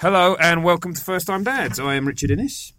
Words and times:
Hello 0.00 0.34
and 0.40 0.64
welcome 0.64 0.94
to 0.94 1.04
First 1.04 1.26
Time 1.26 1.44
Dads. 1.44 1.78
I 1.78 1.96
am 1.96 2.06
Richard 2.06 2.30
Innes. 2.30 2.72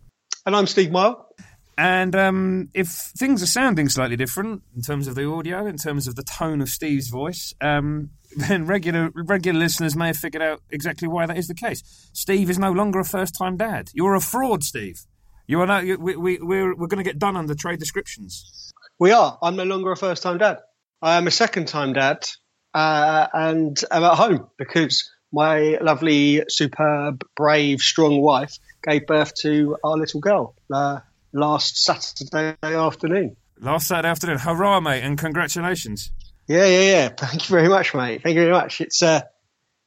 And 0.44 0.56
I'm 0.56 0.66
Steve 0.66 0.90
Mile. 0.90 1.30
And 1.78 2.16
um, 2.16 2.70
if 2.74 2.88
things 2.88 3.44
are 3.44 3.46
sounding 3.46 3.90
slightly 3.90 4.16
different 4.16 4.64
in 4.76 4.82
terms 4.82 5.08
of 5.08 5.14
the 5.14 5.28
audio, 5.28 5.68
in 5.68 5.78
terms 5.78 6.08
of 6.08 6.16
the 6.16 6.24
tone 6.24 6.64
of 6.64 6.70
Steve's 6.70 7.10
voice, 7.10 7.54
um, 7.62 8.10
then 8.36 8.66
regular 8.66 9.12
regular 9.14 9.60
listeners 9.60 9.96
may 9.96 10.08
have 10.08 10.18
figured 10.18 10.42
out 10.42 10.64
exactly 10.72 11.08
why 11.08 11.28
that 11.28 11.38
is 11.38 11.48
the 11.48 11.54
case. 11.54 11.84
Steve 12.12 12.50
is 12.50 12.58
no 12.58 12.72
longer 12.72 13.02
a 13.02 13.06
first 13.06 13.36
time 13.36 13.56
dad. 13.56 13.92
You're 13.94 14.16
a 14.16 14.20
fraud, 14.20 14.64
Steve. 14.64 15.02
You 15.46 15.62
are 15.62 15.68
not, 15.68 15.84
we, 15.84 16.16
we, 16.16 16.40
we're, 16.42 16.76
we're 16.76 16.88
going 16.88 17.04
to 17.04 17.08
get 17.08 17.20
done 17.20 17.38
under 17.38 17.54
trade 17.54 17.78
descriptions. 17.78 18.72
We 18.98 19.12
are. 19.12 19.38
I'm 19.44 19.58
no 19.58 19.66
longer 19.66 19.92
a 19.92 19.96
first 19.96 20.24
time 20.24 20.40
dad. 20.40 20.58
I 21.04 21.18
am 21.18 21.28
a 21.28 21.32
second 21.32 21.68
time 21.68 21.94
dad 21.94 22.26
uh, 22.74 23.28
and 23.32 23.80
I'm 23.92 24.06
at 24.06 24.16
home 24.16 24.48
because 24.58 25.11
my 25.32 25.78
lovely, 25.82 26.44
superb, 26.48 27.24
brave, 27.36 27.82
strong 27.82 28.22
wife 28.22 28.58
gave 28.84 29.06
birth 29.06 29.34
to 29.36 29.78
our 29.84 29.98
little 29.98 30.20
girl 30.20 30.56
uh, 30.74 31.00
last 31.34 31.84
Saturday 31.84 32.56
afternoon. 32.62 33.36
Last 33.60 33.88
Saturday 33.88 34.10
afternoon. 34.10 34.40
Hurrah, 34.40 34.80
mate, 34.80 35.04
and 35.04 35.18
congratulations. 35.18 36.12
Yeah, 36.48 36.66
yeah, 36.66 36.82
yeah. 36.82 37.10
Thank 37.10 37.48
you 37.48 37.56
very 37.56 37.70
much, 37.70 37.94
mate. 37.94 38.24
Thank 38.24 38.36
you 38.36 38.42
very 38.42 38.54
much. 38.54 38.82
It's, 38.82 39.02
uh, 39.04 39.22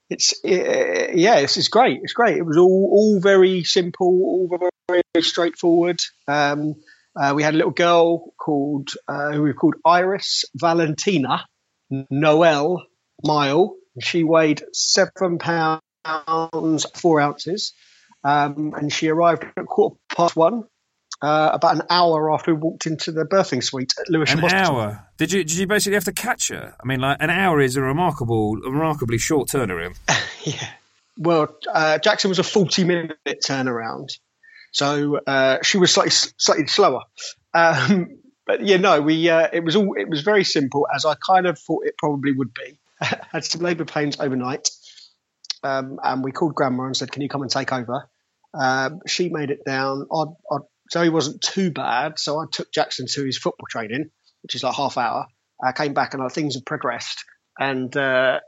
it's, 0.08 0.32
uh, 0.44 1.08
yeah, 1.12 1.40
this 1.40 1.56
is 1.56 1.68
great. 1.68 2.00
It's 2.02 2.12
great. 2.12 2.36
It 2.36 2.46
was 2.46 2.56
all, 2.56 2.88
all 2.92 3.20
very 3.20 3.64
simple, 3.64 4.06
all 4.06 4.48
very, 4.48 5.02
very 5.12 5.22
straightforward. 5.22 6.00
Um, 6.28 6.76
uh, 7.16 7.32
we 7.34 7.42
had 7.42 7.54
a 7.54 7.56
little 7.56 7.72
girl 7.72 8.32
called, 8.38 8.90
uh, 9.08 9.32
who 9.32 9.42
we 9.42 9.52
called 9.52 9.74
Iris 9.84 10.44
Valentina 10.54 11.44
Noel 12.10 12.86
Mile 13.22 13.76
she 14.00 14.24
weighed 14.24 14.62
seven 14.72 15.38
pounds 15.38 15.80
four 16.94 17.20
ounces, 17.20 17.72
um, 18.22 18.74
and 18.76 18.92
she 18.92 19.08
arrived 19.08 19.44
at 19.56 19.66
quarter 19.66 19.96
past 20.14 20.36
one, 20.36 20.64
uh, 21.22 21.50
about 21.52 21.76
an 21.76 21.82
hour 21.90 22.32
after 22.32 22.54
we 22.54 22.60
walked 22.60 22.86
into 22.86 23.12
the 23.12 23.24
birthing 23.24 23.62
suite 23.62 23.92
at 23.98 24.10
Lewisham 24.10 24.38
An 24.38 24.42
Hospital. 24.42 24.76
hour? 24.76 25.08
Did 25.16 25.32
you 25.32 25.44
did 25.44 25.56
you 25.56 25.66
basically 25.66 25.94
have 25.94 26.04
to 26.04 26.12
catch 26.12 26.48
her? 26.48 26.74
I 26.82 26.86
mean, 26.86 27.00
like 27.00 27.16
an 27.20 27.30
hour 27.30 27.60
is 27.60 27.76
a 27.76 27.82
remarkable, 27.82 28.56
remarkably 28.56 29.18
short 29.18 29.48
turnaround. 29.48 29.96
yeah. 30.44 30.68
Well, 31.16 31.56
uh, 31.72 31.98
Jackson 31.98 32.28
was 32.28 32.38
a 32.38 32.42
forty-minute 32.42 33.18
turnaround, 33.26 34.18
so 34.72 35.20
uh, 35.26 35.58
she 35.62 35.78
was 35.78 35.92
slightly 35.92 36.10
slightly 36.10 36.66
slower. 36.66 37.02
Um, 37.54 38.18
but 38.46 38.66
yeah, 38.66 38.76
no, 38.76 39.00
we 39.00 39.30
uh, 39.30 39.48
it 39.52 39.64
was 39.64 39.76
all 39.76 39.94
it 39.96 40.08
was 40.08 40.22
very 40.22 40.44
simple 40.44 40.86
as 40.94 41.04
I 41.04 41.14
kind 41.14 41.46
of 41.46 41.58
thought 41.58 41.86
it 41.86 41.96
probably 41.96 42.32
would 42.32 42.52
be. 42.52 42.78
had 43.32 43.44
some 43.44 43.62
labour 43.62 43.84
pains 43.84 44.18
overnight, 44.20 44.70
um, 45.62 45.98
and 46.02 46.22
we 46.24 46.32
called 46.32 46.54
grandma 46.54 46.84
and 46.84 46.96
said, 46.96 47.10
"Can 47.10 47.22
you 47.22 47.28
come 47.28 47.42
and 47.42 47.50
take 47.50 47.72
over?" 47.72 48.08
Um, 48.58 49.00
she 49.06 49.30
made 49.30 49.50
it 49.50 49.64
down. 49.66 50.06
I'd, 50.12 50.34
I'd, 50.52 50.60
Zoe 50.92 51.08
wasn't 51.08 51.40
too 51.40 51.70
bad, 51.70 52.18
so 52.18 52.38
I 52.38 52.44
took 52.50 52.72
Jackson 52.72 53.06
to 53.08 53.24
his 53.24 53.38
football 53.38 53.66
training, 53.68 54.10
which 54.42 54.54
is 54.54 54.62
like 54.62 54.74
half 54.74 54.96
hour. 54.96 55.26
I 55.62 55.72
came 55.72 55.94
back 55.94 56.14
and 56.14 56.22
uh, 56.22 56.28
things 56.28 56.54
had 56.54 56.66
progressed, 56.66 57.24
and 57.58 57.94
uh, 57.96 58.40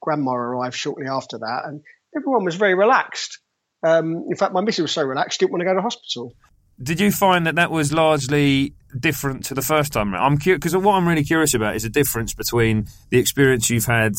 grandma 0.00 0.32
arrived 0.32 0.76
shortly 0.76 1.06
after 1.08 1.38
that, 1.38 1.62
and 1.66 1.82
everyone 2.16 2.44
was 2.44 2.56
very 2.56 2.74
relaxed. 2.74 3.38
Um, 3.84 4.26
in 4.30 4.36
fact, 4.36 4.52
my 4.52 4.60
missus 4.60 4.82
was 4.82 4.92
so 4.92 5.02
relaxed 5.02 5.40
she 5.40 5.44
didn't 5.44 5.52
want 5.52 5.62
to 5.62 5.64
go 5.66 5.74
to 5.74 5.82
hospital. 5.82 6.32
Did 6.82 7.00
you 7.00 7.10
find 7.10 7.46
that 7.46 7.56
that 7.56 7.70
was 7.70 7.92
largely 7.92 8.74
different 9.02 9.44
to 9.46 9.54
the 9.54 9.62
first 9.62 9.92
time? 9.92 10.14
around? 10.14 10.24
I'm 10.24 10.38
curious 10.38 10.58
because 10.60 10.76
what 10.76 10.94
I'm 10.94 11.06
really 11.06 11.24
curious 11.24 11.52
about 11.54 11.76
is 11.76 11.82
the 11.82 11.90
difference 11.90 12.32
between 12.34 12.86
the 13.10 13.18
experience 13.18 13.68
you've 13.68 13.84
had 13.84 14.14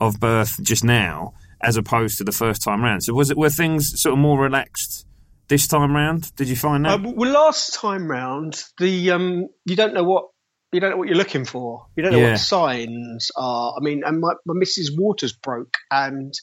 of 0.00 0.20
birth 0.20 0.62
just 0.62 0.84
now 0.84 1.34
as 1.60 1.76
opposed 1.76 2.18
to 2.18 2.24
the 2.24 2.32
first 2.32 2.62
time 2.62 2.84
round. 2.84 3.02
So 3.02 3.14
was 3.14 3.30
it 3.30 3.36
were 3.36 3.50
things 3.50 4.00
sort 4.00 4.12
of 4.12 4.18
more 4.18 4.38
relaxed 4.40 5.06
this 5.48 5.66
time 5.66 5.94
round? 5.96 6.34
Did 6.36 6.48
you 6.48 6.56
find 6.56 6.84
that? 6.84 7.00
Uh, 7.00 7.12
well, 7.14 7.30
last 7.32 7.74
time 7.74 8.08
round, 8.10 8.62
the 8.78 9.10
um, 9.10 9.48
you 9.64 9.74
don't 9.74 9.94
know 9.94 10.04
what 10.04 10.26
you 10.72 10.80
don't 10.80 10.90
know 10.90 10.96
what 10.98 11.08
you're 11.08 11.16
looking 11.16 11.44
for. 11.44 11.86
You 11.96 12.02
don't 12.02 12.12
know 12.12 12.18
Yeah. 12.18 12.24
what 12.26 12.32
the 12.32 12.38
signs 12.38 13.30
are. 13.36 13.74
I 13.76 13.80
mean, 13.82 14.02
and 14.04 14.20
my, 14.20 14.34
my 14.44 14.54
Mrs. 14.54 14.88
Waters 14.96 15.32
broke, 15.32 15.74
and 15.90 16.34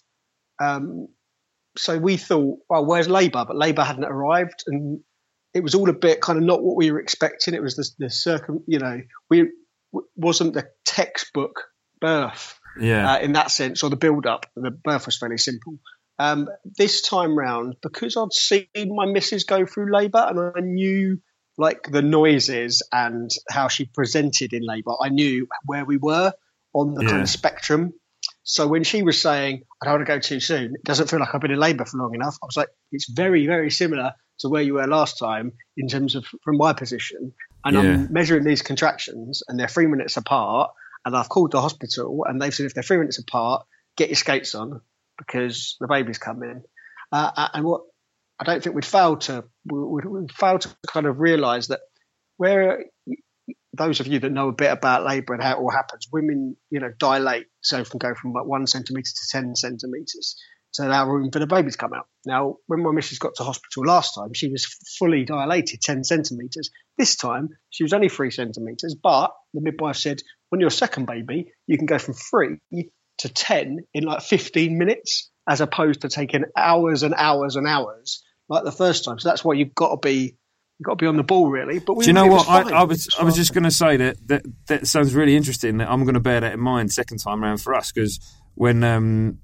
um, 0.61 1.07
so 1.77 1.97
we 1.97 2.17
thought, 2.17 2.59
well, 2.69 2.85
where's 2.85 3.07
Labour? 3.09 3.45
But 3.47 3.55
Labour 3.57 3.83
hadn't 3.83 4.05
arrived, 4.05 4.63
and 4.67 5.01
it 5.53 5.63
was 5.63 5.75
all 5.75 5.89
a 5.89 5.93
bit 5.93 6.21
kind 6.21 6.39
of 6.39 6.45
not 6.45 6.63
what 6.63 6.75
we 6.75 6.91
were 6.91 6.99
expecting. 6.99 7.53
It 7.53 7.61
was 7.61 7.75
the, 7.75 8.05
the 8.05 8.09
circum, 8.09 8.63
you 8.67 8.79
know, 8.79 9.01
we 9.29 9.51
wasn't 10.15 10.53
the 10.53 10.67
textbook 10.85 11.63
birth 12.01 12.59
yeah. 12.79 13.13
uh, 13.13 13.19
in 13.19 13.33
that 13.33 13.51
sense, 13.51 13.83
or 13.83 13.89
the 13.89 13.95
build 13.95 14.25
up. 14.25 14.45
The 14.55 14.71
birth 14.71 15.05
was 15.05 15.17
fairly 15.17 15.37
simple. 15.37 15.77
Um, 16.19 16.47
this 16.77 17.01
time 17.01 17.37
round, 17.37 17.75
because 17.81 18.17
I'd 18.17 18.33
seen 18.33 18.95
my 18.95 19.05
missus 19.05 19.43
go 19.43 19.65
through 19.65 19.93
labour 19.93 20.25
and 20.27 20.39
I 20.39 20.59
knew 20.61 21.19
like 21.57 21.91
the 21.91 22.01
noises 22.01 22.81
and 22.91 23.29
how 23.49 23.67
she 23.67 23.85
presented 23.85 24.53
in 24.53 24.63
labour, 24.63 24.93
I 25.01 25.09
knew 25.09 25.47
where 25.65 25.85
we 25.85 25.97
were 25.97 26.33
on 26.73 26.95
the 26.95 27.05
kind 27.05 27.21
of 27.21 27.29
spectrum. 27.29 27.93
So 28.43 28.67
when 28.67 28.83
she 28.83 29.03
was 29.03 29.21
saying, 29.21 29.63
I 29.81 29.85
don't 29.85 29.95
want 29.95 30.07
to 30.07 30.13
go 30.13 30.19
too 30.19 30.39
soon, 30.39 30.75
it 30.75 30.83
doesn't 30.83 31.09
feel 31.09 31.19
like 31.19 31.33
I've 31.33 31.41
been 31.41 31.51
in 31.51 31.59
labour 31.59 31.85
for 31.85 31.97
long 31.97 32.13
enough. 32.13 32.37
I 32.43 32.45
was 32.45 32.57
like, 32.57 32.67
it's 32.91 33.09
very, 33.09 33.47
very 33.47 33.71
similar 33.71 34.13
to 34.39 34.49
where 34.49 34.61
you 34.61 34.75
were 34.75 34.87
last 34.87 35.17
time 35.17 35.53
in 35.77 35.87
terms 35.87 36.15
of 36.15 36.25
from 36.43 36.57
my 36.57 36.73
position. 36.73 37.33
And 37.63 37.75
Yeah. 37.75 37.81
I'm 37.81 38.13
measuring 38.13 38.43
these 38.43 38.61
contractions 38.61 39.43
and 39.47 39.57
they're 39.57 39.67
three 39.67 39.87
minutes 39.87 40.17
apart. 40.17 40.71
And 41.05 41.15
I've 41.15 41.29
called 41.29 41.51
the 41.51 41.61
hospital 41.61 42.25
and 42.27 42.41
they've 42.41 42.53
said, 42.53 42.65
if 42.65 42.73
they're 42.73 42.83
three 42.83 42.97
minutes 42.97 43.19
apart, 43.19 43.65
get 43.97 44.09
your 44.09 44.15
skates 44.15 44.55
on 44.55 44.81
because 45.17 45.77
the 45.79 45.87
baby's 45.87 46.17
coming. 46.17 46.63
Uh, 47.11 47.49
and 47.53 47.65
what 47.65 47.81
I 48.39 48.43
don't 48.43 48.61
think 48.61 48.75
we'd 48.75 48.85
fail 48.85 49.17
to, 49.17 49.45
we, 49.65 49.79
we 49.79 50.27
failed 50.33 50.61
to 50.61 50.69
kind 50.87 51.05
of 51.05 51.19
realise 51.19 51.67
that 51.67 51.81
where 52.37 52.85
those 53.73 53.99
of 53.99 54.07
you 54.07 54.19
that 54.19 54.31
know 54.31 54.49
a 54.49 54.53
bit 54.53 54.71
about 54.71 55.03
labour 55.03 55.33
and 55.33 55.43
how 55.43 55.53
it 55.53 55.59
all 55.59 55.71
happens, 55.71 56.07
women, 56.11 56.55
you 56.69 56.79
know, 56.79 56.91
dilate 56.97 57.47
so 57.61 57.83
can 57.83 57.97
go 57.97 58.13
from 58.13 58.33
like 58.33 58.45
one 58.45 58.67
centimetre 58.67 59.09
to 59.09 59.27
10 59.31 59.55
centimetres 59.55 60.41
to 60.73 60.87
allow 60.87 61.07
room 61.07 61.31
for 61.31 61.39
the 61.39 61.47
baby 61.47 61.71
to 61.71 61.77
come 61.77 61.93
out. 61.93 62.07
Now, 62.25 62.57
when 62.67 62.81
my 62.81 62.91
missus 62.91 63.19
got 63.19 63.35
to 63.35 63.43
hospital 63.43 63.85
last 63.85 64.15
time, 64.15 64.33
she 64.33 64.49
was 64.49 64.65
fully 64.97 65.23
dilated 65.23 65.81
10 65.81 66.03
centimetres. 66.03 66.71
This 66.97 67.15
time, 67.15 67.49
she 67.69 67.83
was 67.83 67.93
only 67.93 68.09
three 68.09 68.31
centimetres, 68.31 68.95
but 68.95 69.31
the 69.53 69.61
midwife 69.61 69.97
said, 69.97 70.21
when 70.49 70.59
you're 70.59 70.67
a 70.67 70.71
second 70.71 71.05
baby, 71.05 71.51
you 71.67 71.77
can 71.77 71.85
go 71.85 71.97
from 71.97 72.13
three 72.13 72.57
to 73.19 73.29
10 73.29 73.79
in 73.93 74.03
like 74.03 74.21
15 74.21 74.77
minutes, 74.77 75.29
as 75.47 75.61
opposed 75.61 76.01
to 76.01 76.09
taking 76.09 76.45
hours 76.55 77.03
and 77.03 77.13
hours 77.15 77.55
and 77.55 77.67
hours 77.67 78.23
like 78.49 78.63
the 78.63 78.71
first 78.71 79.05
time. 79.05 79.19
So 79.19 79.29
that's 79.29 79.43
why 79.43 79.55
you've 79.55 79.75
got 79.75 79.89
to 79.89 79.97
be 79.97 80.37
you've 80.83 80.87
got 80.87 80.99
to 80.99 81.03
be 81.03 81.07
on 81.07 81.15
the 81.15 81.23
ball 81.23 81.49
really. 81.49 81.79
But 81.79 81.95
we, 81.95 82.03
Do 82.03 82.09
you 82.09 82.13
know 82.13 82.27
what? 82.27 82.49
I, 82.49 82.81
I 82.81 82.83
was 82.83 83.07
I 83.17 83.23
was 83.23 83.35
just 83.35 83.53
going 83.53 83.63
to 83.63 83.71
say 83.71 83.95
that, 83.97 84.27
that 84.27 84.43
that 84.67 84.87
sounds 84.87 85.15
really 85.15 85.35
interesting. 85.35 85.77
That 85.77 85.89
I'm 85.89 86.03
going 86.03 86.15
to 86.15 86.19
bear 86.19 86.41
that 86.41 86.53
in 86.53 86.59
mind 86.59 86.91
second 86.91 87.19
time 87.19 87.43
around 87.43 87.57
for 87.57 87.73
us 87.73 87.91
because 87.91 88.19
when 88.55 88.83
um 88.83 89.39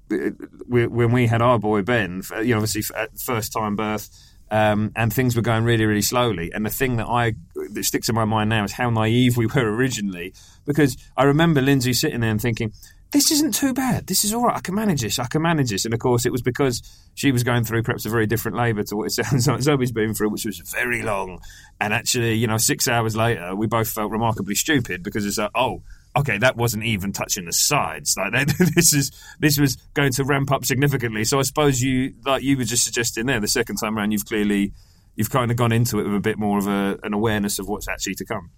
we, 0.68 0.86
when 0.86 1.12
we 1.12 1.26
had 1.26 1.40
our 1.40 1.58
boy 1.58 1.82
Ben, 1.82 2.22
you 2.42 2.50
know, 2.50 2.56
obviously 2.56 2.82
at 2.94 3.18
first 3.18 3.52
time 3.52 3.76
birth. 3.76 4.10
Um, 4.52 4.90
and 4.96 5.12
things 5.12 5.36
were 5.36 5.42
going 5.42 5.62
really, 5.62 5.86
really 5.86 6.02
slowly. 6.02 6.50
And 6.52 6.66
the 6.66 6.70
thing 6.70 6.96
that 6.96 7.06
I 7.06 7.34
that 7.70 7.84
sticks 7.84 8.08
in 8.08 8.16
my 8.16 8.24
mind 8.24 8.50
now 8.50 8.64
is 8.64 8.72
how 8.72 8.90
naive 8.90 9.36
we 9.36 9.46
were 9.46 9.72
originally, 9.76 10.34
because 10.64 10.96
I 11.16 11.22
remember 11.22 11.60
Lindsay 11.60 11.92
sitting 11.92 12.18
there 12.18 12.32
and 12.32 12.42
thinking, 12.42 12.72
"This 13.12 13.30
isn't 13.30 13.54
too 13.54 13.74
bad. 13.74 14.06
This 14.06 14.24
is 14.24 14.32
all 14.32 14.44
right. 14.44 14.56
I 14.56 14.60
can 14.60 14.74
manage 14.74 15.00
this. 15.00 15.18
I 15.18 15.26
can 15.26 15.42
manage 15.42 15.70
this." 15.70 15.84
And 15.84 15.94
of 15.94 16.00
course, 16.00 16.26
it 16.26 16.32
was 16.32 16.42
because 16.42 16.82
she 17.14 17.32
was 17.32 17.42
going 17.42 17.64
through 17.64 17.82
perhaps 17.82 18.06
a 18.06 18.10
very 18.10 18.26
different 18.26 18.56
labour 18.56 18.82
to 18.84 18.96
what 18.96 19.06
it 19.06 19.10
sounds 19.24 19.46
like 19.46 19.62
Zoe's 19.62 19.92
been 19.92 20.14
through, 20.14 20.30
which 20.30 20.44
was 20.44 20.58
very 20.58 21.02
long. 21.02 21.40
And 21.80 21.92
actually, 21.92 22.34
you 22.34 22.46
know, 22.46 22.58
six 22.58 22.88
hours 22.88 23.16
later, 23.16 23.54
we 23.54 23.66
both 23.66 23.90
felt 23.90 24.10
remarkably 24.10 24.54
stupid 24.54 25.02
because 25.02 25.26
it's 25.26 25.38
like, 25.38 25.50
oh, 25.54 25.82
okay, 26.16 26.38
that 26.38 26.56
wasn't 26.56 26.84
even 26.84 27.12
touching 27.12 27.44
the 27.44 27.52
sides. 27.52 28.16
Like 28.16 28.32
that, 28.46 28.72
this 28.74 28.92
is 28.92 29.10
this 29.38 29.58
was 29.58 29.76
going 29.94 30.12
to 30.12 30.24
ramp 30.24 30.50
up 30.50 30.64
significantly. 30.64 31.24
So 31.24 31.38
I 31.38 31.42
suppose 31.42 31.80
you, 31.80 32.14
like 32.24 32.42
you 32.42 32.56
were 32.56 32.64
just 32.64 32.84
suggesting 32.84 33.26
there, 33.26 33.40
the 33.40 33.48
second 33.48 33.76
time 33.76 33.96
around, 33.96 34.12
you've 34.12 34.26
clearly 34.26 34.72
you've 35.16 35.30
kind 35.30 35.50
of 35.50 35.56
gone 35.56 35.72
into 35.72 35.98
it 36.00 36.04
with 36.04 36.14
a 36.14 36.20
bit 36.20 36.38
more 36.38 36.58
of 36.58 36.66
a, 36.66 36.98
an 37.02 37.12
awareness 37.12 37.58
of 37.58 37.68
what's 37.68 37.88
actually 37.88 38.14
to 38.14 38.24
come. 38.24 38.50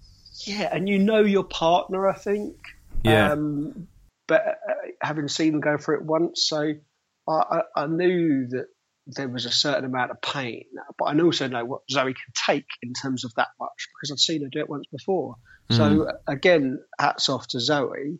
Yeah, 0.44 0.68
and 0.72 0.88
you 0.88 0.98
know 0.98 1.20
your 1.20 1.44
partner, 1.44 2.08
I 2.08 2.14
think. 2.14 2.56
Yeah. 3.04 3.32
Um, 3.32 3.88
but 4.26 4.46
uh, 4.46 4.74
having 5.00 5.28
seen 5.28 5.52
them 5.52 5.60
go 5.60 5.76
through 5.78 5.98
it 5.98 6.04
once, 6.04 6.46
so 6.46 6.72
I, 7.28 7.62
I 7.76 7.86
knew 7.86 8.48
that 8.50 8.66
there 9.06 9.28
was 9.28 9.46
a 9.46 9.50
certain 9.50 9.84
amount 9.84 10.10
of 10.10 10.20
pain, 10.22 10.64
but 10.98 11.06
I 11.06 11.20
also 11.20 11.48
know 11.48 11.64
what 11.64 11.82
Zoe 11.90 12.14
can 12.14 12.32
take 12.46 12.66
in 12.82 12.92
terms 12.92 13.24
of 13.24 13.34
that 13.34 13.48
much 13.58 13.88
because 13.94 14.12
I've 14.12 14.20
seen 14.20 14.42
her 14.42 14.48
do 14.50 14.60
it 14.60 14.68
once 14.68 14.86
before. 14.92 15.36
Mm. 15.70 15.76
So 15.76 16.12
again, 16.26 16.78
hats 16.98 17.28
off 17.28 17.46
to 17.48 17.60
Zoe. 17.60 18.18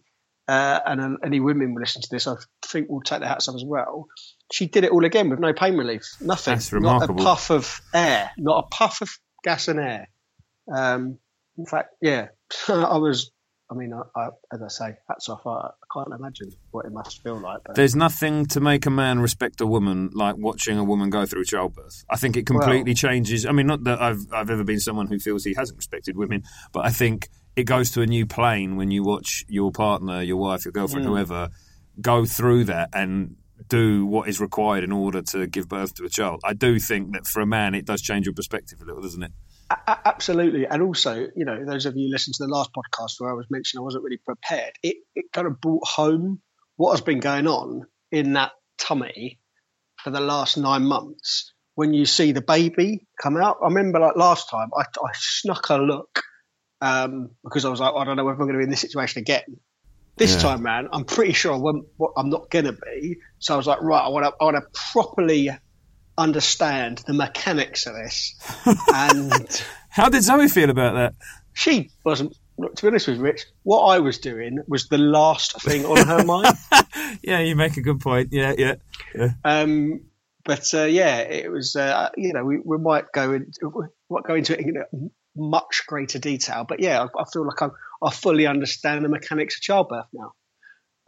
Uh, 0.48 0.80
and 0.84 1.18
any 1.24 1.38
women 1.38 1.72
will 1.72 1.80
listen 1.80 2.02
to 2.02 2.08
this, 2.10 2.26
I 2.26 2.34
think 2.66 2.90
will 2.90 3.00
take 3.00 3.20
their 3.20 3.28
hats 3.28 3.48
off 3.48 3.54
as 3.54 3.64
well. 3.64 4.08
She 4.52 4.66
did 4.66 4.82
it 4.82 4.90
all 4.90 5.04
again 5.04 5.30
with 5.30 5.38
no 5.38 5.52
pain 5.52 5.76
relief, 5.76 6.16
nothing, 6.20 6.54
That's 6.54 6.72
remarkable. 6.72 7.14
not 7.14 7.22
a 7.22 7.24
puff 7.24 7.50
of 7.52 7.80
air, 7.94 8.32
not 8.36 8.64
a 8.64 8.66
puff 8.66 9.02
of 9.02 9.10
gas 9.44 9.68
and 9.68 9.78
air. 9.78 10.08
Um, 10.70 11.18
in 11.56 11.64
fact, 11.64 11.90
yeah, 12.02 12.28
I 12.68 12.98
was 12.98 13.30
I 13.72 13.74
mean, 13.74 13.94
I, 13.94 14.02
I, 14.14 14.28
as 14.52 14.62
I 14.62 14.68
say, 14.68 14.96
hats 15.08 15.30
off. 15.30 15.46
I, 15.46 15.50
I, 15.50 15.70
can't 15.92 16.12
imagine 16.12 16.52
what 16.72 16.84
it 16.84 16.92
must 16.92 17.22
feel 17.22 17.38
like. 17.38 17.60
But. 17.64 17.74
There's 17.74 17.96
nothing 17.96 18.44
to 18.46 18.60
make 18.60 18.84
a 18.84 18.90
man 18.90 19.20
respect 19.20 19.62
a 19.62 19.66
woman 19.66 20.10
like 20.12 20.36
watching 20.36 20.76
a 20.78 20.84
woman 20.84 21.08
go 21.08 21.24
through 21.24 21.44
childbirth. 21.44 22.04
I 22.10 22.16
think 22.16 22.36
it 22.36 22.44
completely 22.44 22.90
well, 22.90 22.94
changes. 22.94 23.46
I 23.46 23.52
mean, 23.52 23.66
not 23.66 23.84
that 23.84 24.00
I've 24.00 24.26
I've 24.30 24.50
ever 24.50 24.62
been 24.62 24.80
someone 24.80 25.06
who 25.06 25.18
feels 25.18 25.44
he 25.44 25.54
hasn't 25.54 25.78
respected 25.78 26.16
women, 26.18 26.42
but 26.72 26.84
I 26.84 26.90
think 26.90 27.30
it 27.56 27.64
goes 27.64 27.90
to 27.92 28.02
a 28.02 28.06
new 28.06 28.26
plane 28.26 28.76
when 28.76 28.90
you 28.90 29.02
watch 29.02 29.44
your 29.48 29.72
partner, 29.72 30.22
your 30.22 30.36
wife, 30.36 30.66
your 30.66 30.72
girlfriend, 30.72 31.06
mm. 31.06 31.10
whoever, 31.10 31.48
go 32.00 32.26
through 32.26 32.64
that 32.64 32.90
and 32.92 33.36
do 33.68 34.04
what 34.04 34.28
is 34.28 34.40
required 34.40 34.84
in 34.84 34.92
order 34.92 35.22
to 35.22 35.46
give 35.46 35.68
birth 35.68 35.94
to 35.94 36.04
a 36.04 36.08
child. 36.08 36.40
I 36.44 36.52
do 36.52 36.78
think 36.78 37.12
that 37.12 37.26
for 37.26 37.40
a 37.40 37.46
man, 37.46 37.74
it 37.74 37.86
does 37.86 38.02
change 38.02 38.26
your 38.26 38.34
perspective 38.34 38.80
a 38.82 38.84
little, 38.84 39.00
doesn't 39.00 39.22
it? 39.22 39.32
Absolutely. 39.86 40.66
And 40.66 40.82
also, 40.82 41.28
you 41.36 41.44
know, 41.44 41.64
those 41.64 41.86
of 41.86 41.96
you 41.96 42.10
listen 42.10 42.32
to 42.34 42.44
the 42.44 42.52
last 42.52 42.70
podcast 42.72 43.14
where 43.18 43.30
I 43.30 43.34
was 43.34 43.46
mentioning 43.50 43.82
I 43.82 43.84
wasn't 43.84 44.04
really 44.04 44.18
prepared, 44.18 44.72
it, 44.82 44.96
it 45.14 45.26
kind 45.32 45.46
of 45.46 45.60
brought 45.60 45.86
home 45.86 46.40
what 46.76 46.92
has 46.92 47.00
been 47.00 47.20
going 47.20 47.46
on 47.46 47.86
in 48.10 48.34
that 48.34 48.52
tummy 48.78 49.38
for 50.02 50.10
the 50.10 50.20
last 50.20 50.56
nine 50.56 50.84
months. 50.84 51.52
When 51.74 51.94
you 51.94 52.04
see 52.04 52.32
the 52.32 52.42
baby 52.42 53.06
come 53.20 53.36
out, 53.36 53.58
I 53.62 53.66
remember 53.66 53.98
like 53.98 54.16
last 54.16 54.50
time 54.50 54.70
I, 54.76 54.82
I 54.82 55.10
snuck 55.14 55.70
a 55.70 55.76
look 55.76 56.22
um, 56.80 57.30
because 57.42 57.64
I 57.64 57.70
was 57.70 57.80
like, 57.80 57.94
I 57.94 58.04
don't 58.04 58.16
know 58.16 58.28
if 58.28 58.32
I'm 58.32 58.46
going 58.46 58.54
to 58.54 58.58
be 58.58 58.64
in 58.64 58.70
this 58.70 58.80
situation 58.80 59.20
again. 59.20 59.56
This 60.16 60.34
yeah. 60.34 60.40
time, 60.40 60.62
man, 60.62 60.88
I'm 60.92 61.04
pretty 61.04 61.32
sure 61.32 61.54
I 61.54 62.10
I'm 62.16 62.28
not 62.28 62.50
going 62.50 62.66
to 62.66 62.72
be. 62.74 63.18
So 63.38 63.54
I 63.54 63.56
was 63.56 63.66
like, 63.66 63.80
right, 63.80 64.04
I 64.04 64.08
want 64.08 64.26
to, 64.26 64.32
I 64.38 64.44
want 64.44 64.56
to 64.56 64.80
properly 64.92 65.50
understand 66.18 67.02
the 67.06 67.12
mechanics 67.12 67.86
of 67.86 67.94
this. 67.94 68.34
And 68.94 69.64
how 69.88 70.08
did 70.08 70.22
Zoe 70.22 70.48
feel 70.48 70.70
about 70.70 70.94
that? 70.94 71.14
She 71.54 71.90
wasn't. 72.04 72.36
To 72.58 72.82
be 72.82 72.88
honest 72.88 73.08
with 73.08 73.18
Rich, 73.18 73.46
what 73.62 73.80
I 73.80 73.98
was 73.98 74.18
doing 74.18 74.58
was 74.68 74.88
the 74.88 74.98
last 74.98 75.60
thing 75.62 75.84
on 75.84 76.06
her 76.06 76.24
mind. 76.24 76.56
yeah, 77.22 77.40
you 77.40 77.56
make 77.56 77.76
a 77.76 77.80
good 77.80 78.00
point. 78.00 78.28
Yeah, 78.30 78.54
yeah. 78.56 78.74
yeah. 79.14 79.30
Um, 79.42 80.02
but 80.44 80.72
uh, 80.74 80.84
yeah, 80.84 81.18
it 81.18 81.50
was. 81.50 81.74
Uh, 81.74 82.10
you 82.16 82.32
know, 82.32 82.44
we, 82.44 82.58
we 82.58 82.78
might 82.78 83.06
go 83.12 83.32
in, 83.32 83.50
we 83.62 83.86
might 84.10 84.24
go 84.24 84.34
into 84.34 84.58
it 84.58 84.60
in 84.60 85.10
much 85.34 85.84
greater 85.86 86.18
detail. 86.18 86.64
But 86.68 86.80
yeah, 86.80 87.02
I, 87.02 87.22
I 87.22 87.24
feel 87.32 87.46
like 87.46 87.62
I, 87.62 87.68
I 88.02 88.10
fully 88.10 88.46
understand 88.46 89.04
the 89.04 89.08
mechanics 89.08 89.56
of 89.56 89.62
childbirth 89.62 90.06
now. 90.12 90.32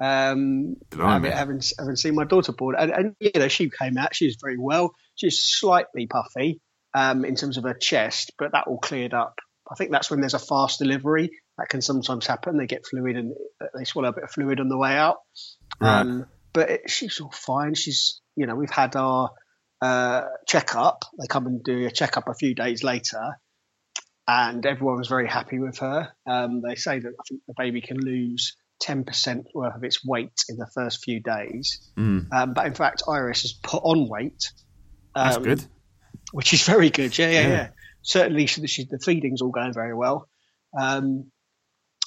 Um, 0.01 0.77
having, 0.91 1.31
having, 1.31 1.61
having 1.79 1.97
seen 1.97 2.15
my 2.15 2.25
daughter 2.25 2.53
born, 2.53 2.75
and, 2.79 2.91
and, 2.91 3.17
you 3.21 3.31
know, 3.37 3.49
she 3.49 3.71
came 3.71 3.97
out. 3.97 4.15
She 4.15 4.27
was 4.27 4.37
very 4.43 4.59
well. 4.59 4.93
She's 5.15 5.39
slightly 5.39 6.07
puffy 6.07 6.61
um, 6.95 7.25
in 7.25 7.37
terms 7.37 7.57
of 7.57 7.65
her 7.65 7.75
chest, 7.75 8.33
but 8.39 8.53
that 8.53 8.67
all 8.67 8.79
cleared 8.79 9.15
up. 9.15 9.39
I 9.71 9.77
think 9.77 9.93
that's 9.93 10.11
when 10.11 10.21
there's 10.21 10.35
a 10.35 10.39
fast 10.39 10.79
delivery 10.79 11.31
that 11.57 11.69
can 11.69 11.81
sometimes 11.81 12.27
happen. 12.27 12.59
They 12.59 12.67
get 12.67 12.87
fluid 12.87 13.17
and 13.17 13.35
they 13.77 13.85
swallow 13.85 14.09
a 14.09 14.13
bit 14.13 14.25
of 14.25 14.31
fluid 14.31 14.61
on 14.61 14.69
the 14.69 14.77
way 14.77 14.97
out. 14.97 15.19
Right. 15.81 16.01
Um, 16.01 16.27
but 16.53 16.71
it, 16.71 16.91
she's 16.91 17.21
all 17.21 17.33
fine. 17.33 17.75
She's, 17.75 18.21
you 18.37 18.47
know, 18.47 18.57
we've 18.57 18.71
had 18.71 18.95
our 18.97 19.31
uh, 19.81 20.23
checkup. 20.47 21.05
They 21.19 21.27
come 21.29 21.47
and 21.47 21.63
do 21.63 21.87
a 21.87 21.91
checkup 21.91 22.29
a 22.29 22.35
few 22.35 22.55
days 22.55 22.85
later, 22.85 23.39
and 24.29 24.67
everyone 24.67 24.99
was 24.99 25.09
very 25.09 25.29
happy 25.29 25.59
with 25.59 25.79
her. 25.79 26.13
Um, 26.27 26.61
they 26.61 26.75
say 26.75 26.99
that 26.99 27.09
I 27.09 27.23
think 27.29 27.41
the 27.47 27.55
baby 27.57 27.81
can 27.81 27.99
lose 27.99 28.57
10% 28.83 29.45
worth 29.55 29.77
of 29.77 29.85
its 29.85 30.05
weight 30.05 30.45
in 30.49 30.57
the 30.57 30.67
first 30.75 31.05
few 31.05 31.21
days. 31.21 31.81
Mm. 31.97 32.33
Um, 32.33 32.55
but 32.55 32.67
in 32.67 32.75
fact, 32.75 33.03
Iris 33.09 33.43
has 33.43 33.53
put 33.53 33.83
on 33.83 34.09
weight. 34.09 34.53
Um, 35.15 35.25
That's 35.29 35.39
good. 35.39 35.65
Which 36.33 36.53
is 36.53 36.65
very 36.65 36.91
good. 36.91 37.17
Yeah, 37.17 37.31
yeah, 37.31 37.41
yeah. 37.41 37.49
yeah. 37.49 37.69
Certainly, 38.03 38.47
she, 38.47 38.67
she, 38.67 38.85
the 38.85 38.99
feeding's 38.99 39.41
all 39.41 39.51
going 39.51 39.73
very 39.73 39.95
well. 39.95 40.29
Um, 40.79 41.31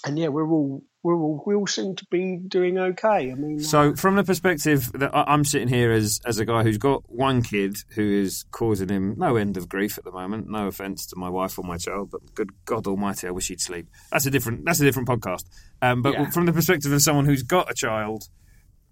and 0.06 0.20
yeah, 0.20 0.28
we're 0.28 0.48
all 0.48 0.84
we're 1.04 1.16
all, 1.16 1.44
we 1.46 1.56
all 1.56 1.68
seem 1.68 1.96
to 1.96 2.06
be 2.10 2.38
doing 2.38 2.78
okay. 2.78 3.32
I 3.32 3.36
mean, 3.36 3.60
so 3.60 3.96
from 3.96 4.16
the 4.16 4.24
perspective 4.24 4.92
that 4.94 5.12
I'm 5.14 5.46
sitting 5.46 5.68
here 5.68 5.92
as 5.92 6.20
as 6.26 6.40
a 6.40 6.46
guy 6.46 6.64
who's 6.64 6.78
got 6.78 7.04
one 7.08 7.42
kid 7.42 7.78
who 7.90 8.04
is 8.04 8.46
causing 8.52 8.90
him 8.90 9.16
no 9.18 9.36
end 9.36 9.58
of 9.58 9.70
grief 9.70 9.98
at 9.98 10.04
the 10.04 10.12
moment. 10.12 10.50
No 10.50 10.68
offense 10.68 11.06
to 11.08 11.16
my 11.16 11.30
wife 11.30 11.58
or 11.58 11.64
my 11.64 11.78
child, 11.78 12.12
but 12.12 12.34
good 12.34 12.50
God 12.66 12.88
Almighty, 12.88 13.28
I 13.28 13.32
wish 13.32 13.48
he'd 13.48 13.62
sleep. 13.62 13.88
That's 14.12 14.26
a 14.26 14.32
different 14.32 14.66
that's 14.66 14.80
a 14.80 14.86
different 14.86 15.08
podcast. 15.08 15.46
Um, 15.82 16.02
but 16.02 16.14
yeah. 16.14 16.30
from 16.30 16.46
the 16.46 16.54
perspective 16.54 16.92
of 16.92 17.02
someone 17.02 17.26
who's 17.26 17.44
got 17.44 17.72
a 17.72 17.74
child 17.74 18.28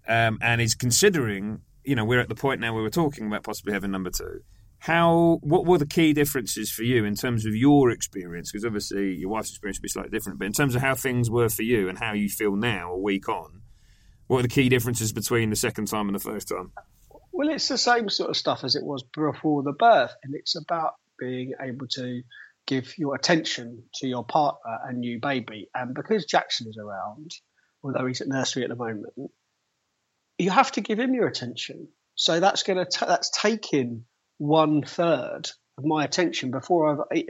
um, 0.08 0.38
and 0.40 0.60
is 0.60 0.74
considering, 0.74 1.60
you 1.84 1.96
know, 1.96 2.04
we're 2.04 2.20
at 2.20 2.28
the 2.28 2.34
point 2.34 2.60
now 2.60 2.72
where 2.72 2.82
we're 2.82 2.90
talking 2.90 3.26
about 3.26 3.42
possibly 3.42 3.72
having 3.72 3.90
number 3.90 4.10
two 4.10 4.42
how 4.78 5.38
what 5.42 5.66
were 5.66 5.78
the 5.78 5.86
key 5.86 6.12
differences 6.12 6.70
for 6.70 6.82
you 6.82 7.04
in 7.04 7.14
terms 7.14 7.46
of 7.46 7.54
your 7.54 7.90
experience? 7.90 8.52
Because 8.52 8.64
obviously 8.64 9.14
your 9.14 9.30
wife's 9.30 9.50
experience 9.50 9.78
will 9.78 9.82
be 9.82 9.88
slightly 9.88 10.10
different 10.10 10.38
but 10.38 10.46
in 10.46 10.52
terms 10.52 10.74
of 10.74 10.82
how 10.82 10.94
things 10.94 11.30
were 11.30 11.48
for 11.48 11.62
you 11.62 11.88
and 11.88 11.98
how 11.98 12.12
you 12.12 12.28
feel 12.28 12.56
now 12.56 12.92
a 12.92 12.98
week 12.98 13.28
on 13.28 13.62
what 14.26 14.40
are 14.40 14.42
the 14.42 14.48
key 14.48 14.68
differences 14.68 15.12
between 15.12 15.50
the 15.50 15.56
second 15.56 15.86
time 15.86 16.08
and 16.08 16.14
the 16.14 16.20
first 16.20 16.48
time? 16.48 16.72
Well 17.32 17.48
it's 17.48 17.68
the 17.68 17.78
same 17.78 18.08
sort 18.08 18.30
of 18.30 18.36
stuff 18.36 18.64
as 18.64 18.76
it 18.76 18.84
was 18.84 19.02
before 19.02 19.62
the 19.62 19.72
birth 19.72 20.14
and 20.22 20.34
it's 20.34 20.56
about 20.56 20.94
being 21.18 21.52
able 21.60 21.86
to 21.88 22.22
give 22.66 22.98
your 22.98 23.14
attention 23.14 23.84
to 23.94 24.06
your 24.06 24.24
partner 24.24 24.78
and 24.84 24.98
new 24.98 25.20
baby. 25.20 25.68
And 25.74 25.94
because 25.94 26.24
jackson 26.24 26.68
is 26.68 26.76
around 26.76 27.32
although 27.82 28.06
he's 28.06 28.20
at 28.20 28.28
nursery 28.28 28.64
at 28.64 28.68
the 28.68 28.76
moment 28.76 29.12
you 30.38 30.50
have 30.50 30.72
to 30.72 30.80
give 30.80 30.98
him 30.98 31.14
your 31.14 31.26
attention. 31.26 31.88
So 32.14 32.40
that's 32.40 32.62
going 32.62 32.84
to 32.84 33.06
that's 33.06 33.30
taking 33.30 34.04
one 34.38 34.82
third 34.82 35.48
of 35.78 35.84
my 35.84 36.04
attention 36.04 36.50
before 36.50 37.06
I've 37.12 37.22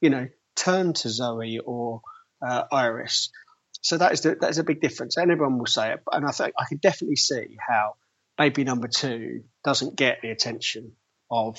you 0.00 0.10
know 0.10 0.28
turned 0.56 0.96
to 0.96 1.08
Zoe 1.08 1.60
or 1.64 2.00
uh, 2.46 2.64
Iris. 2.70 3.30
So 3.80 3.98
that 3.98 4.12
is 4.12 4.22
the, 4.22 4.36
that 4.40 4.50
is 4.50 4.58
a 4.58 4.64
big 4.64 4.80
difference, 4.80 5.16
and 5.16 5.30
everyone 5.30 5.58
will 5.58 5.66
say 5.66 5.92
it. 5.92 6.00
And 6.10 6.26
I 6.26 6.30
think 6.30 6.54
I 6.58 6.64
can 6.68 6.78
definitely 6.78 7.16
see 7.16 7.56
how 7.66 7.96
baby 8.38 8.64
number 8.64 8.88
two 8.88 9.44
doesn't 9.62 9.96
get 9.96 10.18
the 10.22 10.30
attention 10.30 10.92
of 11.30 11.58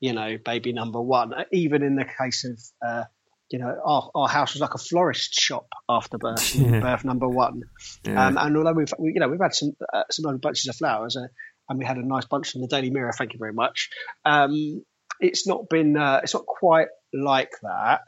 you 0.00 0.12
know 0.12 0.36
baby 0.44 0.72
number 0.72 1.00
one. 1.00 1.32
Even 1.52 1.82
in 1.82 1.96
the 1.96 2.04
case 2.04 2.44
of 2.44 2.60
uh, 2.86 3.04
you 3.50 3.58
know 3.58 3.74
our, 3.84 4.10
our 4.14 4.28
house 4.28 4.54
was 4.54 4.60
like 4.60 4.74
a 4.74 4.78
florist 4.78 5.34
shop 5.34 5.66
after 5.88 6.18
birth, 6.18 6.54
yeah. 6.54 6.80
birth 6.80 7.04
number 7.04 7.28
one. 7.28 7.62
Yeah. 8.04 8.26
Um, 8.26 8.38
and 8.38 8.56
although 8.56 8.72
we've 8.72 8.92
we, 8.98 9.12
you 9.14 9.20
know 9.20 9.28
we've 9.28 9.40
had 9.40 9.54
some 9.54 9.72
uh, 9.92 10.04
some 10.10 10.26
other 10.26 10.38
bunches 10.38 10.68
of 10.68 10.76
flowers, 10.76 11.16
uh, 11.16 11.26
and 11.70 11.78
we 11.78 11.86
had 11.86 11.96
a 11.96 12.06
nice 12.06 12.26
bunch 12.26 12.50
from 12.50 12.60
the 12.60 12.66
Daily 12.66 12.90
Mirror. 12.90 13.12
Thank 13.16 13.32
you 13.32 13.38
very 13.38 13.54
much. 13.54 13.88
Um, 14.26 14.84
it's 15.20 15.46
not 15.46 15.70
been, 15.70 15.96
uh, 15.96 16.20
it's 16.22 16.34
not 16.34 16.44
quite 16.44 16.88
like 17.14 17.52
that. 17.62 18.00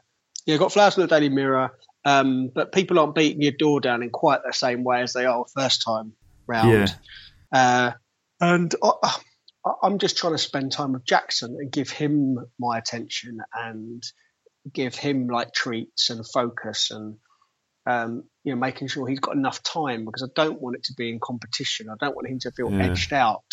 Yeah, 0.45 0.57
got 0.57 0.73
flowers 0.73 0.95
from 0.95 1.03
the 1.03 1.07
Daily 1.07 1.29
Mirror, 1.29 1.71
um, 2.03 2.51
but 2.53 2.73
people 2.73 2.99
aren't 2.99 3.15
beating 3.15 3.41
your 3.41 3.53
door 3.53 3.79
down 3.79 4.03
in 4.03 4.09
quite 4.09 4.41
the 4.45 4.51
same 4.51 4.83
way 4.83 5.01
as 5.01 5.13
they 5.13 5.25
are 5.25 5.45
first 5.55 5.83
time 5.83 6.11
round. 6.45 6.71
Yeah. 6.71 6.87
Uh, 7.51 7.91
and 8.41 8.75
I, 8.83 9.17
I'm 9.81 9.97
just 9.97 10.17
trying 10.17 10.33
to 10.33 10.37
spend 10.37 10.73
time 10.73 10.91
with 10.91 11.05
Jackson 11.05 11.55
and 11.57 11.71
give 11.71 11.89
him 11.89 12.37
my 12.59 12.77
attention 12.77 13.39
and 13.53 14.03
give 14.73 14.95
him 14.95 15.27
like 15.27 15.53
treats 15.53 16.09
and 16.09 16.27
focus 16.27 16.91
and 16.91 17.15
um, 17.85 18.23
you 18.43 18.53
know, 18.53 18.59
making 18.59 18.87
sure 18.87 19.07
he's 19.07 19.19
got 19.19 19.35
enough 19.35 19.61
time 19.63 20.05
because 20.05 20.23
I 20.23 20.31
don't 20.35 20.61
want 20.61 20.77
it 20.77 20.83
to 20.85 20.93
be 20.93 21.09
in 21.09 21.19
competition. 21.19 21.89
I 21.89 21.95
don't 21.99 22.15
want 22.15 22.27
him 22.27 22.39
to 22.39 22.51
feel 22.51 22.71
yeah. 22.71 22.85
edged 22.85 23.13
out. 23.13 23.43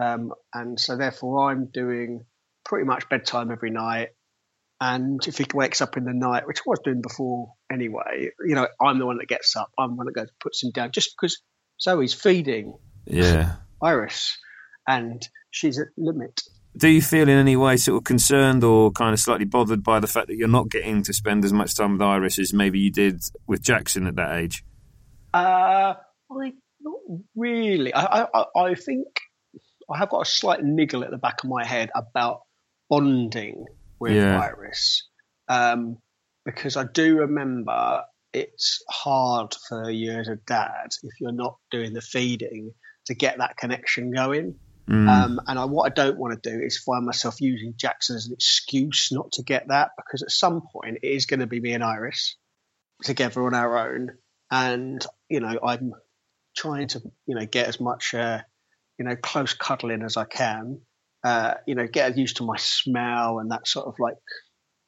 Um, 0.00 0.32
and 0.54 0.78
so 0.78 0.96
therefore 0.96 1.50
I'm 1.50 1.66
doing 1.66 2.24
pretty 2.64 2.86
much 2.86 3.08
bedtime 3.08 3.50
every 3.50 3.70
night. 3.70 4.10
And 4.80 5.20
if 5.26 5.36
he 5.36 5.46
wakes 5.52 5.82
up 5.82 5.96
in 5.96 6.04
the 6.04 6.14
night, 6.14 6.46
which 6.46 6.60
I 6.60 6.62
was 6.66 6.80
doing 6.82 7.02
before 7.02 7.52
anyway, 7.70 8.30
you 8.46 8.54
know, 8.54 8.66
I'm 8.80 8.98
the 8.98 9.06
one 9.06 9.18
that 9.18 9.28
gets 9.28 9.54
up. 9.54 9.70
I'm 9.78 9.90
the 9.90 9.96
one 9.96 10.06
that 10.06 10.14
goes 10.14 10.28
puts 10.40 10.62
him 10.62 10.70
down 10.70 10.90
just 10.92 11.14
because 11.14 11.42
Zoe's 11.80 12.14
feeding 12.14 12.78
yeah. 13.04 13.56
Iris 13.82 14.38
and 14.88 15.26
she's 15.50 15.78
at 15.78 15.88
limit 15.98 16.40
do 16.76 16.88
you 16.88 17.02
feel 17.02 17.28
in 17.28 17.36
any 17.36 17.56
way 17.56 17.76
sort 17.76 17.98
of 17.98 18.04
concerned 18.04 18.62
or 18.62 18.90
kind 18.92 19.12
of 19.12 19.20
slightly 19.20 19.44
bothered 19.44 19.82
by 19.82 20.00
the 20.00 20.06
fact 20.06 20.28
that 20.28 20.36
you're 20.36 20.48
not 20.48 20.70
getting 20.70 21.02
to 21.02 21.12
spend 21.12 21.44
as 21.44 21.52
much 21.52 21.76
time 21.76 21.92
with 21.92 22.02
Iris 22.02 22.38
as 22.38 22.52
maybe 22.52 22.78
you 22.78 22.90
did 22.90 23.22
with 23.46 23.62
Jackson 23.62 24.06
at 24.06 24.16
that 24.16 24.36
age? 24.36 24.64
Uh, 25.34 25.94
I, 26.30 26.52
not 26.80 27.00
really. 27.34 27.92
I, 27.92 28.26
I, 28.32 28.44
I 28.56 28.74
think 28.74 29.06
I 29.90 29.98
have 29.98 30.10
got 30.10 30.22
a 30.22 30.30
slight 30.30 30.62
niggle 30.62 31.02
at 31.02 31.10
the 31.10 31.18
back 31.18 31.42
of 31.42 31.50
my 31.50 31.64
head 31.64 31.90
about 31.94 32.42
bonding 32.88 33.66
with 33.98 34.12
yeah. 34.12 34.40
Iris. 34.40 35.08
Um, 35.48 35.98
because 36.44 36.76
I 36.76 36.84
do 36.84 37.18
remember 37.18 38.02
it's 38.32 38.82
hard 38.88 39.54
for 39.68 39.90
you 39.90 40.12
as 40.12 40.28
a 40.28 40.36
dad 40.46 40.90
if 41.02 41.20
you're 41.20 41.32
not 41.32 41.56
doing 41.70 41.92
the 41.92 42.00
feeding 42.00 42.72
to 43.06 43.14
get 43.14 43.38
that 43.38 43.56
connection 43.56 44.12
going. 44.12 44.54
Mm. 44.90 45.08
Um, 45.08 45.40
and 45.46 45.58
I, 45.58 45.66
what 45.66 45.86
I 45.86 45.94
don't 45.94 46.18
want 46.18 46.42
to 46.42 46.50
do 46.50 46.60
is 46.60 46.78
find 46.78 47.06
myself 47.06 47.40
using 47.40 47.74
Jackson 47.76 48.16
as 48.16 48.26
an 48.26 48.32
excuse 48.32 49.10
not 49.12 49.30
to 49.32 49.42
get 49.44 49.68
that 49.68 49.90
because 49.96 50.22
at 50.22 50.32
some 50.32 50.62
point 50.72 50.98
it 51.02 51.06
is 51.06 51.26
going 51.26 51.40
to 51.40 51.46
be 51.46 51.60
me 51.60 51.72
and 51.72 51.84
Iris 51.84 52.36
together 53.04 53.46
on 53.46 53.54
our 53.54 53.92
own. 53.92 54.10
And, 54.50 55.04
you 55.28 55.38
know, 55.38 55.58
I'm 55.62 55.92
trying 56.56 56.88
to, 56.88 57.02
you 57.26 57.36
know, 57.36 57.46
get 57.46 57.68
as 57.68 57.78
much, 57.78 58.14
uh, 58.14 58.40
you 58.98 59.04
know, 59.04 59.14
close 59.14 59.54
cuddling 59.54 60.02
as 60.02 60.16
I 60.16 60.24
can. 60.24 60.80
Uh, 61.22 61.54
you 61.66 61.74
know, 61.74 61.86
get 61.86 62.18
used 62.18 62.38
to 62.38 62.44
my 62.44 62.56
smell 62.56 63.38
and 63.38 63.52
that 63.52 63.68
sort 63.68 63.86
of 63.86 63.94
like 63.98 64.16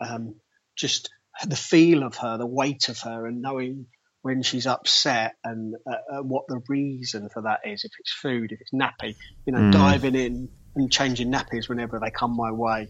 um, 0.01 0.35
just 0.77 1.11
the 1.47 1.57
feel 1.57 2.03
of 2.03 2.17
her, 2.17 2.39
the 2.39 2.47
weight 2.47 2.89
of 2.89 2.99
her, 3.01 3.27
and 3.27 3.43
knowing 3.43 3.87
when 4.23 4.43
she's 4.43 4.67
upset 4.67 5.35
and 5.45 5.75
uh, 5.87 6.19
uh, 6.19 6.23
what 6.23 6.47
the 6.49 6.61
reason 6.69 7.29
for 7.29 7.43
that 7.43 7.61
is. 7.65 7.85
If 7.85 7.93
it's 7.99 8.13
food, 8.13 8.53
if 8.53 8.61
it's 8.61 8.73
nappy, 8.73 9.17
you 9.47 9.53
know, 9.53 9.59
mm. 9.59 9.73
diving 9.73 10.15
in 10.15 10.49
and 10.75 10.91
changing 10.91 11.31
nappies 11.31 11.69
whenever 11.69 11.99
they 11.99 12.11
come 12.11 12.37
my 12.37 12.51
way. 12.51 12.89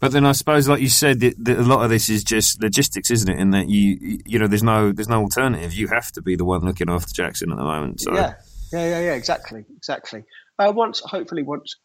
But 0.00 0.12
then 0.12 0.26
I 0.26 0.32
suppose, 0.32 0.68
like 0.68 0.80
you 0.80 0.88
said, 0.88 1.20
that, 1.20 1.42
that 1.44 1.58
a 1.58 1.62
lot 1.62 1.84
of 1.84 1.90
this 1.90 2.08
is 2.08 2.24
just 2.24 2.60
logistics, 2.60 3.10
isn't 3.10 3.28
it? 3.28 3.38
In 3.38 3.50
that 3.50 3.68
you, 3.68 4.20
you 4.26 4.38
know, 4.38 4.46
there's 4.46 4.62
no, 4.62 4.92
there's 4.92 5.08
no 5.08 5.20
alternative. 5.20 5.72
You 5.72 5.88
have 5.88 6.10
to 6.12 6.22
be 6.22 6.36
the 6.36 6.44
one 6.44 6.62
looking 6.62 6.90
after 6.90 7.12
Jackson 7.12 7.50
at 7.52 7.56
the 7.56 7.64
moment. 7.64 8.00
So. 8.00 8.12
Yeah, 8.12 8.34
yeah, 8.72 8.88
yeah, 8.88 9.00
yeah, 9.00 9.14
exactly, 9.14 9.64
exactly. 9.76 10.24
Uh, 10.58 10.72
once, 10.74 11.00
hopefully, 11.00 11.42
once 11.42 11.76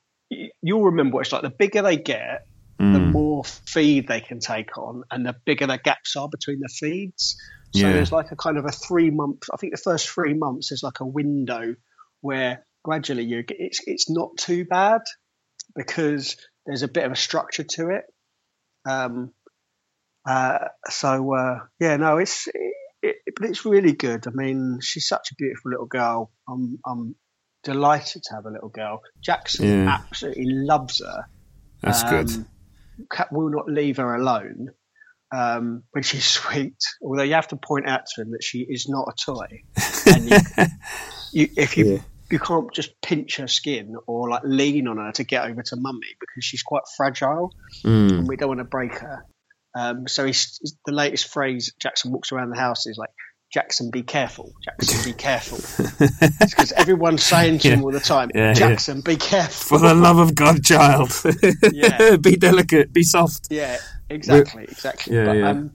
you'll 0.61 0.83
remember 0.83 1.15
what 1.15 1.21
it's 1.21 1.31
like. 1.31 1.41
The 1.41 1.49
bigger 1.49 1.81
they 1.81 1.97
get, 1.97 2.45
mm. 2.79 2.93
the 2.93 2.99
more 2.99 3.43
feed 3.43 4.07
they 4.07 4.21
can 4.21 4.39
take 4.39 4.77
on, 4.77 5.03
and 5.11 5.25
the 5.25 5.35
bigger 5.45 5.67
the 5.67 5.77
gaps 5.77 6.15
are 6.15 6.29
between 6.29 6.59
the 6.59 6.69
feeds. 6.69 7.37
So 7.75 7.81
yeah. 7.81 7.93
there's 7.93 8.11
like 8.11 8.31
a 8.31 8.35
kind 8.35 8.57
of 8.57 8.65
a 8.65 8.71
three 8.71 9.11
month. 9.11 9.43
I 9.53 9.57
think 9.57 9.73
the 9.73 9.81
first 9.81 10.09
three 10.09 10.33
months 10.33 10.71
is 10.71 10.81
like 10.81 11.01
a 11.01 11.05
window 11.05 11.75
where 12.21 12.65
gradually 12.83 13.23
you 13.23 13.43
get, 13.43 13.57
it's 13.59 13.79
it's 13.85 14.09
not 14.09 14.37
too 14.37 14.65
bad 14.65 15.01
because 15.75 16.37
there's 16.65 16.83
a 16.83 16.87
bit 16.87 17.05
of 17.05 17.11
a 17.11 17.15
structure 17.15 17.63
to 17.63 17.89
it. 17.89 18.05
Um, 18.89 19.33
uh, 20.27 20.59
so 20.89 21.33
uh, 21.35 21.59
yeah, 21.79 21.97
no, 21.97 22.17
it's 22.17 22.47
it, 22.47 22.73
it, 23.01 23.33
but 23.35 23.49
it's 23.49 23.65
really 23.65 23.93
good. 23.93 24.25
I 24.27 24.31
mean, 24.33 24.79
she's 24.81 25.07
such 25.07 25.31
a 25.31 25.35
beautiful 25.35 25.71
little 25.71 25.85
girl. 25.85 26.31
I'm 26.47 26.79
I'm 26.85 27.15
delighted 27.63 28.23
to 28.23 28.35
have 28.35 28.45
a 28.45 28.51
little 28.51 28.69
girl. 28.69 29.01
Jackson 29.21 29.85
yeah. 29.85 29.99
absolutely 30.01 30.45
loves 30.47 31.01
her. 31.05 31.25
That's 31.81 32.03
um, 32.03 32.09
good. 32.09 32.45
Cat 33.11 33.31
will 33.31 33.49
not 33.49 33.69
leave 33.69 33.97
her 33.97 34.15
alone 34.15 34.69
um, 35.35 35.83
when 35.91 36.03
she's 36.03 36.25
sweet. 36.39 36.77
Although 37.03 37.23
you 37.23 37.33
have 37.33 37.49
to 37.49 37.57
point 37.57 37.87
out 37.87 38.05
to 38.15 38.21
him 38.21 38.31
that 38.31 38.43
she 38.43 38.59
is 38.59 38.87
not 38.89 39.07
a 39.07 39.13
toy. 39.25 39.63
And 40.05 40.29
you, 40.29 40.37
you, 41.33 41.49
if 41.57 41.77
you 41.77 41.93
yeah. 41.93 41.99
you 42.31 42.39
can't 42.39 42.71
just 42.73 43.01
pinch 43.01 43.37
her 43.37 43.47
skin 43.47 43.95
or 44.07 44.29
like 44.29 44.41
lean 44.43 44.87
on 44.87 44.97
her 44.97 45.11
to 45.13 45.23
get 45.23 45.45
over 45.45 45.61
to 45.61 45.75
mummy 45.75 46.15
because 46.19 46.43
she's 46.43 46.63
quite 46.63 46.83
fragile, 46.97 47.53
mm. 47.83 48.11
and 48.11 48.27
we 48.27 48.35
don't 48.35 48.49
want 48.49 48.59
to 48.59 48.65
break 48.65 48.97
her. 48.99 49.25
Um, 49.77 50.07
so 50.07 50.25
he's, 50.25 50.59
the 50.85 50.91
latest 50.91 51.27
phrase 51.27 51.73
Jackson 51.79 52.11
walks 52.11 52.31
around 52.31 52.49
the 52.49 52.59
house 52.59 52.87
is 52.87 52.97
like, 52.97 53.11
Jackson, 53.51 53.89
be 53.89 54.03
careful. 54.03 54.53
Jackson, 54.63 55.11
be 55.11 55.17
careful. 55.17 55.57
Because 56.39 56.71
everyone's 56.73 57.23
saying 57.23 57.59
to 57.59 57.67
yeah. 57.67 57.73
him 57.75 57.83
all 57.83 57.91
the 57.91 57.99
time, 57.99 58.29
yeah, 58.35 58.53
Jackson, 58.53 58.97
yeah. 58.97 59.13
be 59.13 59.15
careful. 59.15 59.79
For 59.79 59.87
the 59.87 59.95
love 59.95 60.19
of 60.19 60.35
God, 60.35 60.63
child. 60.63 61.11
yeah. 61.71 62.15
be 62.21 62.35
delicate, 62.35 62.93
be 62.93 63.03
soft. 63.03 63.47
Yeah, 63.49 63.77
exactly, 64.09 64.63
exactly. 64.63 65.15
But. 65.15 65.41
Um, 65.41 65.71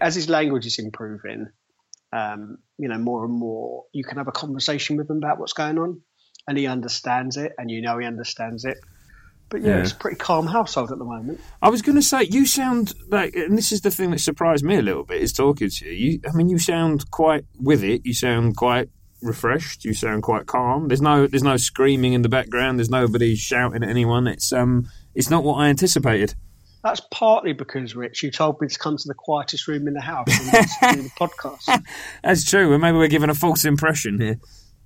as 0.00 0.14
his 0.14 0.28
language 0.28 0.66
is 0.66 0.78
improving, 0.78 1.48
um, 2.12 2.58
you 2.78 2.88
know, 2.88 2.98
more 2.98 3.24
and 3.24 3.34
more, 3.34 3.84
you 3.92 4.04
can 4.04 4.16
have 4.16 4.28
a 4.28 4.32
conversation 4.32 4.96
with 4.96 5.08
him 5.10 5.18
about 5.18 5.38
what's 5.38 5.52
going 5.52 5.78
on, 5.78 6.00
and 6.48 6.56
he 6.56 6.66
understands 6.66 7.36
it, 7.36 7.52
and 7.58 7.70
you 7.70 7.82
know 7.82 7.98
he 7.98 8.06
understands 8.06 8.64
it. 8.64 8.78
But 9.50 9.62
yeah, 9.62 9.76
yeah, 9.76 9.82
it's 9.82 9.92
a 9.92 9.96
pretty 9.96 10.16
calm 10.16 10.46
household 10.46 10.92
at 10.92 10.98
the 10.98 11.04
moment. 11.04 11.40
I 11.62 11.70
was 11.70 11.80
going 11.80 11.96
to 11.96 12.02
say, 12.02 12.24
you 12.24 12.46
sound 12.46 12.92
like, 13.08 13.34
and 13.34 13.56
this 13.56 13.72
is 13.72 13.80
the 13.80 13.90
thing 13.90 14.10
that 14.10 14.20
surprised 14.20 14.64
me 14.64 14.76
a 14.76 14.82
little 14.82 15.04
bit, 15.04 15.22
is 15.22 15.32
talking 15.32 15.70
to 15.70 15.86
you. 15.86 15.92
you. 15.92 16.20
I 16.28 16.36
mean, 16.36 16.48
you 16.48 16.58
sound 16.58 17.10
quite 17.10 17.44
with 17.58 17.82
it. 17.82 18.02
You 18.04 18.12
sound 18.12 18.56
quite 18.56 18.90
refreshed. 19.22 19.84
You 19.84 19.94
sound 19.94 20.22
quite 20.22 20.46
calm. 20.46 20.88
There's 20.88 21.00
no, 21.00 21.26
there's 21.26 21.42
no 21.42 21.56
screaming 21.56 22.12
in 22.12 22.22
the 22.22 22.28
background. 22.28 22.78
There's 22.78 22.90
nobody 22.90 23.36
shouting 23.36 23.82
at 23.82 23.88
anyone. 23.88 24.26
It's 24.26 24.52
um, 24.52 24.88
it's 25.14 25.30
not 25.30 25.44
what 25.44 25.54
I 25.54 25.68
anticipated. 25.68 26.34
That's 26.84 27.00
partly 27.10 27.54
because 27.54 27.96
Rich, 27.96 28.22
you 28.22 28.30
told 28.30 28.60
me 28.60 28.68
to 28.68 28.78
come 28.78 28.96
to 28.96 29.08
the 29.08 29.14
quietest 29.14 29.66
room 29.66 29.88
in 29.88 29.94
the 29.94 30.00
house 30.00 30.28
and 30.82 30.96
do 30.96 31.02
the 31.02 31.10
podcast. 31.18 31.84
That's 32.22 32.44
true. 32.44 32.78
Maybe 32.78 32.96
we're 32.96 33.08
giving 33.08 33.30
a 33.30 33.34
false 33.34 33.64
impression 33.64 34.20
here. 34.20 34.38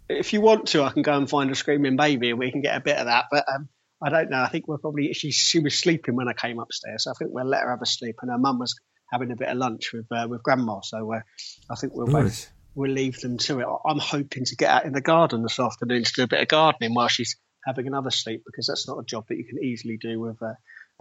If 0.09 0.33
you 0.33 0.41
want 0.41 0.69
to, 0.69 0.85
I 0.85 0.91
can 0.91 1.03
go 1.03 1.17
and 1.17 1.29
find 1.29 1.51
a 1.51 1.55
screaming 1.55 1.97
baby, 1.97 2.31
and 2.31 2.39
we 2.39 2.51
can 2.51 2.63
get 2.63 2.77
a 2.77 2.81
bit 2.81 2.97
of 2.97 3.07
that. 3.07 3.27
But 3.31 3.45
um, 3.55 3.69
I 4.05 4.09
don't 4.11 4.31
know. 4.31 4.43
I 4.43 4.49
think 4.49 4.67
we're 4.69 4.79
probably 4.79 5.13
she 5.13 5.31
she 5.31 5.61
was 5.61 5.79
sleeping 5.79 6.17
when 6.17 6.29
I 6.29 6.33
came 6.33 6.59
upstairs. 6.59 7.05
So 7.05 7.11
I 7.11 7.15
think 7.15 7.31
we'll 7.33 7.45
let 7.45 7.63
her 7.63 7.71
have 7.71 7.83
a 7.83 7.87
sleep, 7.87 8.17
and 8.23 8.31
her 8.31 8.39
mum 8.39 8.59
was 8.59 8.75
having 9.11 9.31
a 9.31 9.37
bit 9.37 9.49
of 9.49 9.57
lunch 9.57 9.93
with 9.93 10.07
uh, 10.11 10.27
with 10.29 10.43
grandma. 10.43 10.81
So 10.83 11.13
uh, 11.13 11.21
I 11.71 11.75
think 11.77 11.95
we'll 11.95 12.07
nice. 12.07 12.23
both 12.47 12.53
we'll 12.75 12.91
leave 12.91 13.21
them 13.21 13.39
to 13.39 13.61
it. 13.61 13.67
I'm 13.85 13.99
hoping 13.99 14.45
to 14.45 14.57
get 14.57 14.71
out 14.71 14.85
in 14.85 14.93
the 14.93 15.01
garden 15.01 15.43
this 15.43 15.59
afternoon 15.59 16.05
to 16.05 16.13
do 16.13 16.23
a 16.23 16.27
bit 16.27 16.41
of 16.41 16.49
gardening 16.49 16.95
while 16.95 17.09
she's 17.09 17.37
having 17.67 17.87
another 17.87 18.11
sleep 18.11 18.43
because 18.47 18.67
that's 18.67 18.89
not 18.89 18.99
a 18.99 19.05
job 19.05 19.27
that 19.29 19.37
you 19.37 19.45
can 19.45 19.63
easily 19.63 19.97
do 19.97 20.19
with 20.21 20.41
a, 20.43 20.57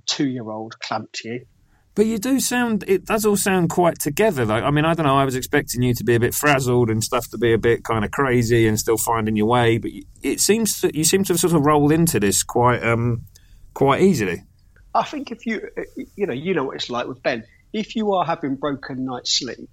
two 0.06 0.28
year 0.28 0.50
old 0.50 0.80
clamped 0.80 1.14
to 1.14 1.30
you. 1.30 1.46
But 1.94 2.06
you 2.06 2.18
do 2.18 2.40
sound, 2.40 2.86
it 2.88 3.06
does 3.06 3.26
all 3.26 3.36
sound 3.36 3.70
quite 3.70 4.00
together, 4.00 4.46
though. 4.46 4.54
I 4.54 4.72
mean, 4.72 4.86
I 4.86 4.94
don't 4.94 5.06
know, 5.06 5.18
I 5.18 5.26
was 5.26 5.36
expecting 5.36 5.82
you 5.82 5.94
to 5.96 6.04
be 6.06 6.16
a 6.16 6.20
bit 6.20 6.34
frazzled 6.34 6.90
and 6.90 7.04
stuff 7.04 7.30
to 7.32 7.38
be 7.38 7.52
a 7.54 7.58
bit 7.58 7.84
kind 7.84 8.06
of 8.06 8.12
crazy 8.12 8.66
and 8.66 8.80
still 8.80 8.98
finding 8.98 9.36
your 9.36 9.48
way, 9.48 9.78
but 9.78 9.92
it 10.22 10.40
seems 10.40 10.80
that 10.82 10.96
you 10.96 11.04
seem 11.04 11.26
to 11.26 11.34
have 11.34 11.40
sort 11.40 11.54
of 11.54 11.66
rolled 11.66 11.92
into 11.92 12.20
this 12.20 12.44
quite, 12.44 12.82
um, 12.82 13.26
quite 13.74 14.02
easily. 14.02 14.44
I 14.94 15.04
think 15.04 15.32
if 15.32 15.46
you, 15.46 15.68
you 16.16 16.28
know, 16.28 16.34
you 16.34 16.54
know 16.54 16.64
what 16.66 16.78
it's 16.78 16.90
like 16.90 17.08
with 17.08 17.22
Ben. 17.24 17.44
If 17.74 17.96
you 17.96 18.14
are 18.14 18.26
having 18.26 18.56
broken 18.56 19.06
night's 19.06 19.38
sleep 19.38 19.70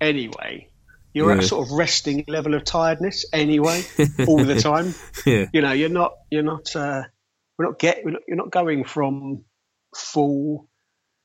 anyway, 0.00 0.70
you're 1.12 1.30
yeah. 1.30 1.38
at 1.38 1.44
a 1.44 1.46
sort 1.46 1.66
of 1.66 1.72
resting 1.72 2.24
level 2.28 2.54
of 2.54 2.64
tiredness 2.64 3.24
anyway, 3.32 3.82
all 4.28 4.44
the 4.44 4.60
time. 4.60 4.94
yeah. 5.24 5.46
You 5.52 5.62
know, 5.62 5.72
you're 5.72 5.88
not, 5.88 6.14
you're 6.30 6.42
not, 6.42 6.74
uh, 6.76 7.02
we're 7.58 7.66
not 7.66 7.78
get, 7.78 8.02
you're 8.04 8.36
not 8.36 8.50
going 8.50 8.84
from 8.84 9.44
full 9.94 10.68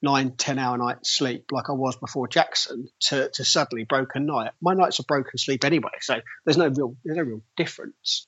nine, 0.01 0.31
ten 0.31 0.59
hour 0.59 0.77
night 0.77 1.05
sleep 1.05 1.51
like 1.51 1.69
I 1.69 1.73
was 1.73 1.95
before 1.95 2.27
Jackson 2.27 2.87
to, 3.07 3.29
to 3.33 3.45
suddenly 3.45 3.83
broken 3.83 4.25
night. 4.25 4.51
My 4.61 4.73
nights 4.73 4.99
are 4.99 5.03
broken 5.07 5.37
sleep 5.37 5.63
anyway, 5.63 5.91
so 6.01 6.21
there's 6.45 6.57
no 6.57 6.67
real 6.67 6.95
there's 7.03 7.17
no 7.17 7.23
real 7.23 7.43
difference 7.57 8.27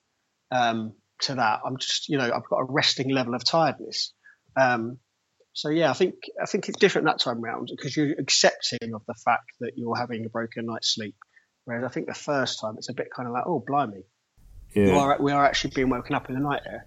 um, 0.51 0.93
to 1.21 1.35
that. 1.35 1.61
I'm 1.65 1.77
just 1.77 2.09
you 2.09 2.17
know 2.17 2.25
I've 2.25 2.49
got 2.49 2.57
a 2.57 2.65
resting 2.65 3.09
level 3.09 3.35
of 3.35 3.43
tiredness. 3.43 4.13
Um, 4.55 4.99
so 5.53 5.69
yeah, 5.69 5.89
I 5.89 5.93
think 5.93 6.15
I 6.41 6.45
think 6.45 6.69
it's 6.69 6.77
different 6.77 7.07
that 7.07 7.19
time 7.19 7.41
round 7.41 7.69
because 7.71 7.95
you're 7.95 8.15
accepting 8.19 8.93
of 8.93 9.03
the 9.07 9.15
fact 9.25 9.51
that 9.59 9.77
you're 9.77 9.95
having 9.95 10.25
a 10.25 10.29
broken 10.29 10.65
night's 10.65 10.93
sleep. 10.93 11.15
Whereas 11.65 11.85
I 11.85 11.89
think 11.89 12.07
the 12.07 12.13
first 12.13 12.59
time 12.59 12.75
it's 12.77 12.89
a 12.89 12.93
bit 12.93 13.07
kind 13.15 13.27
of 13.27 13.33
like, 13.33 13.45
oh 13.45 13.63
blimey, 13.65 14.03
yeah. 14.75 14.97
are, 14.97 15.21
we 15.21 15.31
are 15.31 15.45
actually 15.45 15.71
being 15.75 15.89
woken 15.89 16.15
up 16.15 16.27
in 16.29 16.35
the 16.35 16.41
night 16.41 16.63
here. 16.63 16.85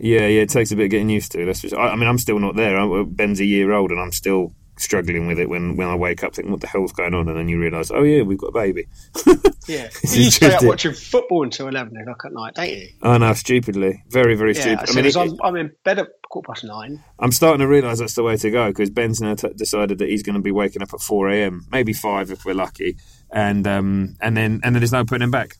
Yeah, 0.00 0.26
yeah, 0.26 0.42
it 0.42 0.48
takes 0.48 0.72
a 0.72 0.76
bit 0.76 0.84
of 0.84 0.90
getting 0.90 1.10
used 1.10 1.32
to. 1.32 1.44
That's 1.44 1.60
just, 1.60 1.74
I, 1.74 1.88
I 1.88 1.96
mean, 1.96 2.08
I'm 2.08 2.18
still 2.18 2.38
not 2.38 2.56
there. 2.56 3.04
Ben's 3.04 3.40
a 3.40 3.44
year 3.44 3.72
old, 3.72 3.90
and 3.90 4.00
I'm 4.00 4.12
still 4.12 4.54
struggling 4.80 5.26
with 5.26 5.38
it 5.38 5.48
when, 5.48 5.76
when 5.76 5.88
I 5.88 5.94
wake 5.94 6.24
up 6.24 6.34
thinking, 6.34 6.50
what 6.50 6.62
the 6.62 6.66
hell's 6.66 6.92
going 6.92 7.12
on? 7.14 7.28
And 7.28 7.36
then 7.36 7.48
you 7.48 7.60
realise, 7.60 7.90
oh, 7.90 8.02
yeah, 8.02 8.22
we've 8.22 8.38
got 8.38 8.48
a 8.48 8.52
baby. 8.52 8.86
yeah. 9.68 9.88
You 10.02 10.30
stay 10.30 10.54
up 10.54 10.64
watching 10.64 10.94
football 10.94 11.42
until 11.42 11.68
11 11.68 11.94
o'clock 11.98 12.22
at 12.24 12.32
night, 12.32 12.54
don't 12.54 12.70
you? 12.70 12.88
Oh, 13.02 13.18
no, 13.18 13.32
stupidly. 13.34 14.02
Very, 14.08 14.34
very 14.34 14.54
yeah, 14.54 14.60
stupid. 14.60 14.90
I 14.90 14.94
mean, 14.94 15.04
it, 15.04 15.16
I'm, 15.16 15.36
I'm, 15.44 15.56
in 15.56 15.72
bed 15.84 15.98
at 15.98 16.08
quarter 16.30 16.46
past 16.46 16.64
nine. 16.64 17.04
I'm 17.18 17.32
starting 17.32 17.60
to 17.60 17.68
realise 17.68 17.98
that's 17.98 18.14
the 18.14 18.22
way 18.22 18.38
to 18.38 18.50
go 18.50 18.68
because 18.68 18.88
Ben's 18.88 19.20
now 19.20 19.34
t- 19.34 19.52
decided 19.54 19.98
that 19.98 20.08
he's 20.08 20.22
going 20.22 20.36
to 20.36 20.40
be 20.40 20.52
waking 20.52 20.82
up 20.82 20.94
at 20.94 21.00
4 21.00 21.28
a.m., 21.28 21.66
maybe 21.70 21.92
5 21.92 22.30
if 22.30 22.46
we're 22.46 22.54
lucky. 22.54 22.96
And 23.30 23.66
um, 23.66 24.16
and 24.20 24.36
then 24.36 24.60
and 24.64 24.74
then 24.74 24.80
there's 24.80 24.90
no 24.90 25.04
putting 25.04 25.22
him 25.22 25.30
back. 25.30 25.56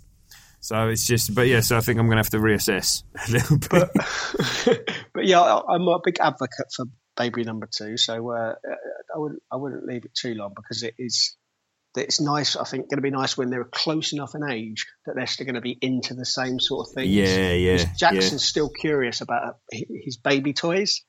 So 0.60 0.88
it's 0.88 1.06
just, 1.06 1.34
but 1.34 1.48
yeah, 1.48 1.60
so 1.60 1.76
I 1.76 1.80
think 1.80 1.98
I'm 1.98 2.06
going 2.06 2.16
to 2.16 2.22
have 2.22 2.30
to 2.30 2.38
reassess 2.38 3.02
a 3.28 3.32
little 3.32 3.58
bit. 3.58 3.70
But, 3.70 4.94
but 5.14 5.26
yeah, 5.26 5.40
I'm 5.40 5.88
a 5.88 5.98
big 6.04 6.20
advocate 6.20 6.66
for 6.74 6.86
baby 7.16 7.44
number 7.44 7.68
two. 7.74 7.96
So 7.96 8.30
uh, 8.30 8.54
I 9.14 9.18
wouldn't, 9.18 9.42
I 9.50 9.56
wouldn't 9.56 9.86
leave 9.86 10.04
it 10.04 10.14
too 10.14 10.34
long 10.34 10.52
because 10.54 10.82
it 10.82 10.94
is, 10.98 11.36
it's 11.96 12.20
nice. 12.20 12.56
I 12.56 12.64
think 12.64 12.90
going 12.90 12.98
to 12.98 13.02
be 13.02 13.10
nice 13.10 13.36
when 13.36 13.50
they're 13.50 13.64
close 13.64 14.12
enough 14.12 14.34
in 14.34 14.48
age 14.48 14.86
that 15.06 15.14
they're 15.16 15.26
still 15.26 15.46
going 15.46 15.54
to 15.54 15.60
be 15.60 15.76
into 15.80 16.14
the 16.14 16.26
same 16.26 16.60
sort 16.60 16.88
of 16.88 16.94
things. 16.94 17.10
Yeah, 17.10 17.52
yeah. 17.52 17.84
Jackson's 17.96 18.32
yeah. 18.32 18.48
still 18.48 18.68
curious 18.68 19.22
about 19.22 19.56
his 19.72 20.18
baby 20.18 20.52
toys. 20.52 21.02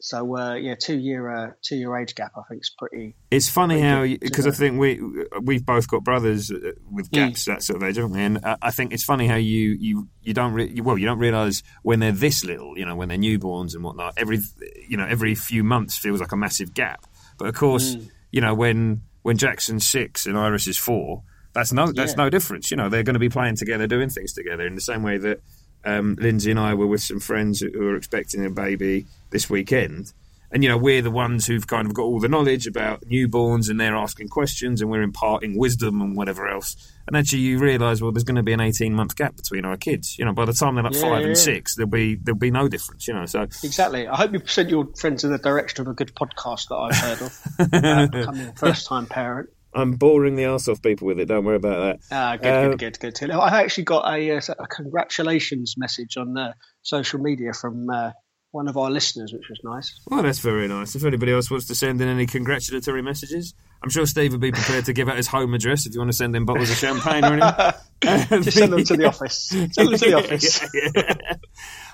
So 0.00 0.36
uh, 0.36 0.54
yeah, 0.54 0.74
two 0.74 0.98
year 0.98 1.30
uh, 1.30 1.50
two 1.62 1.76
year 1.76 1.96
age 1.96 2.14
gap 2.14 2.32
I 2.36 2.42
think 2.48 2.62
is 2.62 2.70
pretty. 2.76 3.16
It's 3.30 3.48
funny 3.48 3.80
pretty 3.80 4.12
how 4.12 4.18
because 4.20 4.46
I 4.46 4.50
think 4.50 4.78
we 4.78 5.00
we've 5.42 5.64
both 5.64 5.88
got 5.88 6.04
brothers 6.04 6.50
uh, 6.50 6.72
with 6.90 7.10
mm. 7.10 7.12
gaps 7.12 7.44
mm. 7.44 7.46
that 7.46 7.62
sort 7.62 7.82
of 7.82 7.88
age, 7.88 7.96
haven't 7.96 8.12
we? 8.12 8.22
And 8.22 8.44
uh, 8.44 8.56
I 8.60 8.70
think 8.72 8.92
it's 8.92 9.04
funny 9.04 9.26
how 9.26 9.36
you 9.36 9.76
you 9.80 10.08
you 10.22 10.34
don't 10.34 10.52
re- 10.52 10.80
well 10.82 10.98
you 10.98 11.06
don't 11.06 11.18
realise 11.18 11.62
when 11.82 12.00
they're 12.00 12.12
this 12.12 12.44
little, 12.44 12.76
you 12.76 12.84
know, 12.84 12.94
when 12.94 13.08
they're 13.08 13.18
newborns 13.18 13.74
and 13.74 13.82
whatnot. 13.82 14.14
Every 14.18 14.40
you 14.86 14.98
know 14.98 15.06
every 15.06 15.34
few 15.34 15.64
months 15.64 15.96
feels 15.96 16.20
like 16.20 16.32
a 16.32 16.36
massive 16.36 16.74
gap, 16.74 17.06
but 17.38 17.48
of 17.48 17.54
course 17.54 17.96
mm. 17.96 18.10
you 18.30 18.42
know 18.42 18.54
when 18.54 19.02
when 19.22 19.38
Jackson's 19.38 19.88
six 19.88 20.26
and 20.26 20.36
Iris 20.36 20.66
is 20.66 20.76
four, 20.76 21.22
that's 21.54 21.72
no 21.72 21.90
that's 21.90 22.12
yeah. 22.12 22.24
no 22.24 22.30
difference. 22.30 22.70
You 22.70 22.76
know 22.76 22.90
they're 22.90 23.02
going 23.02 23.14
to 23.14 23.20
be 23.20 23.30
playing 23.30 23.56
together, 23.56 23.86
doing 23.86 24.10
things 24.10 24.34
together 24.34 24.66
in 24.66 24.74
the 24.74 24.80
same 24.82 25.02
way 25.02 25.16
that 25.16 25.40
um, 25.86 26.16
Lindsay 26.20 26.50
and 26.50 26.60
I 26.60 26.74
were 26.74 26.86
with 26.86 27.02
some 27.02 27.20
friends 27.20 27.60
who 27.60 27.88
are 27.88 27.96
expecting 27.96 28.44
a 28.44 28.50
baby 28.50 29.06
this 29.30 29.48
weekend. 29.48 30.12
And, 30.52 30.62
you 30.62 30.68
know, 30.68 30.78
we're 30.78 31.02
the 31.02 31.10
ones 31.10 31.44
who've 31.46 31.66
kind 31.66 31.86
of 31.88 31.94
got 31.94 32.02
all 32.04 32.20
the 32.20 32.28
knowledge 32.28 32.68
about 32.68 33.00
newborns 33.02 33.68
and 33.68 33.80
they're 33.80 33.96
asking 33.96 34.28
questions 34.28 34.80
and 34.80 34.88
we're 34.88 35.02
imparting 35.02 35.58
wisdom 35.58 36.00
and 36.00 36.16
whatever 36.16 36.46
else. 36.46 36.76
And 37.08 37.16
actually, 37.16 37.40
you 37.40 37.58
realise, 37.58 38.00
well, 38.00 38.12
there's 38.12 38.24
going 38.24 38.36
to 38.36 38.44
be 38.44 38.52
an 38.52 38.60
18 38.60 38.94
month 38.94 39.16
gap 39.16 39.36
between 39.36 39.64
our 39.64 39.76
kids. 39.76 40.16
You 40.18 40.24
know, 40.24 40.32
by 40.32 40.44
the 40.44 40.52
time 40.52 40.76
they're 40.76 40.84
like 40.84 40.94
Yeah, 40.94 41.00
five 41.00 41.20
yeah, 41.22 41.26
and 41.26 41.36
yeah. 41.36 41.42
six, 41.42 41.74
there'll 41.74 41.90
be 41.90 42.14
there'll 42.14 42.38
be 42.38 42.52
no 42.52 42.68
difference, 42.68 43.08
you 43.08 43.14
know. 43.14 43.26
So, 43.26 43.42
Exactly. 43.42 44.06
I 44.06 44.16
hope 44.16 44.32
you 44.32 44.40
sent 44.46 44.70
your 44.70 44.86
friends 44.96 45.24
in 45.24 45.32
the 45.32 45.38
direction 45.38 45.82
of 45.82 45.88
a 45.88 45.94
good 45.94 46.14
podcast 46.14 46.68
that 46.68 46.76
I've 46.76 46.96
heard 46.96 47.22
of 47.22 47.42
about 47.72 48.12
becoming 48.12 48.46
a 48.48 48.52
first 48.56 48.86
time 48.86 49.06
parent. 49.06 49.50
I'm 49.76 49.92
boring 49.92 50.36
the 50.36 50.46
arse 50.46 50.68
off 50.68 50.80
people 50.82 51.06
with 51.06 51.20
it. 51.20 51.26
Don't 51.26 51.44
worry 51.44 51.56
about 51.56 51.98
that. 52.00 52.06
Ah, 52.10 52.36
good, 52.36 52.46
Uh, 52.48 52.68
good, 52.70 52.78
good, 52.78 52.98
good, 53.00 53.14
good. 53.20 53.30
I 53.30 53.60
actually 53.62 53.84
got 53.84 54.12
a, 54.12 54.30
uh, 54.36 54.40
a 54.58 54.66
congratulations 54.66 55.74
message 55.76 56.16
on 56.16 56.36
uh, 56.36 56.52
social 56.82 57.20
media 57.20 57.52
from 57.52 57.88
uh, 57.90 58.12
one 58.52 58.68
of 58.68 58.76
our 58.76 58.90
listeners, 58.90 59.32
which 59.32 59.48
was 59.50 59.60
nice. 59.62 60.00
Well, 60.08 60.22
that's 60.22 60.38
very 60.38 60.66
nice. 60.66 60.94
If 60.96 61.04
anybody 61.04 61.32
else 61.32 61.50
wants 61.50 61.66
to 61.66 61.74
send 61.74 62.00
in 62.00 62.08
any 62.08 62.26
congratulatory 62.26 63.02
messages, 63.02 63.52
I'm 63.82 63.90
sure 63.90 64.06
Steve 64.06 64.32
would 64.32 64.40
be 64.40 64.50
prepared 64.52 64.86
to 64.86 64.92
give 64.94 65.08
out 65.08 65.16
his 65.18 65.26
home 65.26 65.52
address 65.52 65.84
if 65.86 65.92
you 65.92 66.00
want 66.00 66.10
to 66.10 66.16
send 66.16 66.34
in 66.34 66.44
bottles 66.46 66.70
of 66.70 66.76
champagne 66.76 67.24
or 67.24 67.34
anything. 67.34 68.42
Just 68.42 68.56
send 68.56 68.72
them 68.72 68.84
to 68.84 68.96
the 68.96 69.04
office. 69.08 69.48
Send 69.48 69.72
them 69.74 69.88
to 69.92 69.98
the 69.98 70.14
office. 70.14 70.60
Yeah. 70.74 71.36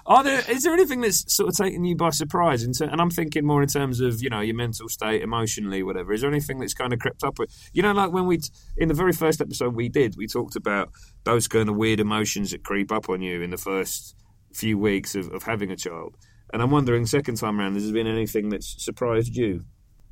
Are 0.06 0.25
there? 0.25 0.42
Is 0.50 0.62
there 0.64 0.73
anything 0.73 1.00
that's 1.00 1.32
sort 1.35 1.49
of 1.49 1.56
taken 1.56 1.85
you 1.85 1.94
by 1.97 2.11
surprise? 2.11 2.64
In 2.64 2.73
ter- 2.73 2.87
and 2.87 3.00
I'm 3.00 3.11
thinking 3.11 3.44
more 3.44 3.62
in 3.62 3.68
terms 3.68 4.00
of 4.00 4.23
you 4.23 4.30
know 4.30 4.40
your 4.40 4.56
mental 4.56 4.88
state, 4.88 5.23
emotionally, 5.23 5.82
whatever. 5.82 6.12
Is 6.12 6.21
there 6.23 6.30
anything 6.30 6.59
that's 6.59 6.75
kind 6.75 6.92
of 6.92 6.99
crept 6.99 7.23
up 7.23 7.38
with 7.38 7.50
you 7.73 7.82
know, 7.82 7.92
like 7.92 8.12
when 8.12 8.26
we 8.26 8.40
in 8.76 8.88
the 8.88 8.94
very 8.94 9.12
first 9.12 9.40
episode 9.40 9.75
we 9.75 9.88
did, 9.88 10.16
we 10.16 10.26
talked 10.26 10.56
about 10.56 10.90
those 11.25 11.47
kind 11.49 11.68
of 11.68 11.76
weird 11.76 12.00
emotions 12.00 12.50
that 12.50 12.64
creep 12.64 12.90
up 12.90 13.09
on 13.09 13.23
you 13.23 13.42
in 13.42 13.50
the 13.50 13.56
first 13.56 14.16
few 14.52 14.76
weeks 14.76 15.14
of, 15.14 15.32
of 15.32 15.44
having 15.44 15.71
a 15.71 15.76
child. 15.76 16.16
And 16.52 16.61
I'm 16.61 16.71
wondering, 16.71 17.06
second 17.06 17.37
time 17.37 17.59
around, 17.59 17.75
has 17.75 17.85
there 17.85 17.94
been 17.94 18.06
anything 18.06 18.50
that's 18.50 18.85
surprised 18.85 19.35
you? 19.37 19.64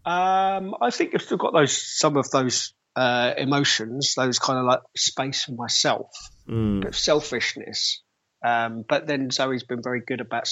Um, 0.06 0.74
I 0.80 0.90
think 0.90 1.14
I've 1.14 1.22
still 1.22 1.36
got 1.36 1.52
those 1.52 1.76
some 1.98 2.16
of 2.16 2.30
those 2.30 2.72
uh, 2.96 3.34
emotions, 3.36 4.14
those 4.16 4.38
kind 4.38 4.58
of 4.58 4.64
like 4.64 4.80
space 4.96 5.44
for 5.44 5.52
myself, 5.52 6.06
Mm. 6.48 6.94
selfishness. 6.94 8.02
Um, 8.42 8.84
but 8.88 9.06
then 9.06 9.30
Zoe's 9.30 9.64
been 9.64 9.82
very 9.82 10.00
good 10.06 10.20
about 10.20 10.48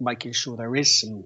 making 0.00 0.32
sure 0.32 0.56
there 0.56 0.76
is 0.76 1.00
some 1.00 1.24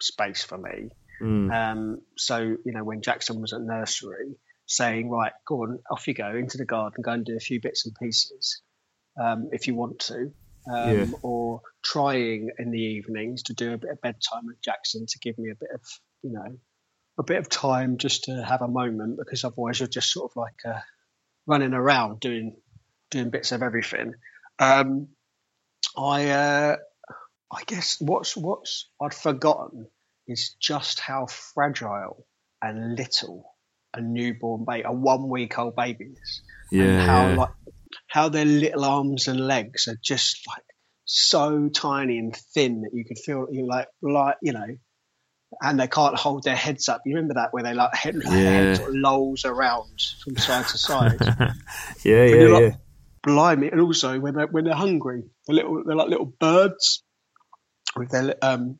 space 0.00 0.42
for 0.42 0.58
me. 0.58 0.88
Mm. 1.22 1.52
Um, 1.52 2.00
so 2.16 2.38
you 2.38 2.72
know, 2.72 2.84
when 2.84 3.02
Jackson 3.02 3.40
was 3.40 3.52
at 3.52 3.60
nursery, 3.60 4.36
saying, 4.66 5.10
"Right, 5.10 5.32
go 5.46 5.62
on, 5.62 5.78
off 5.90 6.08
you 6.08 6.14
go 6.14 6.34
into 6.34 6.58
the 6.58 6.64
garden, 6.64 7.02
go 7.02 7.12
and 7.12 7.24
do 7.24 7.36
a 7.36 7.40
few 7.40 7.60
bits 7.60 7.86
and 7.86 7.94
pieces, 7.94 8.62
um, 9.20 9.50
if 9.52 9.66
you 9.66 9.74
want 9.74 10.00
to." 10.00 10.32
Um, 10.66 10.98
Yeah. 10.98 11.06
Or 11.22 11.60
trying 11.82 12.50
in 12.58 12.70
the 12.70 12.80
evenings 12.80 13.44
to 13.44 13.54
do 13.54 13.74
a 13.74 13.78
bit 13.78 13.90
of 13.90 14.00
bedtime 14.00 14.46
with 14.46 14.60
Jackson 14.62 15.06
to 15.06 15.18
give 15.18 15.38
me 15.38 15.50
a 15.50 15.54
bit 15.54 15.68
of, 15.74 15.82
you 16.22 16.32
know, 16.32 16.58
a 17.18 17.22
bit 17.22 17.38
of 17.38 17.48
time 17.48 17.98
just 17.98 18.24
to 18.24 18.42
have 18.42 18.62
a 18.62 18.68
moment 18.68 19.18
because 19.18 19.44
otherwise 19.44 19.78
you're 19.78 19.88
just 19.88 20.10
sort 20.10 20.32
of 20.32 20.36
like 20.36 20.58
uh, 20.64 20.80
running 21.46 21.74
around 21.74 22.20
doing 22.20 22.56
doing 23.10 23.30
bits 23.30 23.52
of 23.52 23.62
everything. 23.62 24.14
Um, 24.58 25.08
I 25.96 26.28
uh, 26.30 26.76
I 27.52 27.62
guess 27.66 27.98
what's 28.00 28.36
what's 28.36 28.88
I'd 29.00 29.14
forgotten 29.14 29.86
is 30.26 30.54
just 30.60 31.00
how 31.00 31.26
fragile 31.26 32.26
and 32.62 32.96
little 32.96 33.54
a 33.92 34.00
newborn 34.00 34.64
baby, 34.64 34.84
a 34.86 34.92
one 34.92 35.28
week 35.28 35.58
old 35.58 35.76
baby 35.76 36.06
is, 36.20 36.42
and 36.72 36.80
Yeah, 36.80 37.06
how 37.06 37.28
yeah. 37.28 37.36
like 37.36 37.50
how 38.08 38.28
their 38.28 38.44
little 38.44 38.84
arms 38.84 39.28
and 39.28 39.38
legs 39.46 39.86
are 39.88 39.98
just 40.02 40.46
like 40.48 40.64
so 41.04 41.68
tiny 41.68 42.18
and 42.18 42.34
thin 42.34 42.82
that 42.82 42.90
you 42.94 43.04
could 43.04 43.18
feel 43.18 43.46
you 43.50 43.66
like 43.68 43.88
like 44.02 44.36
you 44.42 44.52
know. 44.52 44.76
And 45.62 45.78
they 45.78 45.86
can't 45.86 46.16
hold 46.16 46.42
their 46.42 46.56
heads 46.56 46.88
up. 46.88 47.02
You 47.06 47.14
remember 47.14 47.34
that 47.34 47.52
where 47.52 47.62
they 47.62 47.74
like 47.74 47.94
head, 47.94 48.16
their 48.20 48.28
head 48.32 48.76
sort 48.78 48.88
of 48.88 48.96
lolls 48.96 49.44
around 49.44 50.00
from 50.24 50.36
side 50.36 50.66
to 50.66 50.78
side. 50.78 51.16
yeah, 52.02 52.24
you're 52.24 52.48
yeah, 52.48 52.54
like- 52.54 52.62
yeah. 52.62 52.76
Blimey! 53.24 53.68
And 53.70 53.80
also 53.80 54.18
when 54.20 54.34
they're 54.34 54.46
when 54.46 54.64
they're 54.64 54.74
hungry, 54.74 55.24
they're 55.46 55.56
little 55.56 55.82
they're 55.84 55.96
like 55.96 56.08
little 56.08 56.26
birds 56.38 57.02
with 57.96 58.10
their 58.10 58.34
um 58.42 58.78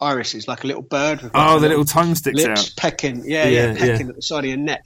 irises, 0.00 0.46
like 0.48 0.64
a 0.64 0.66
little 0.66 0.82
bird. 0.82 1.22
With 1.22 1.32
Oh, 1.34 1.58
the 1.58 1.68
little 1.68 1.84
tongue 1.84 2.14
sticks 2.14 2.36
lips 2.44 2.60
out. 2.70 2.70
pecking, 2.76 3.22
yeah, 3.24 3.46
Yeah, 3.48 3.72
yeah, 3.72 3.78
pecking 3.78 4.08
at 4.08 4.16
the 4.16 4.22
side 4.22 4.44
of 4.44 4.48
your 4.50 4.58
neck, 4.58 4.84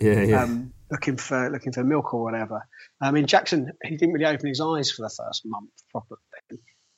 Yeah, 0.00 0.22
yeah. 0.22 0.42
um, 0.42 0.72
looking 0.90 1.16
for 1.16 1.50
looking 1.50 1.72
for 1.72 1.82
milk 1.84 2.12
or 2.12 2.22
whatever. 2.22 2.66
I 3.00 3.10
mean, 3.10 3.26
Jackson 3.26 3.72
he 3.82 3.96
didn't 3.96 4.14
really 4.14 4.26
open 4.26 4.48
his 4.48 4.60
eyes 4.60 4.90
for 4.90 5.02
the 5.02 5.08
first 5.10 5.42
month 5.44 5.70
properly, 5.90 6.20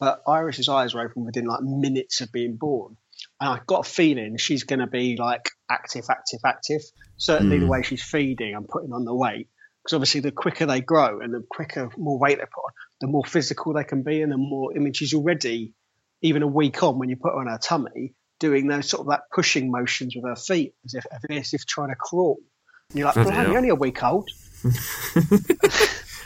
but 0.00 0.22
Iris's 0.26 0.68
eyes 0.68 0.94
were 0.94 1.02
open 1.02 1.24
within 1.24 1.46
like 1.46 1.60
minutes 1.62 2.20
of 2.20 2.32
being 2.32 2.56
born. 2.56 2.96
And 3.40 3.50
I 3.50 3.60
got 3.66 3.86
a 3.86 3.90
feeling 3.90 4.36
she's 4.36 4.64
going 4.64 4.78
to 4.80 4.86
be 4.86 5.16
like 5.16 5.50
active, 5.70 6.04
active, 6.10 6.40
active. 6.46 6.82
Certainly 7.16 7.58
the 7.58 7.64
Mm. 7.66 7.68
way 7.68 7.82
she's 7.82 8.02
feeding 8.02 8.54
and 8.54 8.68
putting 8.68 8.92
on 8.92 9.04
the 9.04 9.14
weight. 9.14 9.48
Because 9.88 9.96
obviously, 9.96 10.20
the 10.20 10.32
quicker 10.32 10.66
they 10.66 10.82
grow 10.82 11.20
and 11.20 11.32
the 11.32 11.42
quicker, 11.48 11.88
more 11.96 12.18
weight 12.18 12.36
they 12.36 12.44
put 12.44 12.60
on, 12.62 12.72
the 13.00 13.06
more 13.06 13.24
physical 13.24 13.72
they 13.72 13.84
can 13.84 14.02
be, 14.02 14.20
and 14.20 14.30
the 14.30 14.36
more. 14.36 14.70
I 14.76 14.80
mean, 14.80 14.92
she's 14.92 15.14
already, 15.14 15.72
even 16.20 16.42
a 16.42 16.46
week 16.46 16.82
on, 16.82 16.98
when 16.98 17.08
you 17.08 17.16
put 17.16 17.32
her 17.32 17.40
on 17.40 17.46
her 17.46 17.56
tummy, 17.56 18.12
doing 18.38 18.66
those 18.66 18.90
sort 18.90 19.00
of 19.00 19.06
like 19.06 19.20
pushing 19.34 19.70
motions 19.70 20.14
with 20.14 20.26
her 20.26 20.36
feet, 20.36 20.74
as 20.84 20.92
if 20.92 21.06
as 21.30 21.54
if 21.54 21.64
trying 21.64 21.88
to 21.88 21.94
crawl. 21.94 22.38
And 22.90 22.98
you're 22.98 23.06
like, 23.06 23.16
well, 23.16 23.24
"Blimey, 23.30 23.48
you're 23.48 23.56
only 23.56 23.68
a 23.70 23.74
week 23.74 24.04
old. 24.04 24.28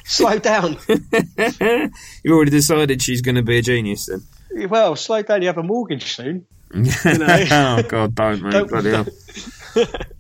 slow 0.05 0.40
down. 0.40 0.77
You've 0.88 2.33
already 2.35 2.51
decided 2.51 3.01
she's 3.01 3.22
going 3.22 3.37
to 3.37 3.44
be 3.44 3.59
a 3.59 3.62
genius 3.62 4.07
then. 4.07 4.68
Well, 4.68 4.96
slow 4.96 5.22
down. 5.22 5.42
You 5.42 5.46
have 5.46 5.59
a 5.59 5.62
mortgage 5.62 6.16
soon. 6.16 6.46
oh 6.75 7.83
God, 7.87 8.12
don't 8.16 8.42
mate, 8.42 8.51
Don't- 8.51 8.70
bloody 8.70 8.90
hell. 8.90 9.07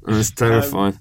That's 0.04 0.30
terrifying. 0.30 0.94
Um, 0.94 1.00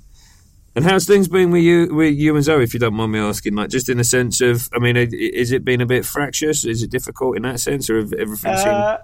and 0.75 0.85
how's 0.85 1.05
things 1.05 1.27
been 1.27 1.51
with 1.51 1.63
you, 1.63 1.93
with 1.93 2.15
you 2.15 2.35
and 2.35 2.43
Zoe, 2.43 2.63
if 2.63 2.73
you 2.73 2.79
don't 2.79 2.93
mind 2.93 3.11
me 3.11 3.19
asking? 3.19 3.55
Like, 3.55 3.69
just 3.69 3.89
in 3.89 3.97
the 3.97 4.03
sense 4.03 4.41
of, 4.41 4.69
I 4.73 4.79
mean, 4.79 4.95
is 4.95 5.51
it 5.51 5.65
been 5.65 5.81
a 5.81 5.85
bit 5.85 6.05
fractious? 6.05 6.65
Is 6.65 6.83
it 6.83 6.91
difficult 6.91 7.35
in 7.35 7.43
that 7.43 7.59
sense, 7.59 7.89
or 7.89 7.97
have 7.97 8.13
everything 8.13 8.55
seemed? 8.55 8.69
Uh, 8.69 8.97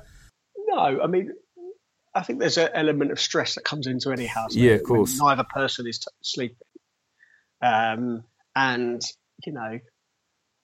no, 0.67 1.01
I 1.01 1.07
mean, 1.07 1.31
I 2.15 2.23
think 2.23 2.39
there's 2.39 2.57
an 2.57 2.69
element 2.73 3.11
of 3.11 3.19
stress 3.19 3.55
that 3.55 3.63
comes 3.63 3.87
into 3.87 4.11
any 4.11 4.25
house. 4.25 4.55
Yeah, 4.55 4.73
of 4.73 4.83
course. 4.83 5.19
when 5.19 5.29
Neither 5.29 5.43
person 5.43 5.87
is 5.87 5.99
t- 5.99 6.05
sleeping, 6.21 6.57
um, 7.61 8.23
and 8.55 9.01
you 9.45 9.53
know, 9.53 9.79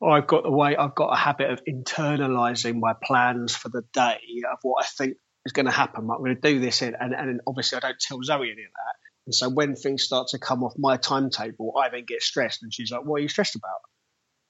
I've 0.03 0.27
got 0.27 0.43
the 0.43 0.51
way 0.51 0.75
I've 0.75 0.95
got 0.95 1.13
a 1.13 1.17
habit 1.17 1.51
of 1.51 1.61
internalizing 1.65 2.79
my 2.79 2.93
plans 3.03 3.55
for 3.55 3.69
the 3.69 3.83
day 3.93 4.19
of 4.51 4.59
what 4.61 4.83
I 4.83 4.87
think 4.87 5.17
is 5.45 5.51
going 5.51 5.65
to 5.65 5.71
happen. 5.71 6.07
Like, 6.07 6.17
I'm 6.17 6.23
going 6.23 6.35
to 6.35 6.53
do 6.53 6.59
this, 6.59 6.81
in, 6.81 6.95
and 6.99 7.13
and 7.13 7.41
obviously 7.45 7.77
I 7.77 7.81
don't 7.81 7.99
tell 7.99 8.19
Zoe 8.23 8.35
any 8.37 8.51
of 8.51 8.57
that. 8.57 8.95
And 9.25 9.33
so 9.33 9.49
when 9.49 9.75
things 9.75 10.03
start 10.03 10.29
to 10.29 10.39
come 10.39 10.63
off 10.63 10.73
my 10.77 10.97
timetable, 10.97 11.73
I 11.77 11.89
then 11.89 12.05
get 12.05 12.21
stressed, 12.21 12.63
and 12.63 12.73
she's 12.73 12.91
like, 12.91 13.05
"What 13.05 13.19
are 13.19 13.21
you 13.21 13.29
stressed 13.29 13.55
about?" 13.55 13.79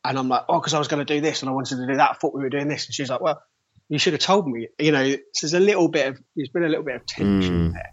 And 0.04 0.18
I'm 0.18 0.30
like, 0.30 0.44
"Oh, 0.50 0.60
because 0.60 0.74
I 0.74 0.80
was 0.80 0.88
going 0.88 1.06
to 1.06 1.14
do 1.14 1.22
this, 1.22 1.42
and 1.42 1.50
I 1.50 1.54
wanted 1.54 1.78
to 1.78 1.88
do 1.88 1.96
that. 1.98 2.12
I 2.12 2.14
thought 2.14 2.34
we 2.34 2.42
were 2.42 2.50
doing 2.50 2.68
this." 2.68 2.86
And 2.86 2.94
she's 2.94 3.10
like, 3.10 3.22
"Well." 3.22 3.42
you 3.90 4.00
should 4.00 4.14
have 4.14 4.22
told 4.22 4.48
me. 4.48 4.68
You 4.80 4.92
know, 4.92 5.12
so 5.12 5.18
there's 5.42 5.54
a 5.54 5.60
little 5.60 5.88
bit 5.88 6.08
of 6.08 6.22
there's 6.36 6.50
been 6.50 6.64
a 6.64 6.70
little 6.70 6.86
bit 6.86 6.96
of 6.96 7.06
tension 7.06 7.70
Mm. 7.70 7.74
there, 7.74 7.92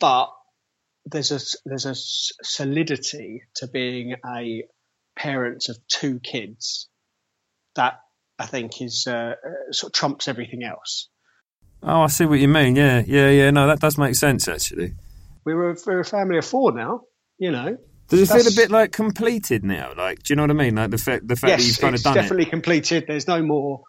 but 0.00 0.30
there's 1.04 1.30
a 1.30 1.40
there's 1.66 1.86
a 1.86 1.94
solidity 2.42 3.42
to 3.56 3.68
being 3.68 4.16
a 4.26 4.64
parent 5.16 5.68
of 5.68 5.76
two 5.88 6.20
kids 6.20 6.88
that 7.76 8.00
I 8.38 8.46
think 8.46 8.80
is 8.80 9.06
uh, 9.06 9.34
uh, 9.44 9.72
sort 9.72 9.90
of 9.90 9.94
trumps 9.94 10.26
everything 10.26 10.64
else. 10.64 11.08
Oh, 11.82 12.02
I 12.02 12.06
see 12.08 12.24
what 12.24 12.40
you 12.40 12.48
mean. 12.48 12.76
Yeah, 12.76 13.02
yeah, 13.06 13.30
yeah. 13.30 13.50
No, 13.50 13.66
that 13.66 13.80
does 13.80 13.98
make 13.98 14.14
sense 14.14 14.48
actually. 14.48 14.94
We're 15.44 15.70
a, 15.70 15.76
we're 15.86 16.00
a 16.00 16.04
family 16.04 16.38
of 16.38 16.44
four 16.44 16.72
now. 16.72 17.02
You 17.38 17.50
know, 17.52 17.76
Does 18.08 18.30
it 18.30 18.34
feel 18.34 18.46
a 18.46 18.54
bit 18.54 18.70
like 18.70 18.92
completed 18.92 19.64
now? 19.64 19.94
Like, 19.96 20.22
do 20.22 20.32
you 20.32 20.36
know 20.36 20.42
what 20.42 20.50
I 20.50 20.54
mean? 20.54 20.74
Like 20.74 20.90
the 20.90 20.98
fact, 20.98 21.26
the 21.26 21.36
fact 21.36 21.58
that 21.58 21.66
you've 21.66 21.78
kind 21.78 21.94
of 21.94 22.02
done. 22.02 22.12
it's 22.12 22.16
done 22.18 22.24
definitely 22.24 22.44
completed. 22.50 23.04
There's 23.08 23.26
no 23.26 23.42
more 23.42 23.82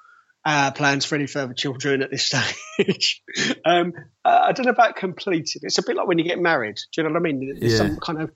uh, 0.46 0.72
plans 0.72 1.04
for 1.06 1.16
any 1.16 1.28
further 1.28 1.54
children 1.54 2.02
at 2.02 2.10
this 2.12 2.26
stage. 2.78 3.22
um, 3.66 3.92
uh, 4.24 4.40
I 4.48 4.52
don't 4.54 4.66
know 4.66 4.72
about 4.72 4.96
completed. 4.96 5.64
It's 5.64 5.78
a 5.78 5.84
bit 5.86 5.96
like 5.98 6.08
when 6.08 6.18
you 6.18 6.24
get 6.24 6.40
married. 6.40 6.76
Do 6.94 7.02
you 7.02 7.04
know 7.04 7.14
what 7.14 7.20
I 7.20 7.22
mean? 7.24 7.58
There's 7.60 7.74
Yeah. 7.74 7.78
some 7.80 7.98
kind 7.98 8.22
of 8.22 8.32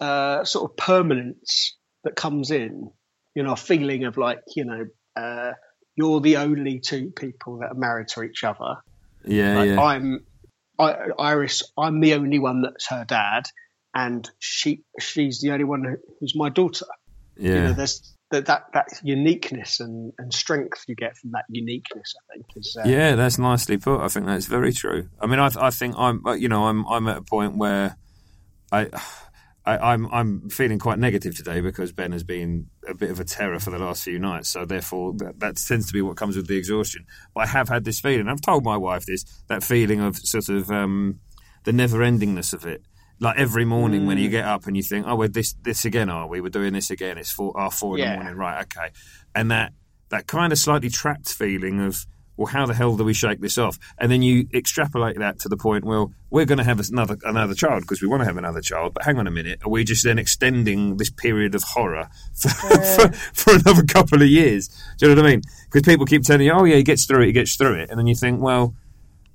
uh, 0.00 0.44
sort 0.44 0.70
of 0.70 0.76
permanence 0.76 1.76
that 2.04 2.16
comes 2.16 2.50
in. 2.50 2.90
You 3.34 3.42
know, 3.44 3.52
a 3.52 3.56
feeling 3.56 4.04
of 4.04 4.16
like 4.16 4.40
you 4.56 4.64
know. 4.64 4.86
Uh, 5.16 5.52
you're 5.96 6.20
the 6.20 6.38
only 6.38 6.78
two 6.80 7.10
people 7.10 7.58
that 7.58 7.72
are 7.72 7.78
married 7.78 8.08
to 8.08 8.22
each 8.22 8.42
other. 8.44 8.76
Yeah, 9.26 9.56
Like, 9.58 9.68
yeah. 9.68 9.80
I'm 9.80 10.24
Iris. 10.80 11.62
I'm 11.76 12.00
the 12.00 12.14
only 12.14 12.38
one 12.38 12.62
that's 12.62 12.88
her 12.88 13.04
dad, 13.04 13.44
and 13.94 14.28
she 14.38 14.82
she's 14.98 15.40
the 15.40 15.52
only 15.52 15.64
one 15.64 15.96
who's 16.20 16.34
my 16.34 16.48
daughter 16.48 16.86
yeah. 17.40 17.54
you 17.54 17.60
know, 17.62 17.72
there's 17.72 18.14
that, 18.30 18.46
that 18.46 18.66
that 18.74 18.88
uniqueness 19.02 19.80
and, 19.80 20.12
and 20.18 20.32
strength 20.32 20.84
you 20.86 20.94
get 20.94 21.16
from 21.16 21.32
that 21.32 21.44
uniqueness. 21.48 22.14
I 22.16 22.34
think 22.34 22.46
is 22.54 22.76
uh, 22.78 22.86
Yeah, 22.86 23.16
that's 23.16 23.38
nicely 23.38 23.78
put. 23.78 24.00
I 24.00 24.08
think 24.08 24.26
that's 24.26 24.46
very 24.46 24.72
true. 24.72 25.08
I 25.20 25.26
mean, 25.26 25.40
I, 25.40 25.50
I 25.58 25.70
think 25.70 25.94
I'm, 25.98 26.22
you 26.38 26.48
know, 26.48 26.66
I'm, 26.66 26.86
I'm 26.86 27.08
at 27.08 27.18
a 27.18 27.22
point 27.22 27.56
where 27.56 27.96
I, 28.70 28.88
I, 29.76 29.94
am 29.94 30.06
I'm, 30.06 30.12
I'm 30.12 30.50
feeling 30.50 30.78
quite 30.78 30.98
negative 30.98 31.36
today 31.36 31.60
because 31.60 31.92
Ben 31.92 32.12
has 32.12 32.24
been 32.24 32.68
a 32.88 32.94
bit 32.94 33.10
of 33.10 33.20
a 33.20 33.24
terror 33.24 33.58
for 33.58 33.70
the 33.70 33.78
last 33.78 34.04
few 34.04 34.18
nights. 34.18 34.48
So 34.48 34.64
therefore, 34.64 35.14
that, 35.18 35.40
that 35.40 35.56
tends 35.56 35.86
to 35.88 35.92
be 35.92 36.02
what 36.02 36.16
comes 36.16 36.36
with 36.36 36.46
the 36.46 36.56
exhaustion. 36.56 37.06
But 37.34 37.42
I 37.42 37.46
have 37.46 37.68
had 37.68 37.84
this 37.84 38.00
feeling. 38.00 38.28
I've 38.28 38.40
told 38.40 38.64
my 38.64 38.76
wife 38.76 39.06
this 39.06 39.24
that 39.48 39.62
feeling 39.62 40.00
of 40.00 40.16
sort 40.16 40.48
of 40.48 40.70
um, 40.70 41.20
the 41.64 41.72
never 41.72 41.98
endingness 41.98 42.52
of 42.52 42.66
it. 42.66 42.82
Like 43.22 43.38
every 43.38 43.66
morning 43.66 44.02
mm. 44.02 44.06
when 44.06 44.18
you 44.18 44.28
mm. 44.28 44.32
get 44.32 44.44
up 44.46 44.66
and 44.66 44.76
you 44.76 44.82
think, 44.82 45.06
oh, 45.06 45.14
we're 45.14 45.28
this 45.28 45.54
this 45.62 45.84
again, 45.84 46.08
are 46.08 46.26
we? 46.26 46.40
We're 46.40 46.48
doing 46.48 46.72
this 46.72 46.90
again. 46.90 47.18
It's 47.18 47.30
four, 47.30 47.52
oh, 47.54 47.70
four 47.70 47.98
in 47.98 48.04
yeah. 48.04 48.12
the 48.12 48.22
morning, 48.22 48.38
right? 48.38 48.62
Okay, 48.62 48.90
and 49.34 49.50
that 49.50 49.72
that 50.08 50.26
kind 50.26 50.52
of 50.52 50.58
slightly 50.58 50.88
trapped 50.88 51.32
feeling 51.32 51.80
of 51.80 52.06
well, 52.36 52.46
how 52.46 52.66
the 52.66 52.74
hell 52.74 52.96
do 52.96 53.04
we 53.04 53.12
shake 53.12 53.40
this 53.40 53.58
off? 53.58 53.78
And 53.98 54.10
then 54.10 54.22
you 54.22 54.48
extrapolate 54.54 55.18
that 55.18 55.38
to 55.40 55.48
the 55.48 55.56
point, 55.56 55.84
well, 55.84 56.12
we're 56.30 56.46
going 56.46 56.58
to 56.58 56.64
have 56.64 56.80
another 56.88 57.18
another 57.24 57.54
child 57.54 57.82
because 57.82 58.00
we 58.00 58.08
want 58.08 58.22
to 58.22 58.26
have 58.26 58.36
another 58.36 58.60
child. 58.60 58.94
But 58.94 59.04
hang 59.04 59.18
on 59.18 59.26
a 59.26 59.30
minute, 59.30 59.60
are 59.64 59.68
we 59.68 59.84
just 59.84 60.04
then 60.04 60.18
extending 60.18 60.96
this 60.96 61.10
period 61.10 61.54
of 61.54 61.62
horror 61.62 62.08
for, 62.34 62.48
for, 62.48 63.12
for, 63.34 63.54
another 63.56 63.82
couple 63.84 64.22
of 64.22 64.28
years? 64.28 64.68
Do 64.98 65.06
you 65.06 65.14
know 65.14 65.22
what 65.22 65.28
I 65.28 65.32
mean? 65.32 65.42
Because 65.66 65.82
people 65.82 66.06
keep 66.06 66.22
telling 66.22 66.46
you, 66.46 66.52
oh 66.52 66.64
yeah, 66.64 66.76
he 66.76 66.82
gets 66.82 67.04
through 67.04 67.22
it, 67.24 67.26
he 67.26 67.32
gets 67.32 67.56
through 67.56 67.74
it, 67.74 67.90
and 67.90 67.98
then 67.98 68.06
you 68.06 68.14
think, 68.14 68.40
well, 68.40 68.74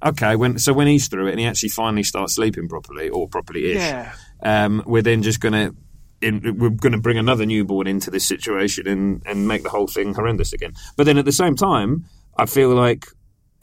okay, 0.03 0.36
when 0.36 0.58
so 0.58 0.73
when 0.73 0.88
he's 0.88 1.08
through 1.08 1.27
it 1.27 1.31
and 1.31 1.39
he 1.39 1.45
actually 1.45 1.69
finally 1.69 2.03
starts 2.03 2.36
sleeping 2.36 2.67
properly 2.67 3.10
or 3.10 3.27
properly-ish, 3.27 3.77
yeah. 3.77 4.13
um, 4.41 4.81
we're 4.86 5.01
then 5.01 5.21
just 5.21 5.39
going 5.39 5.53
to 5.53 5.75
in, 6.21 6.58
we're 6.58 6.69
going 6.69 6.93
to 6.93 6.99
bring 6.99 7.17
another 7.17 7.45
newborn 7.45 7.88
into 7.88 8.10
this 8.10 8.25
situation 8.25 8.88
and, 8.88 9.21
and 9.25 9.47
make 9.47 9.63
the 9.63 9.69
whole 9.69 9.88
thing 9.88 10.13
horrendous 10.13 10.53
again. 10.53 10.73
But 10.95 11.05
then 11.05 11.17
at 11.17 11.25
the 11.25 11.31
same 11.31 11.55
time, 11.55 12.05
I 12.38 12.45
feel 12.45 12.69
like 12.69 13.06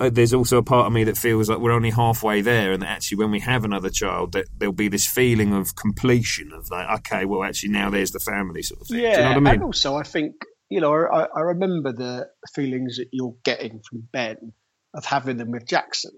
uh, 0.02 0.10
there's 0.10 0.34
also 0.34 0.58
a 0.58 0.62
part 0.62 0.86
of 0.86 0.92
me 0.92 1.04
that 1.04 1.16
feels 1.16 1.48
like 1.48 1.58
we're 1.58 1.72
only 1.72 1.90
halfway 1.90 2.40
there, 2.40 2.72
and 2.72 2.82
that 2.82 2.88
actually, 2.88 3.18
when 3.18 3.30
we 3.30 3.40
have 3.40 3.64
another 3.64 3.90
child, 3.90 4.32
that 4.32 4.46
there'll 4.56 4.72
be 4.72 4.88
this 4.88 5.06
feeling 5.06 5.52
of 5.54 5.76
completion 5.76 6.52
of 6.52 6.70
like, 6.70 7.00
okay, 7.00 7.24
well, 7.24 7.44
actually, 7.44 7.70
now 7.70 7.90
there's 7.90 8.10
the 8.10 8.18
family 8.18 8.62
sort 8.62 8.80
of 8.80 8.88
thing. 8.88 9.00
Yeah, 9.00 9.10
you 9.10 9.16
know 9.18 9.30
I 9.30 9.34
mean? 9.40 9.46
and 9.54 9.62
also 9.62 9.96
I 9.96 10.02
think 10.02 10.34
you 10.68 10.80
know 10.80 10.92
I, 10.92 11.26
I 11.34 11.40
remember 11.40 11.92
the 11.92 12.28
feelings 12.54 12.96
that 12.96 13.08
you're 13.12 13.36
getting 13.44 13.80
from 13.88 14.08
Ben 14.12 14.52
of 14.94 15.04
having 15.04 15.36
them 15.36 15.52
with 15.52 15.66
Jackson, 15.66 16.12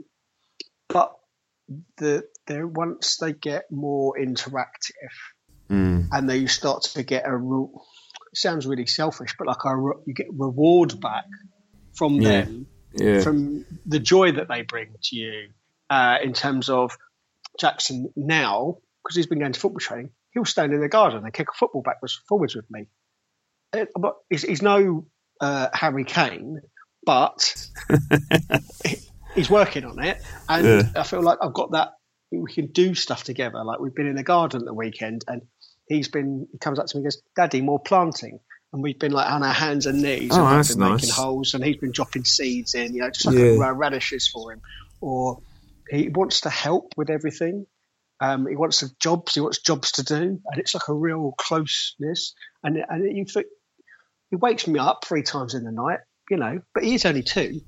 but 0.89 1.13
the 1.99 2.23
once 2.49 3.19
they 3.19 3.33
get 3.33 3.65
more 3.71 4.15
interactive 4.19 5.15
mm. 5.71 6.07
and 6.11 6.29
they 6.29 6.47
start 6.47 6.83
to 6.83 7.03
get 7.03 7.27
a 7.27 7.37
it 7.37 8.39
sounds 8.39 8.67
really 8.67 8.87
selfish, 8.87 9.35
but 9.39 9.47
like 9.47 9.65
a 9.65 9.77
you 10.07 10.15
get 10.15 10.27
reward 10.33 11.01
back 11.01 11.25
from 11.95 12.21
yeah. 12.21 12.43
them, 12.43 12.67
yeah. 12.95 13.21
from 13.21 13.65
the 13.87 13.99
joy 13.99 14.33
that 14.33 14.49
they 14.49 14.63
bring 14.63 14.95
to 15.03 15.17
you 15.17 15.49
uh, 15.91 16.17
in 16.23 16.33
terms 16.33 16.69
of 16.69 16.97
Jackson 17.59 18.13
now, 18.17 18.79
because 19.03 19.17
he's 19.17 19.27
been 19.27 19.39
going 19.39 19.53
to 19.53 19.61
football 19.61 19.81
training, 19.81 20.11
he'll 20.33 20.45
stand 20.45 20.73
in 20.73 20.81
the 20.81 20.89
garden 20.89 21.25
and 21.25 21.33
kick 21.33 21.49
a 21.49 21.57
football 21.57 21.83
backwards 21.83 22.21
forwards 22.29 22.55
with 22.55 22.71
me. 22.71 22.87
It, 23.73 23.89
uh, 23.95 23.99
but 23.99 24.17
he's, 24.29 24.43
he's 24.43 24.63
no 24.63 25.07
uh, 25.41 25.69
Harry 25.73 26.05
Kane, 26.05 26.61
but 27.05 27.69
he's 29.35 29.51
working 29.51 29.85
on 29.85 30.03
it, 30.03 30.21
and 30.49 30.67
yeah. 30.67 30.83
I 30.97 31.03
feel 31.03 31.23
like 31.23 31.39
I've 31.41 31.55
got 31.55 31.73
that. 31.73 31.93
We 32.33 32.53
can 32.53 32.67
do 32.73 32.95
stuff 32.95 33.23
together. 33.23 33.63
Like 33.65 33.79
we've 33.79 33.95
been 33.95 34.09
in 34.09 34.17
the 34.17 34.25
garden 34.25 34.63
at 34.63 34.67
the 34.67 34.75
weekend, 34.75 35.25
and 35.29 35.43
he's 35.87 36.09
been. 36.09 36.49
He 36.51 36.59
comes 36.59 36.79
up 36.79 36.87
to 36.87 36.97
me 36.97 37.01
and 37.01 37.07
goes, 37.07 37.23
"Daddy, 37.37 37.61
more 37.61 37.81
planting." 37.81 38.41
And 38.75 38.83
we've 38.83 38.99
been 38.99 39.13
like 39.13 39.31
on 39.31 39.45
our 39.45 39.53
hands 39.53 39.87
and 39.87 40.03
knees 40.03 40.31
oh, 40.33 40.45
and 40.45 40.59
that's 40.59 40.75
been 40.75 40.81
nice. 40.81 41.03
making 41.03 41.15
holes, 41.15 41.55
and 41.55 41.65
he's 41.65 41.77
been 41.77 41.93
dropping 41.93 42.25
seeds 42.25 42.75
in, 42.75 42.93
you 42.93 43.03
know, 43.03 43.09
just 43.09 43.25
like 43.25 43.37
yeah. 43.37 43.73
radishes 43.73 44.27
for 44.27 44.53
him. 44.53 44.61
Or 45.01 45.39
he 45.89 46.09
wants 46.09 46.41
to 46.41 46.51
help 46.51 46.93
with 46.97 47.09
everything. 47.09 47.67
Um, 48.21 48.49
he 48.49 48.57
wants 48.57 48.83
jobs. 48.99 49.35
He 49.35 49.41
wants 49.41 49.59
jobs 49.59 49.93
to 49.93 50.03
do, 50.03 50.17
and 50.17 50.59
it's 50.59 50.75
like 50.75 50.89
a 50.89 50.93
real 50.93 51.35
closeness. 51.39 52.35
And 52.65 52.85
and 52.89 53.17
you 53.17 53.25
think 53.27 53.47
he 54.31 54.37
wakes 54.37 54.67
me 54.67 54.81
up 54.81 55.05
three 55.05 55.23
times 55.23 55.55
in 55.55 55.63
the 55.63 55.71
night, 55.71 56.01
you 56.29 56.37
know, 56.37 56.61
but 56.75 56.83
he's 56.83 57.05
only 57.05 57.23
two. 57.23 57.61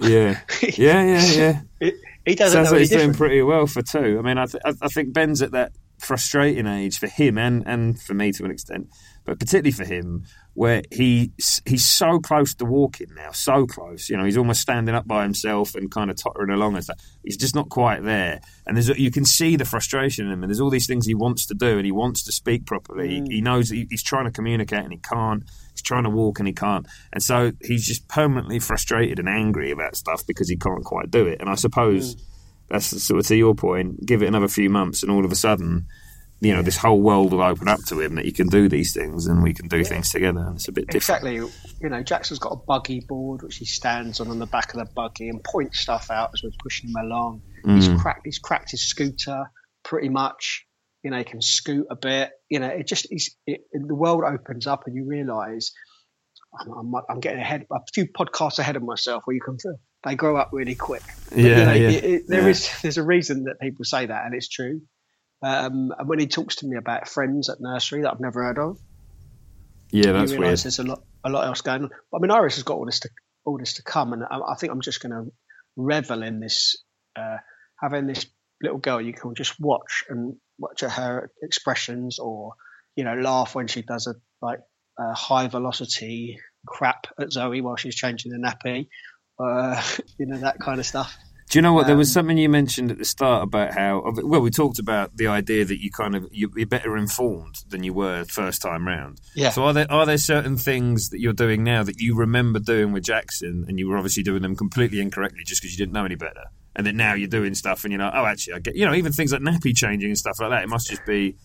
Yeah, 0.00 0.40
yeah, 0.62 1.02
yeah, 1.02 1.24
yeah. 1.32 1.60
it, 1.80 1.94
he 2.24 2.36
doesn't 2.36 2.56
Sounds 2.56 2.70
like 2.70 2.78
he's 2.78 2.90
different. 2.90 3.16
doing 3.16 3.18
pretty 3.18 3.42
well 3.42 3.66
for 3.66 3.82
two. 3.82 4.20
I 4.20 4.22
mean, 4.22 4.38
I, 4.38 4.46
th- 4.46 4.62
I 4.80 4.88
think 4.88 5.12
Ben's 5.12 5.42
at 5.42 5.50
that 5.50 5.72
frustrating 5.98 6.66
age 6.66 6.98
for 6.98 7.08
him 7.08 7.38
and, 7.38 7.62
and 7.66 8.00
for 8.00 8.14
me 8.14 8.32
to 8.32 8.44
an 8.44 8.50
extent, 8.50 8.88
but 9.24 9.38
particularly 9.38 9.72
for 9.72 9.84
him, 9.84 10.24
where 10.54 10.82
he 10.92 11.32
he's 11.66 11.84
so 11.84 12.20
close 12.20 12.54
to 12.54 12.64
walking 12.64 13.08
now, 13.14 13.32
so 13.32 13.66
close. 13.66 14.08
You 14.08 14.16
know, 14.16 14.24
he's 14.24 14.36
almost 14.36 14.60
standing 14.60 14.94
up 14.94 15.06
by 15.06 15.24
himself 15.24 15.74
and 15.74 15.90
kind 15.90 16.10
of 16.10 16.16
tottering 16.16 16.50
along 16.50 16.76
and 16.76 16.84
stuff. 16.84 16.98
He's 17.24 17.36
just 17.36 17.56
not 17.56 17.68
quite 17.68 18.04
there, 18.04 18.40
and 18.66 18.76
there's 18.76 18.88
you 18.96 19.10
can 19.10 19.24
see 19.24 19.56
the 19.56 19.64
frustration 19.64 20.26
in 20.26 20.32
him. 20.32 20.42
And 20.42 20.50
there's 20.50 20.60
all 20.60 20.70
these 20.70 20.86
things 20.86 21.06
he 21.06 21.14
wants 21.14 21.46
to 21.46 21.54
do, 21.54 21.76
and 21.76 21.84
he 21.84 21.92
wants 21.92 22.22
to 22.24 22.32
speak 22.32 22.66
properly. 22.66 23.20
Mm. 23.20 23.28
He, 23.28 23.36
he, 23.36 23.40
knows 23.40 23.68
he, 23.68 23.86
he's 23.90 24.02
trying 24.02 24.26
to 24.26 24.30
communicate 24.30 24.84
and 24.84 24.92
he 24.92 24.98
can't. 24.98 25.42
He's 25.72 25.82
trying 25.82 26.04
to 26.04 26.10
walk 26.10 26.38
and 26.38 26.46
he 26.46 26.54
can't, 26.54 26.86
and 27.12 27.22
so 27.22 27.52
he's 27.60 27.84
just 27.86 28.06
permanently 28.08 28.60
frustrated 28.60 29.18
and 29.18 29.28
angry 29.28 29.72
about 29.72 29.96
stuff 29.96 30.24
because 30.26 30.48
he 30.48 30.56
can't 30.56 30.84
quite 30.84 31.10
do 31.10 31.26
it. 31.26 31.40
And 31.40 31.50
I 31.50 31.56
suppose. 31.56 32.14
Mm. 32.14 32.22
That's 32.70 33.02
sort 33.04 33.20
of 33.20 33.26
to 33.26 33.36
your 33.36 33.54
point. 33.54 34.06
Give 34.06 34.22
it 34.22 34.26
another 34.26 34.48
few 34.48 34.70
months, 34.70 35.02
and 35.02 35.12
all 35.12 35.26
of 35.26 35.30
a 35.30 35.36
sudden, 35.36 35.86
you 36.44 36.54
know, 36.54 36.62
this 36.62 36.76
whole 36.76 37.00
world 37.00 37.32
will 37.32 37.42
open 37.42 37.68
up 37.68 37.80
to 37.86 38.00
him 38.00 38.16
that 38.16 38.24
he 38.24 38.32
can 38.32 38.48
do 38.48 38.68
these 38.68 38.92
things 38.92 39.26
and 39.26 39.42
we 39.42 39.54
can 39.54 39.68
do 39.68 39.78
yeah. 39.78 39.84
things 39.84 40.10
together. 40.10 40.40
And 40.40 40.56
it's 40.56 40.68
a 40.68 40.72
bit 40.72 40.86
different. 40.88 41.24
Exactly. 41.24 41.34
You 41.80 41.88
know, 41.88 42.02
Jackson's 42.02 42.38
got 42.38 42.52
a 42.52 42.56
buggy 42.56 43.00
board 43.00 43.42
which 43.42 43.56
he 43.56 43.64
stands 43.64 44.20
on 44.20 44.28
on 44.28 44.38
the 44.38 44.46
back 44.46 44.74
of 44.74 44.80
the 44.80 44.92
buggy 44.94 45.28
and 45.28 45.42
points 45.42 45.80
stuff 45.80 46.10
out 46.10 46.30
as 46.34 46.42
we're 46.42 46.50
pushing 46.62 46.90
him 46.90 46.96
along. 46.96 47.42
Mm. 47.64 47.76
He's 47.76 47.88
cracked. 48.00 48.22
He's 48.24 48.38
cracked 48.38 48.70
his 48.70 48.82
scooter 48.82 49.50
pretty 49.84 50.08
much. 50.08 50.66
You 51.02 51.10
know, 51.10 51.18
he 51.18 51.24
can 51.24 51.42
scoot 51.42 51.86
a 51.90 51.96
bit. 51.96 52.30
You 52.48 52.60
know, 52.60 52.68
it 52.68 52.86
just 52.86 53.06
is. 53.10 53.34
the 53.46 53.94
world 53.94 54.24
opens 54.24 54.66
up 54.66 54.84
and 54.86 54.94
you 54.94 55.04
realise 55.06 55.72
I'm, 56.60 56.72
I'm, 56.72 57.02
I'm, 57.08 57.20
getting 57.20 57.40
ahead, 57.40 57.66
a 57.72 57.80
few 57.92 58.06
podcasts 58.06 58.58
ahead 58.58 58.76
of 58.76 58.82
myself 58.82 59.22
where 59.24 59.34
you 59.34 59.40
can 59.40 59.58
feel 59.58 59.76
they 60.04 60.14
grow 60.14 60.36
up 60.36 60.50
really 60.52 60.74
quick. 60.74 61.02
But, 61.30 61.38
yeah, 61.38 61.44
you 61.44 61.64
know, 61.64 61.72
yeah, 61.72 61.88
it, 61.88 62.04
it, 62.04 62.22
there 62.28 62.42
yeah. 62.42 62.48
is, 62.48 62.70
there's 62.82 62.98
a 62.98 63.02
reason 63.02 63.44
that 63.44 63.60
people 63.60 63.84
say 63.84 64.06
that, 64.06 64.26
and 64.26 64.34
it's 64.34 64.48
true. 64.48 64.80
Um, 65.42 65.92
and 65.98 66.08
when 66.08 66.18
he 66.18 66.26
talks 66.26 66.56
to 66.56 66.66
me 66.66 66.76
about 66.76 67.08
friends 67.08 67.48
at 67.48 67.60
nursery 67.60 68.02
that 68.02 68.12
I've 68.12 68.20
never 68.20 68.44
heard 68.44 68.58
of, 68.58 68.78
yeah, 69.90 70.12
that's 70.12 70.32
you 70.32 70.38
weird. 70.38 70.58
There's 70.58 70.78
a 70.78 70.84
lot, 70.84 71.02
a 71.24 71.30
lot 71.30 71.46
else 71.46 71.60
going 71.60 71.84
on. 71.84 71.90
But 72.10 72.18
I 72.18 72.20
mean, 72.20 72.30
Iris 72.30 72.56
has 72.56 72.64
got 72.64 72.76
all 72.76 72.86
this 72.86 73.00
to, 73.00 73.10
all 73.44 73.58
this 73.58 73.74
to 73.74 73.82
come, 73.82 74.12
and 74.12 74.24
I, 74.24 74.38
I 74.38 74.54
think 74.56 74.72
I'm 74.72 74.80
just 74.80 75.00
going 75.00 75.12
to 75.12 75.32
revel 75.76 76.22
in 76.22 76.40
this, 76.40 76.82
uh, 77.16 77.36
having 77.80 78.06
this 78.06 78.26
little 78.62 78.78
girl 78.78 79.00
you 79.00 79.12
can 79.12 79.34
just 79.34 79.60
watch 79.60 80.04
and 80.08 80.36
watch 80.58 80.80
her 80.80 81.30
expressions, 81.42 82.18
or 82.18 82.54
you 82.96 83.04
know, 83.04 83.14
laugh 83.14 83.54
when 83.54 83.66
she 83.66 83.82
does 83.82 84.06
a 84.06 84.14
like 84.40 84.60
a 84.98 85.14
high 85.14 85.48
velocity 85.48 86.38
crap 86.66 87.06
at 87.18 87.32
Zoe 87.32 87.60
while 87.60 87.76
she's 87.76 87.96
changing 87.96 88.32
the 88.32 88.38
nappy, 88.38 88.88
uh, 89.38 89.82
you 90.18 90.26
know, 90.26 90.38
that 90.38 90.58
kind 90.58 90.80
of 90.80 90.86
stuff. 90.86 91.16
Do 91.50 91.58
you 91.58 91.62
know 91.62 91.72
what? 91.72 91.82
Um, 91.82 91.88
there 91.88 91.96
was 91.96 92.08
um, 92.08 92.22
something 92.22 92.38
you 92.38 92.48
mentioned 92.48 92.90
at 92.90 92.98
the 92.98 93.04
start 93.04 93.44
about 93.44 93.74
how 93.74 94.02
well 94.22 94.40
we 94.40 94.50
talked 94.50 94.78
about 94.78 95.16
the 95.16 95.26
idea 95.26 95.64
that 95.64 95.82
you 95.82 95.90
kind 95.90 96.16
of 96.16 96.26
you're 96.32 96.66
better 96.66 96.96
informed 96.96 97.56
than 97.68 97.84
you 97.84 97.92
were 97.92 98.24
first 98.24 98.62
time 98.62 98.86
round. 98.86 99.20
Yeah. 99.34 99.50
So 99.50 99.64
are 99.64 99.72
there 99.72 99.90
are 99.90 100.06
there 100.06 100.18
certain 100.18 100.56
things 100.56 101.10
that 101.10 101.20
you're 101.20 101.32
doing 101.32 101.62
now 101.62 101.82
that 101.82 102.00
you 102.00 102.16
remember 102.16 102.58
doing 102.58 102.92
with 102.92 103.04
Jackson 103.04 103.66
and 103.68 103.78
you 103.78 103.88
were 103.88 103.96
obviously 103.96 104.22
doing 104.22 104.42
them 104.42 104.56
completely 104.56 105.00
incorrectly 105.00 105.42
just 105.44 105.62
because 105.62 105.72
you 105.72 105.78
didn't 105.78 105.92
know 105.92 106.04
any 106.04 106.16
better, 106.16 106.44
and 106.74 106.86
then 106.86 106.96
now 106.96 107.14
you're 107.14 107.28
doing 107.28 107.54
stuff 107.54 107.84
and 107.84 107.92
you're 107.92 108.02
like, 108.02 108.14
oh, 108.14 108.24
actually, 108.24 108.54
I 108.54 108.58
get 108.60 108.74
you 108.74 108.86
know 108.86 108.94
even 108.94 109.12
things 109.12 109.32
like 109.32 109.42
nappy 109.42 109.76
changing 109.76 110.10
and 110.10 110.18
stuff 110.18 110.36
like 110.40 110.50
that. 110.50 110.62
It 110.62 110.68
must 110.68 110.88
just 110.88 111.04
be. 111.04 111.36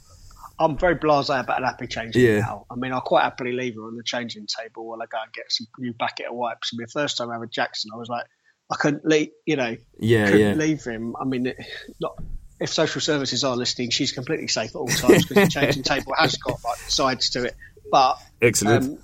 I'm 0.62 0.78
very 0.78 0.96
blasé 0.96 1.40
about 1.40 1.62
nappy 1.62 1.90
changing 1.90 2.22
yeah. 2.22 2.40
now. 2.40 2.66
I 2.70 2.76
mean, 2.76 2.92
I'll 2.92 3.00
quite 3.00 3.24
happily 3.24 3.54
leave 3.54 3.76
her 3.76 3.84
on 3.84 3.96
the 3.96 4.04
changing 4.04 4.46
table 4.46 4.90
while 4.90 5.02
I 5.02 5.06
go 5.06 5.18
and 5.24 5.32
get 5.32 5.46
some 5.50 5.68
new 5.78 5.94
bucket 5.94 6.26
of 6.26 6.36
wipes. 6.36 6.72
I 6.74 6.78
mean, 6.78 6.86
the 6.86 7.00
first 7.00 7.16
time 7.16 7.32
I 7.32 7.40
had 7.40 7.50
Jackson, 7.50 7.92
I 7.94 7.98
was 7.98 8.10
like 8.10 8.26
I 8.72 8.76
couldn't 8.76 9.06
leave, 9.06 9.30
you 9.46 9.56
know, 9.56 9.76
yeah, 10.00 10.26
couldn't 10.26 10.40
yeah. 10.40 10.54
leave 10.54 10.84
him. 10.84 11.16
I 11.20 11.26
mean, 11.26 11.54
not, 12.00 12.20
if 12.60 12.70
social 12.70 13.02
services 13.02 13.44
are 13.44 13.56
listening, 13.56 13.90
she's 13.90 14.12
completely 14.12 14.48
safe 14.48 14.72
at 14.72 14.76
all 14.76 14.88
times 14.88 15.26
because 15.26 15.46
the 15.46 15.48
changing 15.48 15.84
table 15.96 16.14
has 16.18 16.36
got 16.36 16.64
like 16.64 16.78
sides 16.78 17.32
to 17.32 17.46
it. 17.46 17.56
But 17.92 18.18
excellent, 18.42 18.86
um, 18.86 19.00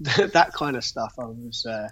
that 0.32 0.52
kind 0.52 0.76
of 0.76 0.84
stuff. 0.84 1.14
I 1.18 1.24
was. 1.24 1.66
Uh, 1.66 1.88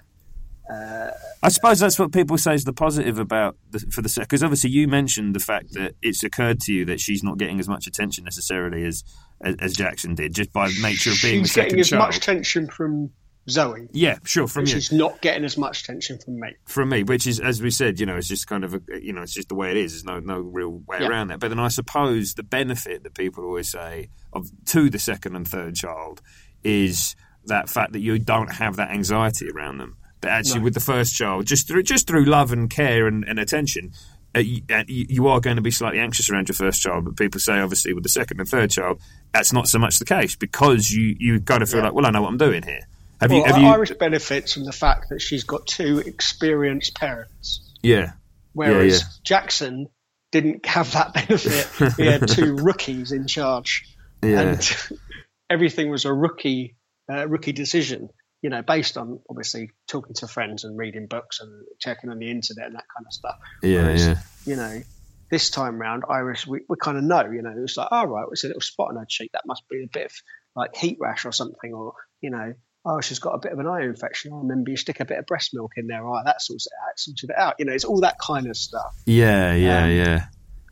uh, 0.73 1.11
I 1.45 1.49
suppose 1.49 1.79
that's 1.79 1.97
what 1.97 2.12
people 2.12 2.37
say 2.39 2.55
is 2.55 2.65
the 2.65 2.73
positive 2.73 3.21
about 3.21 3.57
the, 3.71 3.79
for 3.79 4.03
the 4.03 4.12
because 4.19 4.43
obviously 4.43 4.71
you 4.71 4.89
mentioned 4.89 5.35
the 5.35 5.41
fact 5.41 5.75
that 5.75 5.95
it's 6.03 6.25
occurred 6.25 6.61
to 6.62 6.73
you 6.73 6.85
that 6.87 6.99
she's 6.99 7.23
not 7.23 7.39
getting 7.39 7.61
as 7.61 7.69
much 7.69 7.87
attention 7.87 8.25
necessarily 8.25 8.85
as 8.85 9.05
as, 9.43 9.55
as 9.61 9.73
Jackson 9.75 10.17
did 10.17 10.35
just 10.35 10.53
by 10.53 10.67
nature 10.83 11.11
of 11.11 11.19
being 11.23 11.43
she's 11.43 11.43
the 11.43 11.49
second 11.49 11.69
getting 11.69 11.81
as 11.81 11.89
child. 11.91 12.01
much 12.01 12.17
attention 12.17 12.69
from 12.69 13.11
Zoe. 13.49 13.89
Yeah, 13.93 14.19
sure. 14.25 14.47
From 14.49 14.63
you, 14.67 14.73
she's 14.73 14.93
not 14.93 15.21
getting 15.21 15.45
as 15.45 15.57
much 15.57 15.83
attention 15.83 16.19
from 16.19 16.41
me. 16.41 16.55
From 16.65 16.89
me, 16.89 17.03
which 17.03 17.27
is, 17.27 17.39
as 17.39 17.63
we 17.63 17.71
said, 17.71 18.01
you 18.01 18.07
know, 18.07 18.17
it's 18.17 18.29
just 18.29 18.47
kind 18.47 18.65
of, 18.65 18.75
a, 18.75 18.81
you 19.01 19.13
know, 19.13 19.23
it's 19.23 19.35
just 19.35 19.49
the 19.49 19.55
way 19.55 19.71
it 19.71 19.77
is. 19.77 19.93
There's 19.93 20.05
no 20.05 20.19
no 20.21 20.41
real 20.41 20.83
way 20.87 20.99
yeah. 21.01 21.09
around 21.09 21.29
that. 21.29 21.39
But 21.41 21.49
then 21.49 21.59
I 21.61 21.69
suppose 21.69 22.35
the 22.35 22.43
benefit 22.43 23.03
that 23.05 23.15
people 23.15 23.45
always 23.45 23.71
say 23.71 24.11
of 24.33 24.51
to 24.67 24.91
the 24.91 24.99
second 24.99 25.37
and 25.37 25.47
third 25.47 25.75
child 25.77 26.23
is 26.65 27.15
that 27.45 27.69
fact 27.69 27.93
that 27.93 28.01
you 28.01 28.19
don't 28.19 28.53
have 28.55 28.77
that 28.77 28.91
anxiety 28.91 29.49
around 29.49 29.79
them. 29.79 29.97
That 30.23 30.31
actually, 30.31 30.61
no. 30.61 30.65
with 30.65 30.75
the 30.75 30.81
first 30.81 31.15
child, 31.15 31.47
just 31.47 31.69
through 31.69 31.85
just 31.85 32.07
through 32.09 32.25
love 32.25 32.51
and 32.53 32.69
care 32.69 33.07
and, 33.07 33.23
and 33.25 33.39
attention, 33.39 33.93
uh, 34.35 34.41
you, 34.41 34.63
uh, 34.75 34.83
you 34.89 35.29
are 35.29 35.41
going 35.41 35.57
to 35.57 35.63
be 35.63 35.71
slightly 35.71 36.01
anxious 36.01 36.29
around 36.31 36.49
your 36.49 36.55
first 36.57 36.83
child, 36.83 37.05
but 37.05 37.17
people 37.17 37.39
say 37.41 37.61
obviously 37.61 37.93
with 37.93 38.03
the 38.03 38.09
second 38.09 38.41
and 38.41 38.49
third 38.49 38.71
child, 38.71 39.01
that's 39.33 39.53
not 39.53 39.69
so 39.69 39.79
much 39.79 39.99
the 39.99 40.05
case 40.05 40.35
because 40.35 40.91
you 40.91 41.15
you 41.21 41.41
kind 41.41 41.63
of 41.63 41.69
feel 41.69 41.79
Yeah. 41.79 41.87
like, 41.87 41.95
well, 41.95 42.07
I 42.07 42.11
know 42.11 42.23
what 42.23 42.29
I'm 42.29 42.39
doing 42.39 42.63
here. 42.63 42.87
Have 43.21 43.31
well, 43.31 43.41
you? 43.41 43.45
Have 43.47 43.59
you? 43.59 43.67
Iris 43.69 43.93
benefits 43.93 44.53
from 44.53 44.65
the 44.65 44.73
fact 44.73 45.09
that 45.11 45.21
she's 45.21 45.45
got 45.45 45.67
two 45.67 45.99
experienced 45.99 46.95
parents, 46.95 47.73
yeah, 47.83 48.13
whereas 48.53 49.01
yeah. 49.01 49.07
Jackson 49.25 49.89
didn't 50.33 50.67
have 50.67 50.93
that 50.93 51.15
benefit. 51.29 51.95
he 51.97 52.07
had 52.07 52.29
two 52.29 52.57
rookies 52.57 53.13
in 53.13 53.27
charge, 53.27 53.85
yeah, 54.23 54.41
and 54.41 54.77
everything 55.51 55.91
was 55.91 56.05
a 56.05 56.13
rookie 56.13 56.77
uh, 57.11 57.27
rookie 57.27 57.53
decision. 57.53 58.11
You 58.43 58.51
know, 58.51 58.63
based 58.63 58.99
on 58.99 59.21
obviously 59.31 59.71
talking 59.89 60.15
to 60.17 60.29
friends 60.29 60.65
and 60.65 60.79
reading 60.79 61.07
books 61.07 61.41
and 61.41 61.65
checking 61.81 62.11
on 62.11 62.19
the 62.19 62.31
internet 62.31 62.67
and 62.67 62.77
that 62.77 62.85
kind 62.95 63.07
of 63.07 63.13
stuff. 63.13 63.37
yeah, 63.63 63.83
Whereas, 63.83 64.07
yeah. 64.07 64.17
You 64.45 64.57
know, 64.57 64.83
this 65.31 65.51
time 65.51 65.81
round, 65.81 66.05
Iris, 66.09 66.47
we, 66.47 66.61
we 66.69 66.77
kind 66.81 66.99
of 66.99 67.05
know. 67.05 67.31
You 67.31 67.43
know, 67.43 67.55
it's 67.57 67.77
like, 67.77 67.89
all 67.91 68.07
right, 68.07 68.27
it's 68.31 68.45
a 68.45 68.49
little 68.49 68.61
spot 68.61 68.91
on 68.91 68.97
her 68.97 69.07
cheek. 69.09 69.31
That 69.33 69.47
must 69.47 69.69
be 69.69 69.85
a 69.85 69.89
bit 69.93 70.07
of 70.07 70.13
like 70.55 70.77
heat 70.77 70.99
rash 71.01 71.25
or 71.25 71.33
something, 71.33 71.73
or 71.73 71.95
you 72.21 72.31
know, 72.31 72.53
oh, 72.88 73.01
she's 73.01 73.18
got 73.18 73.33
a 73.35 73.38
bit 73.38 73.53
of 73.53 73.59
an 73.59 73.66
eye 73.66 73.83
infection. 73.83 74.33
I 74.33 74.37
remember 74.38 74.70
you 74.70 74.77
stick 74.77 75.01
a 75.01 75.05
bit 75.05 75.18
of 75.18 75.27
breast 75.27 75.51
milk 75.53 75.72
in 75.77 75.87
there. 75.88 76.03
Right, 76.05 76.22
that 76.25 76.40
sorts 76.40 76.66
it 76.66 76.72
out. 76.88 76.99
Sorted 76.99 77.31
it 77.31 77.37
out. 77.37 77.55
You 77.59 77.64
know, 77.66 77.72
it's 77.72 77.85
all 77.85 78.01
that 78.03 78.16
kind 78.18 78.46
of 78.46 78.57
stuff. 78.57 78.94
Yeah, 79.07 79.55
yeah, 79.55 79.85
Um, 79.85 79.90
yeah. 79.90 80.25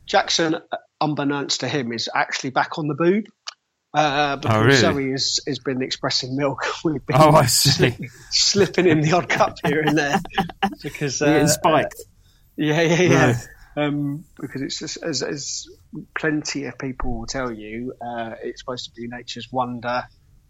Jackson, 0.07 0.55
uh, 0.55 0.77
unbeknownst 1.01 1.61
to 1.61 1.69
him, 1.69 1.93
is 1.93 2.09
actually 2.15 2.51
back 2.51 2.79
on 2.79 2.89
the 2.89 2.95
boob. 2.95 3.25
Uh, 3.93 4.37
because 4.37 4.57
Oh, 4.57 4.65
really? 4.65 4.77
Zoe 4.77 5.11
has, 5.13 5.39
has 5.47 5.59
been 5.61 5.81
expressing 5.83 6.37
milk. 6.37 6.65
We've 6.85 7.05
been 7.07 7.17
Oh, 7.19 7.31
I 7.31 7.47
see. 7.47 7.71
slip- 7.91 8.11
slipping 8.31 8.87
in 8.87 9.01
the 9.03 9.13
odd 9.13 9.29
cup 9.29 9.57
here 9.65 9.81
and 9.81 9.97
there 9.97 10.21
because 10.83 11.23
uh, 11.23 11.27
You're 11.27 11.35
getting 11.47 11.89
yeah, 12.57 12.81
yeah, 12.83 13.03
yeah. 13.03 13.27
Right. 13.27 13.49
Um, 13.77 14.25
because 14.41 14.63
it's 14.63 14.79
just, 14.79 15.03
as, 15.03 15.23
as 15.23 15.67
plenty 16.17 16.65
of 16.67 16.79
people 16.79 17.19
will 17.19 17.27
tell 17.27 17.51
you, 17.53 17.93
uh, 18.01 18.35
it's 18.43 18.61
supposed 18.61 18.85
to 18.87 18.91
be 19.01 19.09
nature's 19.09 19.49
wonder, 19.51 20.05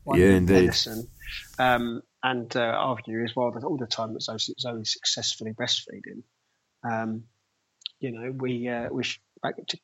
wonder 0.05 0.23
Yeah, 0.27 0.37
indeed. 0.37 0.53
medicine. 0.67 1.09
Um, 1.59 2.03
and 2.23 2.55
uh, 2.57 2.61
our 2.61 2.97
view 3.05 3.23
is, 3.25 3.35
well, 3.37 3.53
that 3.53 3.65
all 3.65 3.77
the 3.77 3.87
time 3.87 4.15
that 4.15 4.23
Zoe, 4.23 4.39
Zoe's 4.39 4.93
successfully 4.93 5.53
breastfeeding, 5.53 6.23
um, 6.89 7.25
you 8.01 8.13
know, 8.13 8.33
we 8.33 8.69
uh, 8.69 8.89
we 8.91 9.05
should, 9.05 9.21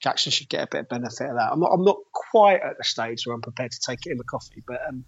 Jackson 0.00 0.32
should 0.32 0.48
get 0.48 0.64
a 0.64 0.68
bit 0.70 0.80
of 0.80 0.88
benefit 0.88 1.28
of 1.28 1.36
that. 1.36 1.50
I'm 1.52 1.60
not, 1.60 1.70
I'm 1.72 1.84
not 1.84 1.98
quite 2.12 2.60
at 2.62 2.78
the 2.78 2.84
stage 2.84 3.26
where 3.26 3.34
I'm 3.34 3.42
prepared 3.42 3.72
to 3.72 3.80
take 3.84 4.06
it 4.06 4.10
in 4.10 4.18
the 4.18 4.24
coffee, 4.24 4.62
but 4.66 4.80
um, 4.88 5.04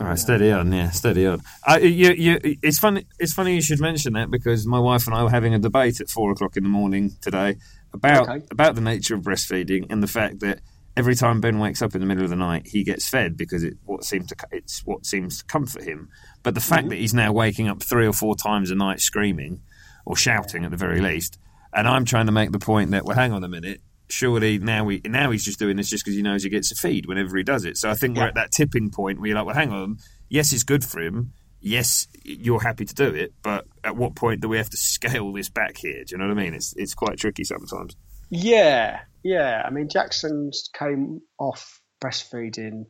All 0.00 0.06
right, 0.06 0.18
steady 0.18 0.50
on, 0.50 0.72
yeah, 0.72 0.90
steady 0.90 1.26
on. 1.26 1.40
I, 1.66 1.78
you, 1.78 2.12
you, 2.12 2.38
it's 2.62 2.78
funny. 2.78 3.06
It's 3.18 3.32
funny 3.32 3.54
you 3.54 3.62
should 3.62 3.80
mention 3.80 4.14
that 4.14 4.30
because 4.30 4.66
my 4.66 4.78
wife 4.78 5.06
and 5.06 5.14
I 5.14 5.22
were 5.22 5.30
having 5.30 5.54
a 5.54 5.58
debate 5.58 6.00
at 6.00 6.08
four 6.08 6.30
o'clock 6.32 6.56
in 6.56 6.62
the 6.62 6.68
morning 6.70 7.12
today 7.20 7.56
about 7.92 8.28
Okay. 8.28 8.46
about 8.50 8.74
the 8.74 8.80
nature 8.80 9.14
of 9.14 9.22
breastfeeding 9.22 9.86
and 9.90 10.02
the 10.02 10.06
fact 10.06 10.40
that 10.40 10.60
every 10.96 11.14
time 11.14 11.40
Ben 11.40 11.58
wakes 11.58 11.82
up 11.82 11.94
in 11.94 12.00
the 12.00 12.06
middle 12.06 12.24
of 12.24 12.30
the 12.30 12.36
night, 12.36 12.66
he 12.66 12.84
gets 12.84 13.08
fed 13.08 13.36
because 13.36 13.64
it 13.64 13.76
what 13.84 14.04
seems 14.04 14.28
to 14.28 14.36
it's 14.50 14.84
what 14.84 15.06
seems 15.06 15.38
to 15.38 15.44
comfort 15.44 15.84
him. 15.84 16.08
But 16.42 16.54
the 16.54 16.60
fact 16.60 16.82
mm-hmm. 16.82 16.90
that 16.90 16.96
he's 16.96 17.14
now 17.14 17.32
waking 17.32 17.68
up 17.68 17.82
three 17.82 18.06
or 18.06 18.12
four 18.12 18.36
times 18.36 18.70
a 18.70 18.74
night 18.74 19.00
screaming 19.00 19.62
or 20.04 20.16
shouting 20.16 20.64
at 20.64 20.70
the 20.70 20.76
very 20.76 21.00
least, 21.00 21.38
and 21.72 21.88
I'm 21.88 22.04
trying 22.04 22.26
to 22.26 22.32
make 22.32 22.52
the 22.52 22.58
point 22.58 22.90
that 22.90 23.04
well, 23.04 23.16
hang 23.16 23.32
on 23.32 23.44
a 23.44 23.48
minute. 23.48 23.80
Surely 24.08 24.58
now 24.58 24.84
we 24.84 25.00
now 25.04 25.30
he's 25.30 25.44
just 25.44 25.58
doing 25.58 25.76
this 25.76 25.88
just 25.88 26.04
because 26.04 26.16
he 26.16 26.22
knows 26.22 26.42
he 26.42 26.50
gets 26.50 26.70
a 26.70 26.74
feed 26.74 27.06
whenever 27.06 27.36
he 27.36 27.42
does 27.42 27.64
it. 27.64 27.78
So 27.78 27.88
I 27.88 27.94
think 27.94 28.16
we're 28.16 28.28
at 28.28 28.34
that 28.34 28.52
tipping 28.52 28.90
point 28.90 29.18
where 29.18 29.28
you're 29.28 29.36
like, 29.36 29.46
well, 29.46 29.54
hang 29.54 29.72
on. 29.72 29.98
Yes, 30.28 30.52
it's 30.52 30.64
good 30.64 30.84
for 30.84 31.00
him. 31.00 31.32
Yes, 31.60 32.08
you're 32.24 32.60
happy 32.60 32.84
to 32.84 32.94
do 32.94 33.14
it, 33.14 33.32
but 33.42 33.66
at 33.84 33.96
what 33.96 34.16
point 34.16 34.40
do 34.40 34.48
we 34.48 34.56
have 34.56 34.68
to 34.70 34.76
scale 34.76 35.32
this 35.32 35.48
back 35.48 35.78
here? 35.78 36.04
Do 36.04 36.12
you 36.12 36.18
know 36.18 36.26
what 36.26 36.38
I 36.38 36.42
mean? 36.42 36.54
It's 36.54 36.74
it's 36.76 36.92
quite 36.92 37.18
tricky 37.18 37.44
sometimes. 37.44 37.96
Yeah, 38.28 39.00
yeah. 39.22 39.62
I 39.64 39.70
mean, 39.70 39.88
Jackson's 39.88 40.70
came 40.76 41.20
off 41.38 41.80
breastfeeding 42.02 42.86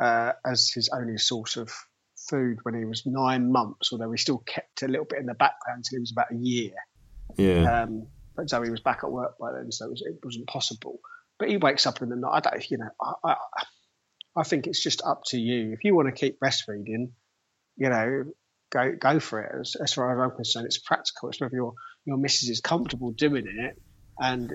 uh, 0.00 0.32
as 0.44 0.70
his 0.74 0.90
only 0.92 1.18
source 1.18 1.56
of 1.56 1.70
food 2.28 2.58
when 2.62 2.74
he 2.74 2.84
was 2.84 3.04
nine 3.06 3.50
months, 3.50 3.92
although 3.92 4.10
he 4.10 4.18
still 4.18 4.38
kept 4.38 4.82
a 4.82 4.88
little 4.88 5.06
bit 5.06 5.18
in 5.18 5.26
the 5.26 5.34
background 5.34 5.78
until 5.78 5.98
he 5.98 6.00
was 6.00 6.12
about 6.12 6.32
a 6.32 6.36
year. 6.36 6.72
Yeah, 7.36 7.82
Um, 7.82 8.06
but 8.36 8.48
Zoe 8.48 8.70
was 8.70 8.80
back 8.80 9.00
at 9.04 9.10
work 9.10 9.38
by 9.38 9.52
then, 9.52 9.72
so 9.72 9.86
it, 9.86 9.90
was, 9.90 10.02
it 10.04 10.18
wasn't 10.22 10.46
possible. 10.46 11.00
But 11.38 11.48
he 11.48 11.56
wakes 11.56 11.86
up 11.86 12.02
in 12.02 12.10
the 12.10 12.16
night. 12.16 12.30
I 12.46 12.50
don't, 12.50 12.70
you 12.70 12.78
know, 12.78 12.90
I, 13.00 13.30
I, 13.32 13.36
I 14.36 14.42
think 14.42 14.66
it's 14.66 14.82
just 14.82 15.02
up 15.02 15.22
to 15.28 15.38
you. 15.38 15.72
If 15.72 15.84
you 15.84 15.94
want 15.94 16.08
to 16.08 16.12
keep 16.12 16.38
breastfeeding, 16.38 17.12
you 17.76 17.88
know, 17.88 18.24
go 18.70 18.92
go 18.98 19.20
for 19.20 19.42
it. 19.42 19.60
As, 19.60 19.76
as 19.82 19.92
far 19.92 20.12
as 20.12 20.30
I'm 20.30 20.36
concerned, 20.36 20.66
it's 20.66 20.78
practical. 20.78 21.30
It's 21.30 21.40
whether 21.40 21.54
your 21.54 21.74
your 22.04 22.18
missus 22.18 22.48
is 22.48 22.60
comfortable 22.60 23.12
doing 23.12 23.46
it, 23.46 23.80
and 24.18 24.54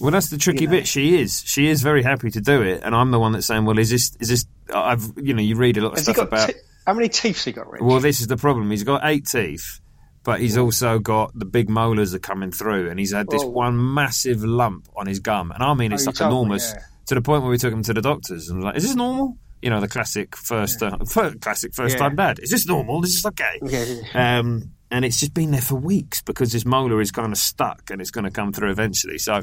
Well, 0.00 0.10
that's 0.10 0.28
the 0.28 0.36
tricky 0.38 0.62
you 0.62 0.66
know. 0.66 0.72
bit. 0.72 0.86
She 0.86 1.18
is. 1.18 1.42
She 1.46 1.68
is 1.68 1.82
very 1.82 2.02
happy 2.02 2.30
to 2.30 2.40
do 2.40 2.62
it, 2.62 2.82
and 2.84 2.94
I'm 2.94 3.10
the 3.10 3.18
one 3.18 3.32
that's 3.32 3.46
saying, 3.46 3.64
"Well, 3.64 3.78
is 3.78 3.90
this? 3.90 4.16
Is 4.20 4.28
this? 4.28 4.46
I've 4.74 5.02
you 5.16 5.32
know, 5.34 5.42
you 5.42 5.56
read 5.56 5.76
a 5.78 5.80
lot 5.82 5.92
of 5.92 5.98
has 5.98 6.04
stuff 6.04 6.18
about. 6.18 6.48
te- 6.48 6.54
how 6.86 6.94
many 6.94 7.08
teeth's 7.08 7.44
he 7.44 7.52
got, 7.52 7.70
Rich? 7.70 7.82
well, 7.82 8.00
this 8.00 8.20
is 8.20 8.26
the 8.26 8.36
problem. 8.36 8.70
He's 8.70 8.84
got 8.84 9.00
eight 9.04 9.26
teeth, 9.26 9.80
but 10.22 10.40
he's 10.40 10.56
also 10.58 10.98
got 10.98 11.32
the 11.38 11.44
big 11.46 11.68
molars 11.70 12.14
are 12.14 12.18
coming 12.18 12.52
through, 12.52 12.90
and 12.90 12.98
he's 13.00 13.12
had 13.12 13.28
this 13.28 13.42
Oh. 13.42 13.48
one 13.48 13.94
massive 13.94 14.44
lump 14.44 14.86
on 14.96 15.06
his 15.06 15.18
gum, 15.20 15.50
and 15.50 15.62
I 15.62 15.72
mean, 15.74 15.92
it's 15.92 16.06
Oh, 16.06 16.10
like 16.10 16.16
told 16.16 16.30
me, 16.30 16.36
enormous 16.36 16.72
yeah. 16.76 16.82
to 17.06 17.14
the 17.14 17.22
point 17.22 17.42
where 17.42 17.50
we 17.50 17.58
took 17.58 17.72
him 17.72 17.82
to 17.84 17.94
the 17.94 18.02
doctors 18.02 18.48
and 18.50 18.58
was 18.58 18.64
like, 18.66 18.76
"Is 18.76 18.82
this 18.84 18.94
normal?" 18.94 19.38
You 19.62 19.70
know, 19.70 19.80
the 19.80 19.88
classic 19.88 20.36
first, 20.36 20.82
uh, 20.82 20.98
fir- 21.08 21.34
classic 21.40 21.74
first 21.74 21.94
Yeah. 21.94 22.00
time 22.08 22.16
dad. 22.16 22.38
Is 22.40 22.50
this 22.50 22.66
normal? 22.66 23.02
Is 23.04 23.14
this 23.14 23.26
okay? 23.26 23.58
Yeah, 23.64 23.84
yeah. 24.14 24.38
Um, 24.40 24.72
and 24.90 25.04
it's 25.04 25.18
just 25.18 25.32
been 25.34 25.50
there 25.50 25.62
for 25.62 25.74
weeks 25.76 26.20
because 26.22 26.52
this 26.52 26.64
molar 26.66 27.00
is 27.00 27.10
kind 27.10 27.32
of 27.32 27.38
stuck 27.38 27.90
and 27.90 28.00
it's 28.00 28.10
going 28.12 28.24
to 28.26 28.30
come 28.30 28.52
through 28.52 28.70
eventually. 28.70 29.18
So 29.18 29.42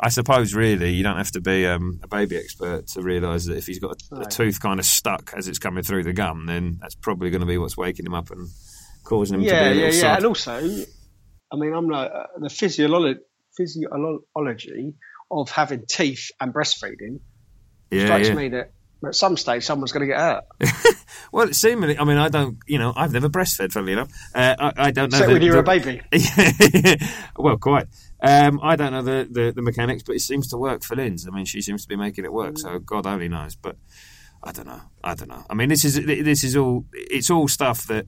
I 0.00 0.08
suppose 0.10 0.54
really 0.54 0.92
you 0.92 1.02
don't 1.02 1.16
have 1.16 1.32
to 1.32 1.40
be 1.40 1.66
um, 1.66 2.00
a 2.02 2.08
baby 2.08 2.36
expert 2.36 2.86
to 2.88 3.02
realise 3.02 3.46
that 3.46 3.56
if 3.56 3.66
he's 3.66 3.78
got 3.78 4.00
a, 4.12 4.20
a 4.20 4.24
tooth 4.26 4.60
kind 4.60 4.78
of 4.78 4.86
stuck 4.86 5.32
as 5.36 5.48
it's 5.48 5.58
coming 5.58 5.82
through 5.82 6.04
the 6.04 6.12
gum, 6.12 6.46
then 6.46 6.78
that's 6.80 6.94
probably 6.94 7.30
going 7.30 7.40
to 7.40 7.46
be 7.46 7.58
what's 7.58 7.76
waking 7.76 8.06
him 8.06 8.14
up 8.14 8.30
and 8.30 8.48
causing 9.04 9.36
him 9.36 9.44
to 9.44 9.50
be 9.50 9.56
a 9.56 9.74
yeah, 9.74 9.84
yeah. 9.86 9.90
sod. 9.90 10.16
And 10.18 10.26
also, 10.26 10.84
I 11.52 11.56
mean, 11.56 11.72
I'm 11.72 11.88
like 11.88 12.10
uh, 12.10 12.26
the 12.38 12.50
physiology 12.50 13.20
physiology 13.56 14.94
of 15.30 15.50
having 15.50 15.84
teeth 15.86 16.30
and 16.40 16.54
breastfeeding 16.54 17.20
yeah, 17.90 18.04
strikes 18.04 18.28
yeah. 18.28 18.34
me 18.34 18.48
that 18.50 18.70
at 19.04 19.14
some 19.14 19.36
stage 19.36 19.64
someone's 19.64 19.92
going 19.92 20.06
to 20.08 20.12
get 20.14 20.20
hurt. 20.20 20.44
Well, 21.32 21.52
seemingly, 21.52 21.98
I 21.98 22.04
mean, 22.04 22.16
I 22.16 22.28
don't, 22.28 22.58
you 22.66 22.78
know, 22.78 22.92
I've 22.96 23.12
never 23.12 23.28
breastfed, 23.28 23.72
funnily 23.72 23.92
enough. 23.92 24.10
Uh, 24.34 24.54
I, 24.58 24.72
I 24.76 24.90
don't 24.90 25.12
know. 25.12 25.18
Except 25.18 25.32
when 25.32 25.42
you're 25.42 25.62
the- 25.62 25.70
a 25.70 26.92
baby. 26.92 27.06
well, 27.36 27.58
quite. 27.58 27.86
Um, 28.20 28.58
I 28.62 28.76
don't 28.76 28.92
know 28.92 29.02
the, 29.02 29.28
the, 29.30 29.52
the 29.52 29.62
mechanics, 29.62 30.02
but 30.02 30.16
it 30.16 30.20
seems 30.20 30.48
to 30.48 30.56
work 30.56 30.82
for 30.82 30.96
Linz. 30.96 31.26
I 31.26 31.30
mean, 31.30 31.44
she 31.44 31.62
seems 31.62 31.82
to 31.82 31.88
be 31.88 31.96
making 31.96 32.24
it 32.24 32.32
work. 32.32 32.58
So 32.58 32.78
God 32.78 33.06
only 33.06 33.28
knows. 33.28 33.54
But 33.54 33.76
I 34.42 34.52
don't 34.52 34.66
know. 34.66 34.80
I 35.04 35.14
don't 35.14 35.28
know. 35.28 35.44
I 35.48 35.54
mean, 35.54 35.68
this 35.68 35.84
is 35.84 36.04
this 36.04 36.44
is 36.44 36.56
all. 36.56 36.84
It's 36.92 37.30
all 37.30 37.48
stuff 37.48 37.86
that 37.86 38.06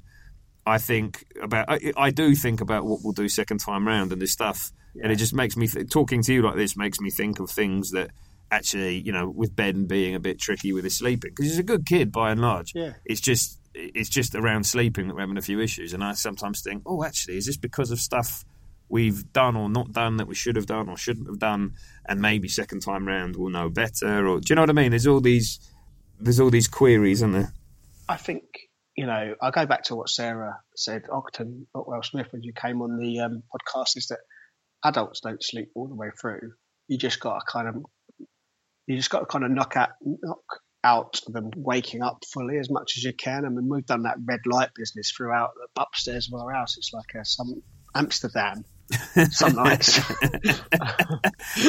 I 0.66 0.78
think 0.78 1.24
about. 1.40 1.66
I, 1.68 1.92
I 1.96 2.10
do 2.10 2.34
think 2.34 2.60
about 2.60 2.84
what 2.84 3.00
we'll 3.02 3.12
do 3.12 3.28
second 3.28 3.58
time 3.58 3.86
round 3.86 4.12
and 4.12 4.20
this 4.20 4.32
stuff, 4.32 4.72
and 5.00 5.12
it 5.12 5.16
just 5.16 5.34
makes 5.34 5.56
me 5.56 5.68
th- 5.68 5.90
talking 5.90 6.22
to 6.22 6.32
you 6.32 6.42
like 6.42 6.56
this 6.56 6.76
makes 6.76 7.00
me 7.00 7.10
think 7.10 7.38
of 7.38 7.50
things 7.50 7.92
that 7.92 8.10
actually, 8.50 8.98
you 8.98 9.12
know, 9.12 9.28
with 9.28 9.54
Ben 9.54 9.86
being 9.86 10.16
a 10.16 10.20
bit 10.20 10.40
tricky 10.40 10.72
with 10.72 10.82
his 10.82 10.96
sleeping 10.96 11.30
because 11.30 11.46
he's 11.46 11.58
a 11.58 11.64
good 11.64 11.86
kid 11.86 12.10
by 12.10 12.32
and 12.32 12.40
large. 12.40 12.72
Yeah. 12.74 12.94
It's 13.04 13.20
just 13.20 13.60
it's 13.74 14.08
just 14.08 14.34
around 14.34 14.64
sleeping 14.64 15.06
that 15.06 15.14
we're 15.14 15.20
having 15.20 15.38
a 15.38 15.42
few 15.42 15.60
issues, 15.60 15.92
and 15.92 16.02
I 16.02 16.14
sometimes 16.14 16.62
think, 16.62 16.82
oh, 16.86 17.04
actually, 17.04 17.36
is 17.36 17.46
this 17.46 17.56
because 17.56 17.92
of 17.92 18.00
stuff 18.00 18.44
we've 18.90 19.32
done 19.32 19.56
or 19.56 19.70
not 19.70 19.92
done 19.92 20.16
that 20.18 20.26
we 20.26 20.34
should 20.34 20.56
have 20.56 20.66
done 20.66 20.88
or 20.88 20.96
shouldn't 20.96 21.28
have 21.28 21.38
done, 21.38 21.74
and 22.06 22.20
maybe 22.20 22.48
second 22.48 22.80
time 22.80 23.06
round 23.06 23.36
we'll 23.36 23.50
know 23.50 23.70
better, 23.70 24.26
or 24.26 24.40
do 24.40 24.46
you 24.50 24.56
know 24.56 24.62
what 24.62 24.70
I 24.70 24.74
mean? 24.74 24.90
There's 24.90 25.06
all 25.06 25.20
these 25.20 25.58
there's 26.18 26.40
all 26.40 26.50
these 26.50 26.68
queries, 26.68 27.18
isn't 27.18 27.32
there? 27.32 27.52
I 28.08 28.16
think 28.16 28.42
you 28.96 29.06
know. 29.06 29.34
I 29.40 29.50
go 29.50 29.64
back 29.66 29.84
to 29.84 29.96
what 29.96 30.10
Sarah 30.10 30.60
said, 30.76 31.04
Octon 31.04 31.66
Ockwell 31.74 32.04
Smith, 32.04 32.28
when 32.30 32.42
you 32.42 32.52
came 32.52 32.82
on 32.82 32.98
the 32.98 33.20
um, 33.20 33.42
podcast, 33.54 33.96
is 33.96 34.08
that 34.08 34.18
adults 34.84 35.20
don't 35.20 35.42
sleep 35.42 35.70
all 35.74 35.88
the 35.88 35.94
way 35.94 36.08
through. 36.20 36.52
You 36.88 36.98
just 36.98 37.20
got 37.20 37.38
to 37.38 37.44
kind 37.50 37.68
of, 37.68 37.76
you 38.86 38.96
just 38.96 39.10
got 39.10 39.20
to 39.20 39.26
kind 39.26 39.44
of 39.44 39.50
knock 39.52 39.76
out, 39.76 39.90
knock 40.02 40.60
out 40.82 41.20
them 41.28 41.50
waking 41.56 42.02
up 42.02 42.24
fully 42.32 42.58
as 42.58 42.70
much 42.70 42.96
as 42.96 43.04
you 43.04 43.12
can. 43.12 43.44
I 43.44 43.48
mean, 43.48 43.68
we've 43.68 43.86
done 43.86 44.02
that 44.02 44.16
red 44.26 44.40
light 44.46 44.70
business 44.74 45.12
throughout 45.16 45.50
the 45.54 45.82
upstairs 45.82 46.28
of 46.32 46.40
our 46.40 46.52
house. 46.52 46.76
It's 46.76 46.92
like 46.92 47.14
a, 47.20 47.24
some 47.24 47.62
Amsterdam. 47.94 48.64
Some 49.30 49.54
nights. 49.54 49.98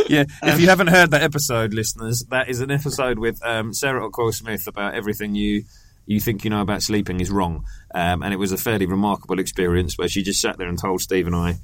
yeah, 0.09 0.25
if 0.43 0.59
you 0.59 0.67
haven't 0.67 0.87
heard 0.87 1.11
that 1.11 1.21
episode, 1.21 1.73
listeners, 1.73 2.23
that 2.29 2.49
is 2.49 2.61
an 2.61 2.71
episode 2.71 3.19
with 3.19 3.43
um, 3.45 3.73
Sarah 3.73 4.09
Ockwell 4.09 4.33
Smith 4.33 4.67
about 4.67 4.95
everything 4.95 5.35
you 5.35 5.63
you 6.05 6.19
think 6.19 6.43
you 6.43 6.49
know 6.49 6.61
about 6.61 6.81
sleeping 6.81 7.19
is 7.19 7.29
wrong, 7.29 7.65
um, 7.93 8.23
and 8.23 8.33
it 8.33 8.37
was 8.37 8.51
a 8.51 8.57
fairly 8.57 8.85
remarkable 8.85 9.39
experience 9.39 9.97
where 9.97 10.07
she 10.07 10.23
just 10.23 10.41
sat 10.41 10.57
there 10.57 10.67
and 10.67 10.79
told 10.79 11.01
Steve 11.01 11.27
and 11.27 11.35
I. 11.35 11.57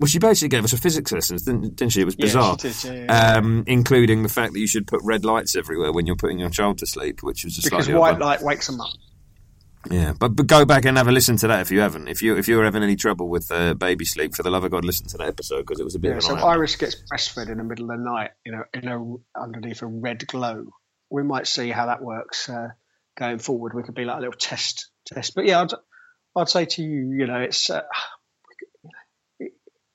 Well, 0.00 0.08
she 0.08 0.18
basically 0.18 0.48
gave 0.48 0.64
us 0.64 0.72
a 0.72 0.76
physics 0.76 1.12
lesson, 1.12 1.36
didn't, 1.36 1.76
didn't 1.76 1.92
she? 1.92 2.00
It 2.00 2.04
was 2.04 2.16
Yeah, 2.18 2.24
bizarre, 2.24 2.56
she 2.58 2.68
did, 2.68 2.84
yeah, 2.84 3.04
yeah, 3.04 3.36
Um, 3.36 3.62
including 3.66 4.24
the 4.24 4.28
fact 4.28 4.52
that 4.52 4.58
you 4.58 4.66
should 4.66 4.88
put 4.88 5.00
red 5.04 5.24
lights 5.24 5.54
everywhere 5.54 5.92
when 5.92 6.06
you're 6.06 6.16
putting 6.16 6.38
your 6.40 6.50
child 6.50 6.78
to 6.78 6.86
sleep, 6.86 7.22
which 7.22 7.44
was 7.44 7.54
just 7.54 7.70
because 7.70 7.88
white 7.88 8.18
light 8.18 8.42
wakes 8.42 8.66
them 8.66 8.80
up. 8.80 8.90
Yeah, 9.90 10.14
but, 10.18 10.30
but 10.36 10.46
go 10.46 10.64
back 10.64 10.84
and 10.84 10.96
have 10.96 11.08
a 11.08 11.12
listen 11.12 11.36
to 11.38 11.48
that 11.48 11.60
if 11.60 11.70
you 11.70 11.80
haven't. 11.80 12.08
If 12.08 12.22
you 12.22 12.36
if 12.36 12.48
you're 12.48 12.64
having 12.64 12.82
any 12.82 12.96
trouble 12.96 13.28
with 13.28 13.50
uh, 13.50 13.74
baby 13.74 14.04
sleep, 14.04 14.34
for 14.34 14.42
the 14.42 14.50
love 14.50 14.64
of 14.64 14.70
God, 14.70 14.84
listen 14.84 15.06
to 15.08 15.18
that 15.18 15.28
episode 15.28 15.62
because 15.62 15.80
it 15.80 15.84
was 15.84 15.94
a 15.94 15.98
bit. 15.98 16.10
Yeah, 16.10 16.16
of 16.16 16.22
so 16.22 16.32
an 16.32 16.38
if 16.38 16.44
eye-opener. 16.44 16.58
Iris 16.58 16.76
gets 16.76 16.96
breastfed 17.12 17.50
in 17.50 17.58
the 17.58 17.64
middle 17.64 17.90
of 17.90 17.98
the 17.98 18.04
night, 18.04 18.30
you 18.44 18.52
know, 18.52 18.64
in 18.72 18.88
a 18.88 19.40
underneath 19.40 19.82
a 19.82 19.86
red 19.86 20.26
glow. 20.26 20.66
We 21.10 21.22
might 21.22 21.46
see 21.46 21.70
how 21.70 21.86
that 21.86 22.02
works 22.02 22.48
uh, 22.48 22.68
going 23.18 23.38
forward. 23.38 23.74
We 23.74 23.82
could 23.82 23.94
be 23.94 24.04
like 24.04 24.16
a 24.16 24.20
little 24.20 24.38
test 24.38 24.88
test. 25.06 25.34
But 25.34 25.44
yeah, 25.44 25.60
I'd, 25.62 25.72
I'd 26.36 26.48
say 26.48 26.64
to 26.64 26.82
you, 26.82 27.12
you 27.18 27.26
know, 27.26 27.40
it's 27.40 27.68
uh, 27.68 27.82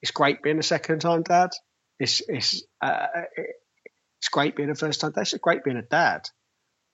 it's 0.02 0.12
great 0.12 0.43
being 0.43 0.60
a 0.60 0.63
second 0.63 0.99
time 0.99 1.23
dad. 1.23 1.49
It's 1.99 2.21
it's 2.28 2.63
uh, 2.82 3.08
it's 4.19 4.30
great 4.32 4.56
being 4.56 4.69
a 4.69 4.75
first 4.75 5.02
time 5.02 5.12
dad. 5.12 5.21
It's 5.21 5.34
great 5.34 5.63
being 5.63 5.78
a 5.78 5.82
dad. 5.82 6.30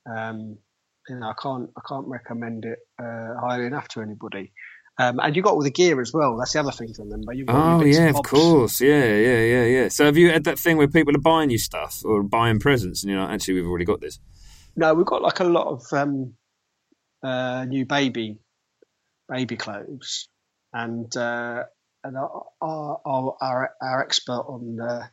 Um, 0.10 0.60
you 1.10 1.20
know, 1.20 1.28
I 1.28 1.34
can't 1.42 1.70
I 1.78 1.82
can't 1.88 2.08
recommend 2.08 2.66
it 2.66 2.80
uh, 3.00 3.36
highly 3.40 3.66
enough 3.66 3.88
to 3.90 4.02
anybody. 4.02 4.52
Um, 4.98 5.20
and 5.20 5.36
you 5.36 5.42
got 5.42 5.54
all 5.54 5.62
the 5.62 5.72
gear 5.72 6.00
as 6.00 6.14
well. 6.14 6.38
That's 6.38 6.54
the 6.54 6.60
other 6.62 6.72
thing 6.72 6.94
to 6.94 7.04
remember. 7.04 7.34
You've 7.34 7.48
got 7.48 7.82
Oh 7.82 7.84
yeah, 7.84 8.10
of 8.10 8.24
course, 8.24 8.80
yeah, 8.80 9.04
yeah, 9.04 9.40
yeah, 9.42 9.66
yeah. 9.66 9.88
So 9.90 10.06
have 10.06 10.16
you 10.16 10.32
had 10.32 10.46
that 10.46 10.58
thing 10.58 10.78
where 10.78 10.88
people 10.88 11.16
are 11.16 11.22
buying 11.22 11.50
you 11.50 11.58
stuff 11.58 12.02
or 12.06 12.24
buying 12.24 12.60
presents, 12.60 13.04
and 13.04 13.12
you're 13.12 13.20
like, 13.20 13.32
actually, 13.32 13.56
we've 13.56 13.68
already 13.68 13.86
got 13.86 14.00
this. 14.00 14.20
No, 14.78 14.94
we've 14.94 15.06
got 15.06 15.22
like 15.22 15.40
a 15.42 15.44
lot 15.44 15.68
of 15.68 15.84
um, 15.92 16.36
uh, 17.22 17.66
new 17.66 17.86
baby 17.86 18.38
baby 19.28 19.58
clothes, 19.58 20.30
and 20.72 21.16
uh, 21.18 21.64
and 22.04 22.18
our 22.18 22.46
our, 22.62 23.02
our 23.06 23.38
our 23.42 23.70
our 23.82 24.02
expert 24.02 24.46
on 24.48 24.80
uh, 24.80 25.08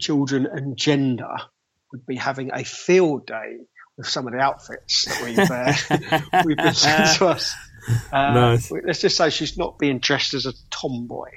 children 0.00 0.46
and 0.50 0.76
gender 0.76 1.36
would 1.92 2.04
be 2.06 2.16
having 2.16 2.50
a 2.52 2.64
field 2.64 3.26
day 3.26 3.58
with 4.02 4.10
some 4.10 4.26
of 4.26 4.32
the 4.32 4.40
outfits 4.40 5.04
that 5.06 5.22
we've 5.22 5.38
uh, 5.38 6.42
we've 6.44 6.56
been 6.56 6.74
sent 6.74 7.18
to 7.18 7.26
us. 7.28 7.54
Uh, 8.12 8.32
Nice. 8.32 8.70
Let's 8.70 9.00
just 9.00 9.16
say 9.16 9.30
she's 9.30 9.58
not 9.58 9.76
being 9.76 9.98
dressed 9.98 10.34
as 10.34 10.46
a 10.46 10.52
tomboy. 10.70 11.30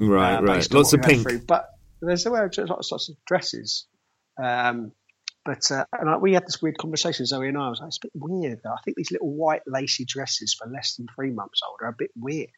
Right, 0.00 0.38
uh, 0.38 0.42
right. 0.42 0.74
Lots 0.74 0.92
of 0.94 1.00
pink. 1.00 1.22
through. 1.22 1.42
But 1.46 1.68
there's 2.00 2.26
a 2.26 2.32
way 2.32 2.40
of 2.40 2.52
lots, 2.68 2.90
lots 2.90 3.08
of 3.08 3.14
dresses. 3.24 3.86
Um, 4.36 4.90
but 5.44 5.70
uh, 5.70 5.84
and 5.92 6.10
I, 6.10 6.16
we 6.16 6.32
had 6.32 6.44
this 6.44 6.60
weird 6.60 6.76
conversation, 6.76 7.24
Zoe 7.24 7.46
and 7.46 7.56
I. 7.56 7.66
I 7.66 7.70
was 7.70 7.78
like, 7.78 7.86
it's 7.86 7.98
a 7.98 8.06
bit 8.08 8.12
weird. 8.16 8.58
Though. 8.64 8.72
I 8.72 8.80
think 8.84 8.96
these 8.96 9.12
little 9.12 9.32
white 9.32 9.62
lacy 9.64 10.04
dresses 10.04 10.54
for 10.54 10.68
less 10.68 10.96
than 10.96 11.06
three 11.14 11.30
months 11.30 11.60
old 11.64 11.78
are 11.82 11.90
a 11.90 11.96
bit 11.96 12.10
weird 12.16 12.50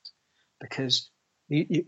because 0.58 1.10
you, 1.48 1.66
you, 1.68 1.84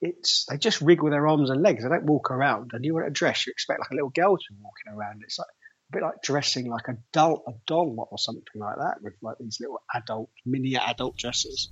it's 0.00 0.46
they 0.48 0.56
just 0.56 0.80
wriggle 0.80 1.10
their 1.10 1.26
arms 1.26 1.50
and 1.50 1.62
legs. 1.62 1.82
They 1.82 1.88
don't 1.88 2.04
walk 2.04 2.30
around. 2.30 2.70
And 2.74 2.84
you 2.84 2.94
wear 2.94 3.04
a 3.04 3.12
dress, 3.12 3.46
you 3.46 3.50
expect 3.50 3.80
like 3.80 3.90
a 3.90 3.94
little 3.94 4.10
girl 4.10 4.36
to 4.36 4.52
be 4.52 4.58
walking 4.62 4.98
around. 4.98 5.22
It's 5.24 5.38
like 5.38 5.48
a 5.90 5.92
bit 5.92 6.02
like 6.02 6.22
dressing 6.22 6.68
like 6.68 6.88
a 6.88 6.96
doll, 7.12 7.42
a 7.48 7.52
doll 7.66 8.08
or 8.10 8.18
something 8.18 8.44
like 8.54 8.76
that, 8.76 9.02
with 9.02 9.14
like 9.22 9.36
these 9.40 9.58
little 9.60 9.80
adult, 9.94 10.30
mini 10.46 10.76
adult 10.76 11.16
dresses. 11.16 11.68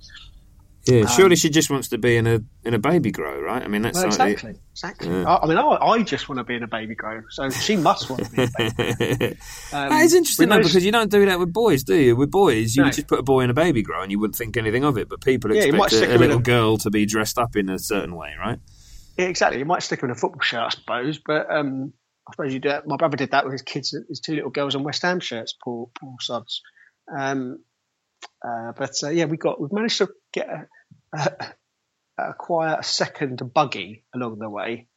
Yeah, 0.85 1.01
Um, 1.01 1.07
surely 1.07 1.35
she 1.35 1.49
just 1.49 1.69
wants 1.69 1.89
to 1.89 1.97
be 1.97 2.15
in 2.15 2.25
a 2.25 2.39
in 2.63 2.73
a 2.73 2.79
baby 2.79 3.11
grow, 3.11 3.39
right? 3.41 3.61
I 3.61 3.67
mean, 3.67 3.81
that's 3.81 3.95
Well, 3.95 4.05
like 4.07 4.31
exactly, 4.31 4.55
exactly. 4.71 5.09
Yeah. 5.09 5.25
I, 5.27 5.43
I 5.43 5.47
mean, 5.47 5.57
I, 5.57 5.61
I 5.61 6.03
just 6.03 6.29
want 6.29 6.39
to 6.39 6.45
be 6.45 6.55
in 6.55 6.63
a 6.63 6.67
baby 6.67 6.95
grow, 6.95 7.21
so 7.29 7.49
she 7.49 7.75
must 7.75 8.09
want 8.09 8.23
to 8.23 8.31
be. 8.31 8.43
In 8.43 8.49
a 8.57 8.71
baby 8.71 9.37
Um, 9.73 9.89
that 9.89 10.01
is 10.03 10.13
interesting 10.13 10.49
though, 10.49 10.57
because 10.57 10.83
you 10.85 10.91
don't 10.91 11.11
do 11.11 11.25
that 11.25 11.37
with 11.37 11.51
boys, 11.53 11.83
do 11.83 11.95
you? 11.95 12.15
With 12.15 12.31
boys, 12.31 12.75
you 12.75 12.81
No. 12.81 12.87
would 12.87 12.93
just 12.95 13.07
put 13.07 13.19
a 13.19 13.23
boy 13.23 13.41
in 13.41 13.49
a 13.49 13.53
baby 13.53 13.81
grow 13.83 14.01
and 14.01 14.11
you 14.11 14.19
wouldn't 14.19 14.35
think 14.37 14.55
anything 14.57 14.83
of 14.85 14.97
it. 14.97 15.09
But 15.09 15.21
people 15.21 15.53
Yeah, 15.53 15.63
expect 15.63 15.91
stick 15.91 16.09
a, 16.09 16.15
a 16.15 16.17
little 16.17 16.39
a- 16.39 16.41
girl 16.41 16.77
to 16.77 16.89
be 16.89 17.05
dressed 17.05 17.37
up 17.37 17.55
in 17.57 17.69
a 17.69 17.77
certain 17.77 18.15
way, 18.15 18.33
right? 18.39 18.57
Yeah, 19.17 19.25
exactly. 19.25 19.59
You 19.59 19.65
might 19.65 19.83
stick 19.83 19.99
him 20.01 20.05
in 20.09 20.11
a 20.15 20.19
football 20.19 20.41
shirt, 20.41 20.61
I 20.61 20.69
suppose, 20.69 21.19
but 21.19 21.51
um, 21.53 21.91
I 22.29 22.31
suppose 22.31 22.53
you 22.53 22.59
do. 22.59 22.69
That. 22.69 22.87
My 22.87 22.95
brother 22.95 23.17
did 23.17 23.31
that 23.31 23.43
with 23.43 23.53
his 23.53 23.63
kids, 23.63 23.95
his 24.07 24.19
two 24.19 24.35
little 24.35 24.51
girls 24.51 24.75
in 24.75 24.83
West 24.83 25.01
Ham 25.01 25.19
shirts. 25.19 25.53
Poor, 25.53 25.89
poor 25.99 26.15
sods. 26.19 26.61
Um, 27.15 27.59
uh, 28.45 28.73
but 28.77 28.93
uh, 29.03 29.09
yeah, 29.09 29.25
we 29.25 29.37
got 29.37 29.59
we've 29.59 29.71
managed 29.71 29.97
to 29.97 30.09
get 30.31 30.47
a, 30.47 30.67
a, 31.17 32.29
acquire 32.29 32.77
a 32.79 32.83
second 32.83 33.41
buggy 33.53 34.05
along 34.13 34.37
the 34.37 34.49
way, 34.49 34.87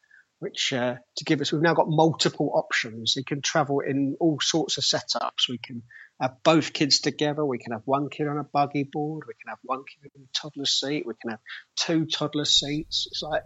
which 0.41 0.75
uh, 0.75 0.97
to 1.17 1.25
give 1.25 1.41
us 1.41 1.53
we've 1.53 1.63
now 1.63 1.75
got 1.75 1.89
multiple 1.89 2.53
options. 2.55 3.15
You 3.17 3.25
can 3.25 3.41
travel 3.41 3.81
in 3.81 4.17
all 4.21 4.39
sorts 4.41 4.77
of 4.77 4.85
setups. 4.85 5.49
We 5.49 5.59
can 5.59 5.83
have 6.21 6.43
both 6.43 6.75
kids 6.75 7.01
together. 7.01 7.47
We 7.47 7.59
can 7.59 7.73
have 7.73 7.83
one 7.87 8.11
kid 8.11 8.29
on 8.29 8.37
a 8.37 8.45
buggy 8.45 8.89
board. 8.93 9.25
We 9.27 9.35
can 9.43 9.49
have 9.49 9.59
one 9.63 9.85
kid 9.85 10.11
in 10.15 10.23
a 10.23 10.39
toddler 10.39 10.67
seat. 10.67 11.05
We 11.07 11.15
can 11.21 11.31
have 11.31 11.41
two 11.77 12.05
toddler 12.05 12.45
seats. 12.45 13.07
It's 13.11 13.23
like 13.23 13.43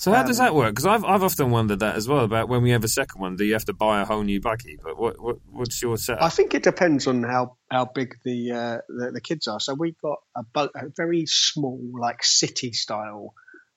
So 0.00 0.12
how 0.12 0.22
does 0.22 0.40
Um, 0.40 0.46
that 0.46 0.54
work? 0.54 0.70
Because 0.74 0.86
I've 0.86 1.04
I've 1.04 1.22
often 1.22 1.50
wondered 1.50 1.80
that 1.80 1.94
as 1.94 2.08
well 2.08 2.24
about 2.24 2.48
when 2.48 2.62
we 2.62 2.70
have 2.70 2.84
a 2.84 2.88
second 2.88 3.20
one. 3.20 3.36
Do 3.36 3.44
you 3.44 3.52
have 3.52 3.66
to 3.66 3.74
buy 3.74 4.00
a 4.00 4.06
whole 4.06 4.22
new 4.22 4.40
buggy? 4.40 4.78
But 4.82 4.98
what, 4.98 5.20
what 5.20 5.36
what's 5.50 5.82
your 5.82 5.98
setup? 5.98 6.22
I 6.22 6.30
think 6.30 6.54
it 6.54 6.62
depends 6.62 7.06
on 7.06 7.22
how, 7.22 7.58
how 7.70 7.84
big 7.84 8.14
the, 8.24 8.52
uh, 8.52 8.78
the 8.88 9.10
the 9.12 9.20
kids 9.20 9.46
are. 9.46 9.60
So 9.60 9.74
we've 9.74 10.00
got 10.00 10.18
a, 10.34 10.42
bu- 10.42 10.72
a 10.74 10.88
very 10.96 11.26
small, 11.26 11.78
like 12.00 12.24
city 12.24 12.72
style 12.72 13.34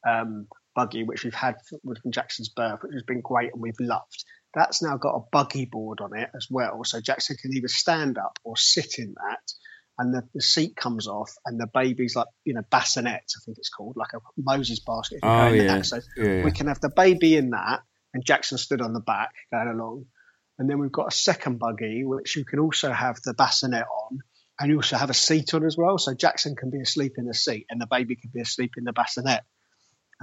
um, 0.07 0.47
buggy, 0.73 1.03
which 1.03 1.25
we've 1.25 1.33
had 1.33 1.55
with- 1.83 2.01
from 2.01 2.13
Jackson's 2.13 2.47
birth, 2.47 2.79
which 2.83 2.93
has 2.93 3.03
been 3.03 3.19
great 3.19 3.51
and 3.51 3.62
we've 3.62 3.79
loved. 3.81 4.23
That's 4.55 4.81
now 4.81 4.95
got 4.95 5.15
a 5.15 5.23
buggy 5.29 5.65
board 5.65 5.99
on 5.99 6.15
it 6.17 6.29
as 6.33 6.47
well, 6.49 6.86
so 6.86 7.01
Jackson 7.01 7.36
can 7.36 7.51
either 7.53 7.67
stand 7.67 8.17
up 8.17 8.39
or 8.45 8.55
sit 8.55 8.97
in 8.97 9.15
that. 9.15 9.41
And 9.97 10.13
the, 10.13 10.23
the 10.34 10.41
seat 10.41 10.75
comes 10.75 11.08
off, 11.08 11.32
and 11.45 11.60
the 11.60 11.67
baby's 11.71 12.15
like, 12.15 12.27
you 12.45 12.56
know, 12.56 12.63
bassinet, 12.71 13.21
I 13.38 13.39
think 13.45 13.58
it's 13.60 13.69
called, 13.69 13.95
like 13.95 14.13
a 14.13 14.19
Moses 14.38 14.79
basket. 14.79 15.19
Oh, 15.21 15.49
yeah. 15.49 15.84
So 15.84 15.99
yeah. 16.17 16.43
we 16.43 16.51
can 16.51 16.67
have 16.67 16.82
the 16.82 16.89
baby 16.89 17.36
in 17.36 17.51
that, 17.51 17.82
and 18.13 18.25
Jackson 18.25 18.58
stood 18.58 18.82
on 18.82 18.93
the 18.93 18.99
back 18.99 19.34
going 19.51 19.67
along. 19.67 20.06
And 20.58 20.69
then 20.69 20.79
we've 20.79 20.91
got 20.91 21.13
a 21.13 21.15
second 21.15 21.60
buggy, 21.60 22.03
which 22.06 22.36
you 22.36 22.45
can 22.45 22.60
also 22.60 22.91
have 22.91 23.21
the 23.23 23.34
bassinet 23.34 23.86
on, 23.86 24.19
and 24.60 24.69
you 24.69 24.77
also 24.77 24.97
have 24.97 25.10
a 25.10 25.15
seat 25.15 25.53
on 25.53 25.65
as 25.65 25.77
well. 25.77 25.97
So 25.97 26.13
Jackson 26.13 26.56
can 26.56 26.69
be 26.71 26.79
asleep 26.79 27.13
in 27.17 27.25
the 27.25 27.34
seat, 27.34 27.67
and 27.69 27.79
the 27.79 27.88
baby 27.88 28.15
can 28.15 28.32
be 28.34 28.41
asleep 28.41 28.71
in 28.77 28.84
the 28.84 28.93
bassinet. 28.93 29.43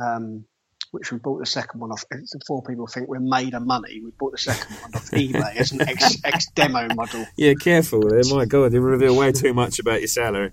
Um, 0.02 0.46
which 0.90 1.12
we 1.12 1.18
bought 1.18 1.38
the 1.38 1.46
second 1.46 1.80
one 1.80 1.92
off. 1.92 2.04
Before 2.08 2.62
people 2.62 2.86
think 2.86 3.08
we're 3.08 3.20
made 3.20 3.54
of 3.54 3.64
money, 3.64 4.00
we 4.02 4.10
bought 4.18 4.32
the 4.32 4.38
second 4.38 4.76
one 4.76 4.94
off 4.94 5.10
eBay 5.10 5.56
as 5.56 5.72
an 5.72 5.82
ex, 5.82 6.16
ex 6.24 6.46
demo 6.50 6.88
model. 6.94 7.26
yeah, 7.36 7.54
careful 7.54 8.00
there. 8.00 8.22
My 8.30 8.44
God, 8.44 8.72
you 8.72 8.80
reveal 8.80 9.16
way 9.16 9.32
too 9.32 9.54
much 9.54 9.78
about 9.78 10.00
your 10.00 10.08
salary. 10.08 10.52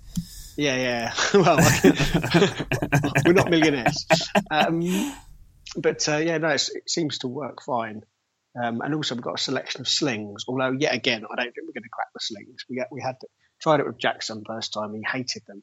Yeah, 0.56 0.76
yeah. 0.76 1.14
well, 1.34 1.56
we're 3.24 3.32
not 3.32 3.50
millionaires. 3.50 4.06
Um, 4.50 5.12
but 5.76 6.08
uh, 6.08 6.16
yeah, 6.16 6.38
no, 6.38 6.48
it's, 6.48 6.68
it 6.68 6.88
seems 6.88 7.18
to 7.18 7.28
work 7.28 7.62
fine. 7.62 8.02
Um, 8.60 8.80
and 8.80 8.94
also, 8.94 9.14
we've 9.14 9.22
got 9.22 9.38
a 9.38 9.42
selection 9.42 9.82
of 9.82 9.88
slings. 9.88 10.44
Although, 10.48 10.72
yet 10.72 10.94
again, 10.94 11.24
I 11.30 11.36
don't 11.36 11.54
think 11.54 11.66
we're 11.66 11.74
going 11.74 11.84
to 11.84 11.88
crack 11.92 12.08
the 12.12 12.20
slings. 12.20 12.64
We 12.68 12.82
we 12.90 13.00
had 13.00 13.16
tried 13.60 13.80
it 13.80 13.86
with 13.86 13.98
Jackson 13.98 14.42
first 14.44 14.72
time. 14.72 14.94
He 14.94 15.02
hated 15.06 15.42
them, 15.46 15.62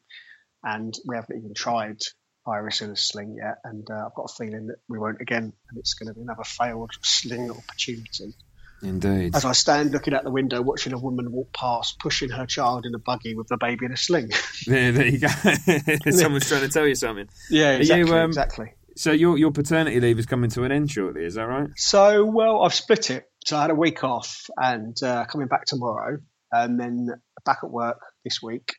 and 0.64 0.94
we 1.06 1.16
haven't 1.16 1.38
even 1.38 1.54
tried 1.54 2.00
Iris 2.47 2.81
in 2.81 2.91
a 2.91 2.95
sling 2.95 3.36
yet. 3.38 3.60
And 3.63 3.89
uh, 3.89 4.05
I've 4.08 4.15
got 4.15 4.31
a 4.31 4.36
feeling 4.36 4.67
that 4.67 4.77
we 4.88 4.99
won't 4.99 5.21
again, 5.21 5.53
and 5.69 5.77
it's 5.77 5.93
going 5.93 6.08
to 6.08 6.13
be 6.13 6.21
another 6.21 6.43
failed 6.43 6.91
sling 7.01 7.49
opportunity. 7.51 8.34
Indeed. 8.81 9.36
As 9.36 9.45
I 9.45 9.53
stand 9.53 9.91
looking 9.91 10.13
out 10.13 10.23
the 10.23 10.31
window, 10.31 10.62
watching 10.62 10.93
a 10.93 10.97
woman 10.97 11.31
walk 11.31 11.51
past, 11.53 11.99
pushing 11.99 12.29
her 12.29 12.45
child 12.45 12.86
in 12.86 12.93
a 12.93 12.99
buggy 12.99 13.36
with 13.36 13.47
the 13.47 13.58
baby 13.58 13.86
in 13.86 13.91
a 13.91 13.97
sling. 13.97 14.29
There, 14.67 14.91
there 14.91 15.05
you 15.05 15.19
go. 15.19 15.27
Someone's 16.10 16.47
trying 16.47 16.62
to 16.62 16.69
tell 16.69 16.88
you 16.88 16.95
something. 16.95 17.29
yeah, 17.51 17.73
you, 17.73 17.79
exactly. 17.79 18.12
um, 18.17 18.29
exactly. 18.29 18.73
So 18.97 19.12
your 19.12 19.38
your 19.38 19.51
paternity 19.51 19.99
leave 19.99 20.17
is 20.17 20.25
coming 20.25 20.49
to 20.51 20.63
an 20.63 20.71
end 20.71 20.89
shortly. 20.89 21.23
Is 21.23 21.36
that 21.36 21.43
right? 21.43 21.69
So, 21.75 22.25
well, 22.25 22.63
I've 22.63 22.73
split 22.73 23.12
it. 23.12 23.25
So 23.45 23.58
I 23.58 23.62
had 23.62 23.69
a 23.69 23.75
week 23.75 24.03
off 24.03 24.49
and 24.58 24.95
uh, 25.03 25.25
coming 25.25 25.47
back 25.47 25.65
tomorrow, 25.65 26.17
and 26.51 26.79
then 26.79 27.10
back 27.45 27.60
at 27.63 27.69
work 27.69 27.99
this 28.23 28.41
week, 28.41 28.73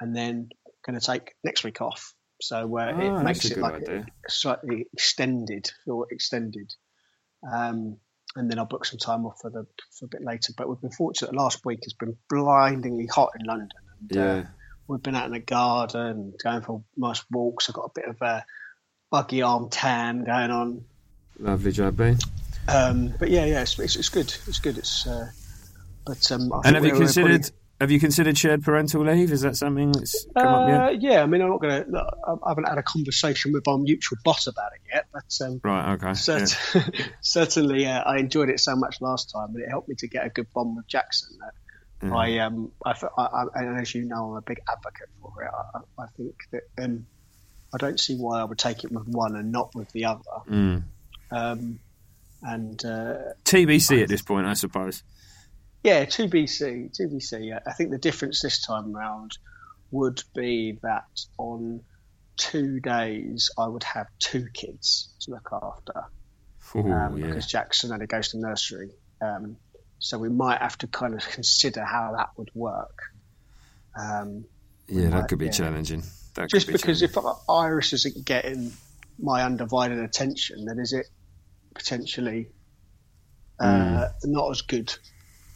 and 0.00 0.14
then 0.14 0.50
going 0.84 0.98
to 0.98 1.04
take 1.04 1.32
next 1.42 1.64
week 1.64 1.80
off. 1.80 2.12
So 2.40 2.78
uh, 2.78 2.92
Ah, 2.94 3.20
it 3.20 3.24
makes 3.24 3.44
it 3.44 3.58
like 3.58 3.74
idea. 3.74 4.06
slightly 4.28 4.86
extended 4.92 5.70
or 5.86 6.06
extended. 6.10 6.72
Um, 7.50 7.96
and 8.36 8.50
then 8.50 8.58
I'll 8.58 8.64
book 8.66 8.84
some 8.84 8.98
time 8.98 9.26
off 9.26 9.40
for 9.40 9.50
the 9.50 9.66
for 9.98 10.04
a 10.04 10.08
bit 10.08 10.22
later. 10.22 10.52
But 10.56 10.68
we've 10.68 10.80
been 10.80 10.90
fortunate. 10.92 11.34
Last 11.34 11.64
week 11.64 11.80
has 11.84 11.92
been 11.94 12.16
blindingly 12.28 13.06
hot 13.06 13.30
in 13.38 13.46
London. 13.46 13.68
And, 14.00 14.16
uh, 14.16 14.20
Yeah. 14.20 14.46
we've 14.86 15.02
been 15.02 15.16
out 15.16 15.26
in 15.26 15.32
the 15.32 15.40
garden, 15.40 16.34
going 16.42 16.62
for 16.62 16.82
nice 16.96 17.22
walks. 17.30 17.68
I've 17.68 17.74
got 17.74 17.86
a 17.86 17.92
bit 17.94 18.04
of 18.06 18.20
a 18.22 18.44
buggy 19.10 19.42
arm 19.42 19.68
tan 19.70 20.24
going 20.24 20.50
on. 20.50 20.84
Lovely 21.38 21.72
job, 21.72 21.96
Ben. 21.96 22.18
Um, 22.68 23.14
but 23.18 23.30
yeah, 23.30 23.44
yeah, 23.46 23.62
it's, 23.62 23.78
it's, 23.78 23.96
it's 23.96 24.08
good. 24.10 24.32
It's 24.46 24.60
good. 24.60 24.78
It's 24.78 25.06
uh, 25.06 25.30
but 26.06 26.30
um, 26.30 26.52
I 26.52 26.56
And 26.56 26.64
think 26.64 26.76
have 26.76 26.84
you 26.84 26.92
considered 26.92 27.42
probably- 27.42 27.56
have 27.80 27.90
you 27.90 27.98
considered 27.98 28.36
shared 28.36 28.62
parental 28.62 29.04
leave? 29.04 29.32
Is 29.32 29.40
that 29.40 29.56
something 29.56 29.92
that's 29.92 30.26
come 30.36 30.46
up 30.46 30.68
yet? 30.68 30.80
Uh, 30.80 30.90
yeah, 31.12 31.22
I 31.22 31.26
mean, 31.26 31.40
I'm 31.40 31.48
not 31.50 31.60
going 31.60 31.84
to. 31.84 32.06
I 32.44 32.48
haven't 32.50 32.68
had 32.68 32.78
a 32.78 32.82
conversation 32.82 33.52
with 33.52 33.66
our 33.66 33.78
mutual 33.78 34.18
boss 34.24 34.46
about 34.46 34.72
it 34.74 34.80
yet, 34.92 35.06
but 35.12 35.46
um, 35.46 35.60
Right. 35.64 35.92
Okay. 35.94 36.06
cert- 36.08 37.10
certainly, 37.22 37.86
uh, 37.86 38.02
I 38.02 38.18
enjoyed 38.18 38.50
it 38.50 38.60
so 38.60 38.76
much 38.76 39.00
last 39.00 39.30
time, 39.32 39.54
and 39.54 39.62
it 39.64 39.68
helped 39.68 39.88
me 39.88 39.94
to 39.98 40.08
get 40.08 40.26
a 40.26 40.28
good 40.28 40.46
bond 40.52 40.76
with 40.76 40.86
Jackson. 40.86 41.36
That 41.40 42.06
Yeah. 42.08 42.14
I 42.16 42.38
um, 42.38 42.72
I, 42.84 42.90
I- 43.18 43.22
I- 43.22 43.46
and 43.54 43.80
as 43.80 43.94
you 43.94 44.04
know, 44.04 44.30
I'm 44.32 44.36
a 44.36 44.42
big 44.42 44.60
advocate 44.68 45.08
for 45.22 45.42
it. 45.42 45.50
I, 45.50 46.02
I- 46.02 46.06
think 46.16 46.34
that 46.52 46.62
um, 46.84 47.06
I 47.72 47.78
don't 47.78 47.98
see 48.00 48.16
why 48.16 48.40
I 48.40 48.44
would 48.44 48.58
take 48.58 48.84
it 48.84 48.92
with 48.92 49.06
one 49.08 49.36
and 49.36 49.52
not 49.52 49.74
with 49.74 49.90
the 49.92 50.04
other. 50.06 50.22
Mm. 50.48 50.82
Um, 51.30 51.78
and 52.42 52.84
uh, 52.84 53.14
TBC 53.44 54.02
at 54.02 54.08
this 54.08 54.22
point, 54.22 54.46
I 54.46 54.54
suppose. 54.54 55.02
Yeah, 55.82 56.04
two 56.04 56.28
BC, 56.28 56.94
two 56.94 57.08
BC. 57.08 57.58
I 57.66 57.72
think 57.72 57.90
the 57.90 57.98
difference 57.98 58.40
this 58.42 58.60
time 58.60 58.92
round 58.92 59.38
would 59.90 60.22
be 60.34 60.78
that 60.82 61.04
on 61.38 61.80
two 62.36 62.80
days 62.80 63.50
I 63.58 63.66
would 63.66 63.82
have 63.84 64.06
two 64.18 64.46
kids 64.52 65.08
to 65.20 65.32
look 65.32 65.48
after 65.52 66.04
Ooh, 66.76 66.92
um, 66.92 67.16
yeah. 67.18 67.26
because 67.28 67.46
Jackson 67.46 67.92
only 67.92 68.06
goes 68.06 68.28
to 68.30 68.38
nursery. 68.38 68.90
Um, 69.22 69.56
so 69.98 70.18
we 70.18 70.28
might 70.28 70.60
have 70.60 70.78
to 70.78 70.86
kind 70.86 71.14
of 71.14 71.26
consider 71.28 71.82
how 71.84 72.14
that 72.16 72.30
would 72.36 72.50
work. 72.54 72.98
Um, 73.98 74.44
yeah, 74.88 75.04
that 75.04 75.10
might- 75.10 75.28
could 75.28 75.38
be 75.38 75.46
yeah. 75.46 75.50
challenging. 75.52 76.02
That 76.34 76.48
just 76.48 76.66
be 76.68 76.74
because 76.74 77.00
challenging. 77.00 77.30
if 77.32 77.50
Iris 77.50 77.92
isn't 77.92 78.24
getting 78.24 78.72
my 79.18 79.42
undivided 79.44 79.98
attention, 79.98 80.64
then 80.66 80.78
is 80.78 80.92
it 80.92 81.06
potentially 81.74 82.48
uh, 83.58 84.08
Hmm. 84.22 84.32
not 84.32 84.50
as 84.50 84.62
good? 84.62 84.94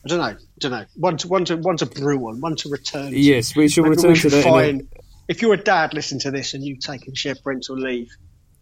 I 0.05 0.09
don't 0.09 0.19
know. 0.19 0.37
don't 0.59 0.73
know. 0.73 0.85
One 0.97 1.17
to 1.19 1.29
one 1.29 1.45
to 1.47 1.57
one 1.57 1.77
to 1.79 1.87
brew 1.87 2.19
on, 2.29 2.41
one 2.41 2.57
to 2.57 2.69
return. 2.69 3.11
to. 3.13 3.19
yes, 3.19 3.57
we 3.57 3.69
shall 3.69 3.85
Maybe 3.85 3.97
return 3.97 4.11
we 4.11 4.15
to 4.17 4.21
should 4.21 4.33
that. 4.33 4.41
a- 4.41 4.43
find. 4.51 4.89
If 5.29 5.41
you're 5.41 5.55
a 5.55 5.63
dad 5.63 5.95
listen 5.95 6.19
to 6.21 6.31
this 6.31 6.53
and 6.53 6.63
you've 6.63 6.81
taken 6.81 7.15
shared 7.15 7.39
parental 7.43 7.77
leave 7.79 8.11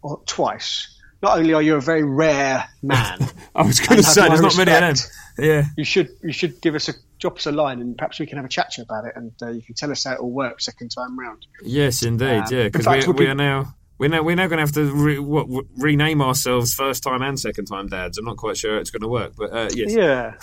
or 0.01 0.21
twice, 0.25 0.87
not 1.21 1.37
only 1.37 1.53
are 1.53 1.61
you 1.61 1.75
a 1.75 1.81
very 1.81 2.03
rare 2.03 2.65
man, 2.81 3.19
I 3.55 3.63
was 3.63 3.81
going 3.81 3.97
to 3.97 4.03
say, 4.03 4.27
there's 4.29 4.39
not 4.41 4.55
many 4.55 4.71
of 4.71 4.79
them. 4.79 4.95
Yeah. 5.37 5.65
you 5.75 5.83
should 5.83 6.09
you 6.21 6.31
should 6.31 6.61
give 6.61 6.75
us 6.75 6.87
a 6.89 6.93
drop 7.19 7.37
us 7.37 7.47
a 7.47 7.51
line 7.51 7.81
and 7.81 7.97
perhaps 7.97 8.19
we 8.19 8.27
can 8.27 8.37
have 8.37 8.45
a 8.45 8.49
chat 8.49 8.71
to 8.71 8.81
you 8.81 8.85
about 8.85 9.05
it 9.05 9.13
and 9.15 9.31
uh, 9.41 9.49
you 9.49 9.61
can 9.63 9.73
tell 9.75 9.91
us 9.91 10.03
how 10.03 10.13
it 10.13 10.19
all 10.19 10.31
works 10.31 10.63
second 10.65 10.89
time 10.89 11.19
round. 11.19 11.45
Yes, 11.63 12.03
indeed. 12.03 12.27
Um, 12.29 12.45
yeah, 12.51 12.63
because 12.69 12.87
we, 12.87 13.11
we 13.13 13.25
be- 13.25 13.27
are 13.27 13.35
now 13.35 13.75
we're 13.99 14.09
now 14.09 14.23
we're 14.23 14.35
now 14.35 14.47
going 14.47 14.57
to 14.57 14.63
have 14.63 14.73
to 14.73 14.91
re, 14.91 15.19
what, 15.19 15.47
re- 15.49 15.67
rename 15.77 16.21
ourselves 16.21 16.73
first 16.73 17.03
time 17.03 17.21
and 17.21 17.39
second 17.39 17.65
time 17.65 17.87
dads. 17.87 18.17
I'm 18.17 18.25
not 18.25 18.37
quite 18.37 18.57
sure 18.57 18.77
it's 18.77 18.89
going 18.89 19.01
to 19.01 19.07
work, 19.07 19.33
but 19.37 19.53
uh, 19.53 19.69
yes. 19.73 19.93
Yeah, 19.93 20.33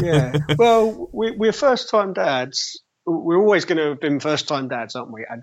yeah. 0.00 0.36
well, 0.58 1.08
we, 1.12 1.32
we're 1.32 1.52
first 1.52 1.90
time 1.90 2.12
dads. 2.12 2.82
We're 3.06 3.38
always 3.38 3.64
going 3.64 3.78
to 3.78 3.90
have 3.90 4.00
been 4.00 4.20
first 4.20 4.48
time 4.48 4.68
dads, 4.68 4.94
aren't 4.94 5.12
we? 5.12 5.24
And 5.28 5.42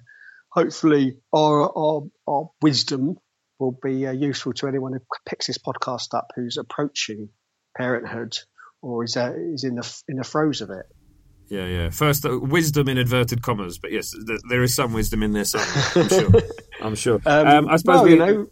hopefully, 0.50 1.18
our 1.34 1.62
our, 1.78 2.02
our 2.28 2.50
wisdom 2.62 3.18
will 3.60 3.78
be 3.82 4.06
uh, 4.06 4.12
useful 4.12 4.54
to 4.54 4.68
anyone 4.68 4.94
who 4.94 5.00
picks 5.28 5.48
this 5.48 5.58
podcast 5.58 6.14
up 6.14 6.32
who's 6.36 6.58
approaching 6.58 7.30
parenthood 7.76 8.38
or 8.82 9.04
is 9.04 9.18
uh, 9.18 9.34
is 9.54 9.64
in 9.64 9.76
the 9.76 10.02
in 10.08 10.18
the 10.18 10.24
throes 10.24 10.62
of 10.62 10.70
it. 10.70 10.86
Yeah, 11.48 11.66
yeah. 11.66 11.90
First, 11.92 12.26
uh, 12.26 12.40
wisdom 12.40 12.90
in 12.90 12.98
inverted 12.98 13.42
commas, 13.42 13.78
but 13.78 13.92
yes, 13.92 14.12
th- 14.12 14.42
there 14.50 14.64
is 14.64 14.74
some 14.74 14.94
wisdom 14.94 15.22
in 15.22 15.34
there 15.34 15.46
somewhere. 15.46 15.84
I'm 15.96 16.10
sure. 16.10 16.42
I'm 16.86 16.96
sure. 16.96 17.20
Um, 17.26 17.68
I 17.68 17.78
suppose 17.78 17.96
well, 17.96 18.04
we, 18.04 18.12
you 18.12 18.18
know, 18.18 18.48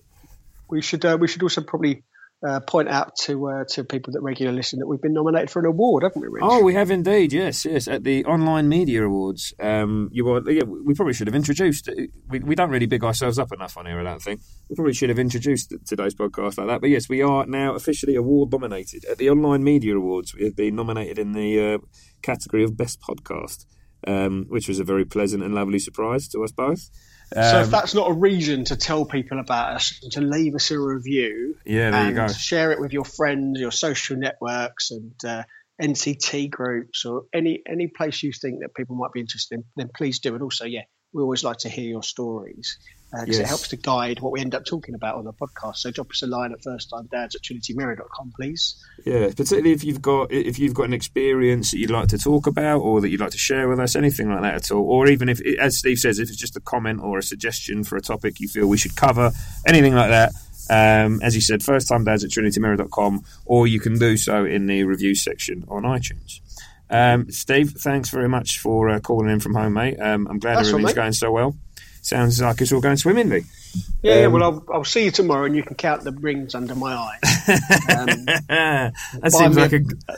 we 0.70 0.82
should 0.82 1.06
uh, 1.06 1.18
we 1.20 1.28
should 1.28 1.44
also 1.44 1.62
probably 1.62 2.04
uh, 2.46 2.60
point 2.60 2.90
out 2.90 3.16
to 3.16 3.48
uh, 3.48 3.64
to 3.70 3.84
people 3.84 4.14
that 4.14 4.22
regularly 4.22 4.58
listen 4.58 4.80
that 4.80 4.88
we've 4.88 5.02
been 5.02 5.14
nominated 5.14 5.50
for 5.50 5.60
an 5.60 5.66
award, 5.66 6.04
haven't 6.04 6.22
we, 6.22 6.28
Rich? 6.28 6.44
Oh, 6.46 6.62
we 6.62 6.74
have 6.74 6.92
indeed. 6.92 7.32
Yes, 7.32 7.64
yes. 7.64 7.88
At 7.88 8.04
the 8.04 8.26
Online 8.26 8.68
Media 8.68 9.06
Awards, 9.06 9.54
um, 9.62 10.10
you 10.12 10.26
were. 10.26 10.50
Yeah, 10.50 10.64
we 10.64 10.94
probably 10.94 11.14
should 11.14 11.28
have 11.28 11.36
introduced. 11.36 11.90
We, 12.28 12.40
we 12.40 12.56
don't 12.56 12.70
really 12.70 12.86
big 12.86 13.04
ourselves 13.04 13.40
up 13.40 13.54
enough 13.54 13.78
on 13.78 13.86
here. 13.86 14.00
I 14.00 14.04
don't 14.04 14.22
think 14.22 14.42
we 14.70 14.76
probably 14.76 14.94
should 14.94 15.10
have 15.10 15.20
introduced 15.20 15.74
today's 15.86 16.16
podcast 16.16 16.58
like 16.58 16.68
that. 16.68 16.82
But 16.82 16.90
yes, 16.90 17.08
we 17.08 17.22
are 17.22 17.46
now 17.46 17.76
officially 17.76 18.16
award 18.16 18.52
nominated 18.52 19.06
at 19.06 19.20
the 19.20 19.30
Online 19.30 19.64
Media 19.64 19.96
Awards. 19.96 20.36
We 20.36 20.44
have 20.44 20.56
been 20.56 20.76
nominated 20.76 21.20
in 21.20 21.32
the 21.32 21.76
uh, 21.76 21.78
category 22.24 22.64
of 22.64 22.76
Best 22.76 23.00
Podcast, 23.00 23.66
um, 24.06 24.46
which 24.50 24.68
was 24.68 24.80
a 24.80 24.84
very 24.84 25.06
pleasant 25.06 25.44
and 25.44 25.56
lovely 25.56 25.80
surprise 25.80 26.28
to 26.30 26.44
us 26.44 26.52
both. 26.52 26.90
So 27.32 27.58
Um, 27.58 27.64
if 27.64 27.70
that's 27.70 27.94
not 27.94 28.10
a 28.10 28.14
reason 28.14 28.66
to 28.66 28.76
tell 28.76 29.06
people 29.06 29.40
about 29.40 29.76
us 29.76 30.00
and 30.04 30.12
to 30.14 30.22
leave 30.22 30.56
us 30.56 30.72
a 30.72 30.80
review, 30.80 31.56
yeah, 31.66 31.92
there 31.92 32.10
you 32.10 32.16
go. 32.16 32.28
share 32.28 32.72
it 32.72 32.80
with 32.80 32.94
your 32.94 33.06
friends, 33.06 33.60
your 33.60 33.72
social 33.72 34.18
networks, 34.18 34.92
and 34.92 35.14
uh, 35.26 35.44
NCT 35.82 36.50
groups, 36.50 37.06
or 37.06 37.24
any 37.34 37.62
any 37.68 37.88
place 37.88 38.24
you 38.24 38.32
think 38.32 38.62
that 38.62 38.76
people 38.76 38.96
might 38.96 39.12
be 39.14 39.20
interested 39.20 39.56
in, 39.56 39.64
then 39.76 39.90
please 39.96 40.20
do. 40.20 40.34
And 40.34 40.44
also, 40.44 40.66
yeah, 40.66 40.84
we 41.14 41.22
always 41.22 41.44
like 41.44 41.58
to 41.60 41.70
hear 41.70 41.86
your 41.90 42.04
stories 42.04 42.78
because 43.22 43.38
it 43.38 43.42
Yes. 43.42 43.50
helps 43.50 43.68
to 43.70 43.76
guide 43.78 44.20
what 44.20 44.32
we 44.32 44.42
end 44.42 44.56
up 44.56 44.66
talking 44.66 44.96
about 44.96 45.16
on 45.16 45.24
the 45.26 45.34
podcast. 45.34 45.78
So 45.78 45.92
drop 45.92 46.10
us 46.12 46.22
a 46.24 46.28
line 46.28 46.52
at 46.52 46.62
firsttimedads 46.62 47.36
at 47.36 47.42
trinitymirror.com, 47.44 48.34
please. 48.36 48.76
Yeah, 49.06 49.28
particularly 49.28 49.72
if 49.72 49.84
you've 49.84 50.02
got 50.02 50.32
if 50.32 50.58
you've 50.60 50.74
got 50.74 50.84
an 50.84 50.94
experience 50.94 51.72
that 51.72 51.78
you'd 51.78 51.92
like 51.92 52.08
to 52.10 52.18
talk 52.18 52.48
about 52.48 52.80
or 52.80 53.02
that 53.02 53.10
you'd 53.10 53.20
like 53.20 53.32
to 53.32 53.38
share 53.38 53.68
with 53.70 53.80
us, 53.80 53.96
anything 53.96 54.30
like 54.30 54.42
that 54.42 54.56
at 54.56 54.72
all, 54.72 54.84
or 54.90 55.08
even 55.08 55.30
if, 55.30 55.40
as 55.60 55.78
Steve 55.78 56.00
says, 56.00 56.20
if 56.20 56.30
it's 56.30 56.38
just 56.38 56.56
a 56.58 56.62
comment 56.62 57.02
or 57.02 57.18
a 57.20 57.24
suggestion 57.24 57.84
for 57.84 57.98
a 57.98 58.02
topic 58.02 58.40
you 58.40 58.48
feel 58.48 58.68
we 58.68 58.78
should 58.78 58.96
cover, 58.96 59.32
anything 59.68 59.94
like 59.94 60.10
that. 60.10 60.32
Um, 60.70 61.22
as 61.22 61.36
you 61.36 61.42
said, 61.42 61.62
first 61.62 61.88
time 61.90 62.06
dads 62.06 62.24
at 62.24 62.30
trinitymirror.com, 62.32 63.24
or 63.46 63.68
you 63.68 63.80
can 63.80 64.00
do 64.00 64.16
so 64.18 64.46
in 64.46 64.66
the 64.66 64.84
review 64.86 65.14
section 65.14 65.66
on 65.68 65.84
iTunes. 65.84 66.40
Um, 66.90 67.30
Steve, 67.32 67.72
thanks 67.72 68.10
very 68.10 68.30
much 68.30 68.60
for 68.60 68.90
uh, 68.90 69.00
calling 69.00 69.30
in 69.30 69.40
from 69.40 69.56
home, 69.56 69.74
mate. 69.74 69.98
Um, 70.00 70.28
I'm 70.30 70.40
glad 70.40 70.58
That's 70.58 70.70
everything's 70.70 70.90
mate. 70.92 70.96
going 70.96 71.14
so 71.14 71.32
well. 71.32 71.56
Sounds 72.04 72.40
like 72.42 72.62
it's 72.62 72.72
all 72.72 72.82
going 72.82 72.98
swimmingly. 72.98 73.46
Yeah, 74.04 74.20
yeah, 74.20 74.26
Um, 74.28 74.34
well, 74.34 74.44
I'll, 74.44 74.66
I'll 74.72 74.84
see 74.84 75.06
you 75.06 75.12
tomorrow, 75.12 75.46
and 75.46 75.56
you 75.56 75.64
can 75.64 75.76
count 75.76 76.04
the 76.04 76.12
rings 76.12 76.54
under 76.54 76.76
my 76.76 76.94
eyes. 77.24 77.50
Um, 77.98 78.26
that 79.22 79.32
seems 79.32 79.58
like 79.58 79.74
a- 79.74 79.78
a 80.10 80.16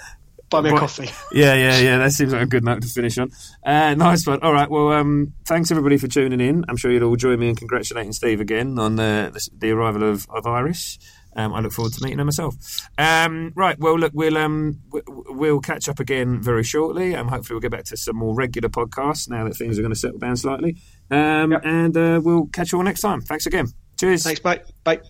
buy 0.50 0.62
me 0.62 0.70
a 0.72 0.78
coffee. 0.78 1.10
Yeah, 1.32 1.54
yeah, 1.56 1.80
yeah. 1.80 1.98
That 2.00 2.12
seems 2.12 2.34
like 2.34 2.42
a 2.42 2.46
good 2.48 2.64
note 2.64 2.82
to 2.82 2.88
finish 2.88 3.18
on. 3.18 3.32
Uh, 3.66 3.94
nice 3.96 4.26
one. 4.28 4.42
All 4.42 4.54
right. 4.54 4.70
Well, 4.70 4.92
um, 4.92 5.34
thanks 5.46 5.72
everybody 5.72 5.98
for 5.98 6.08
tuning 6.08 6.40
in. 6.42 6.66
I'm 6.68 6.78
sure 6.78 6.92
you'll 6.92 7.04
all 7.10 7.16
join 7.16 7.40
me 7.40 7.50
in 7.50 7.56
congratulating 7.56 8.14
Steve 8.14 8.42
again 8.42 8.78
on 8.80 8.96
the 8.96 9.32
the, 9.34 9.50
the 9.58 9.72
arrival 9.72 10.04
of, 10.10 10.28
of 10.30 10.46
Iris. 10.46 10.98
Um, 11.38 11.54
I 11.54 11.60
look 11.60 11.74
forward 11.74 11.92
to 11.94 12.02
meeting 12.04 12.20
her 12.20 12.24
myself. 12.26 12.56
Um, 12.98 13.52
right. 13.56 13.78
Well, 13.78 14.00
look, 14.00 14.14
we'll 14.16 14.38
um, 14.38 14.80
we'll 15.08 15.60
catch 15.60 15.90
up 15.90 16.00
again 16.00 16.42
very 16.42 16.64
shortly. 16.64 17.14
and 17.14 17.30
hopefully, 17.30 17.56
we'll 17.56 17.62
get 17.62 17.72
back 17.72 17.84
to 17.86 17.98
some 17.98 18.16
more 18.16 18.34
regular 18.34 18.70
podcasts 18.70 19.30
now 19.30 19.44
that 19.44 19.56
things 19.56 19.78
are 19.78 19.82
going 19.82 19.94
to 19.94 20.00
settle 20.00 20.18
down 20.20 20.38
slightly. 20.38 20.78
Um, 21.12 21.52
Yep. 21.52 21.62
And 21.66 21.98
uh, 21.98 22.22
we'll 22.24 22.48
catch 22.48 22.72
you 22.72 22.78
all 22.80 22.84
next 22.84 23.02
time. 23.02 23.22
Thanks 23.22 23.46
again. 23.46 23.68
Cheers. 24.00 24.24
Thanks, 24.24 24.40
Bye. 24.40 24.62
Bye. 24.84 25.02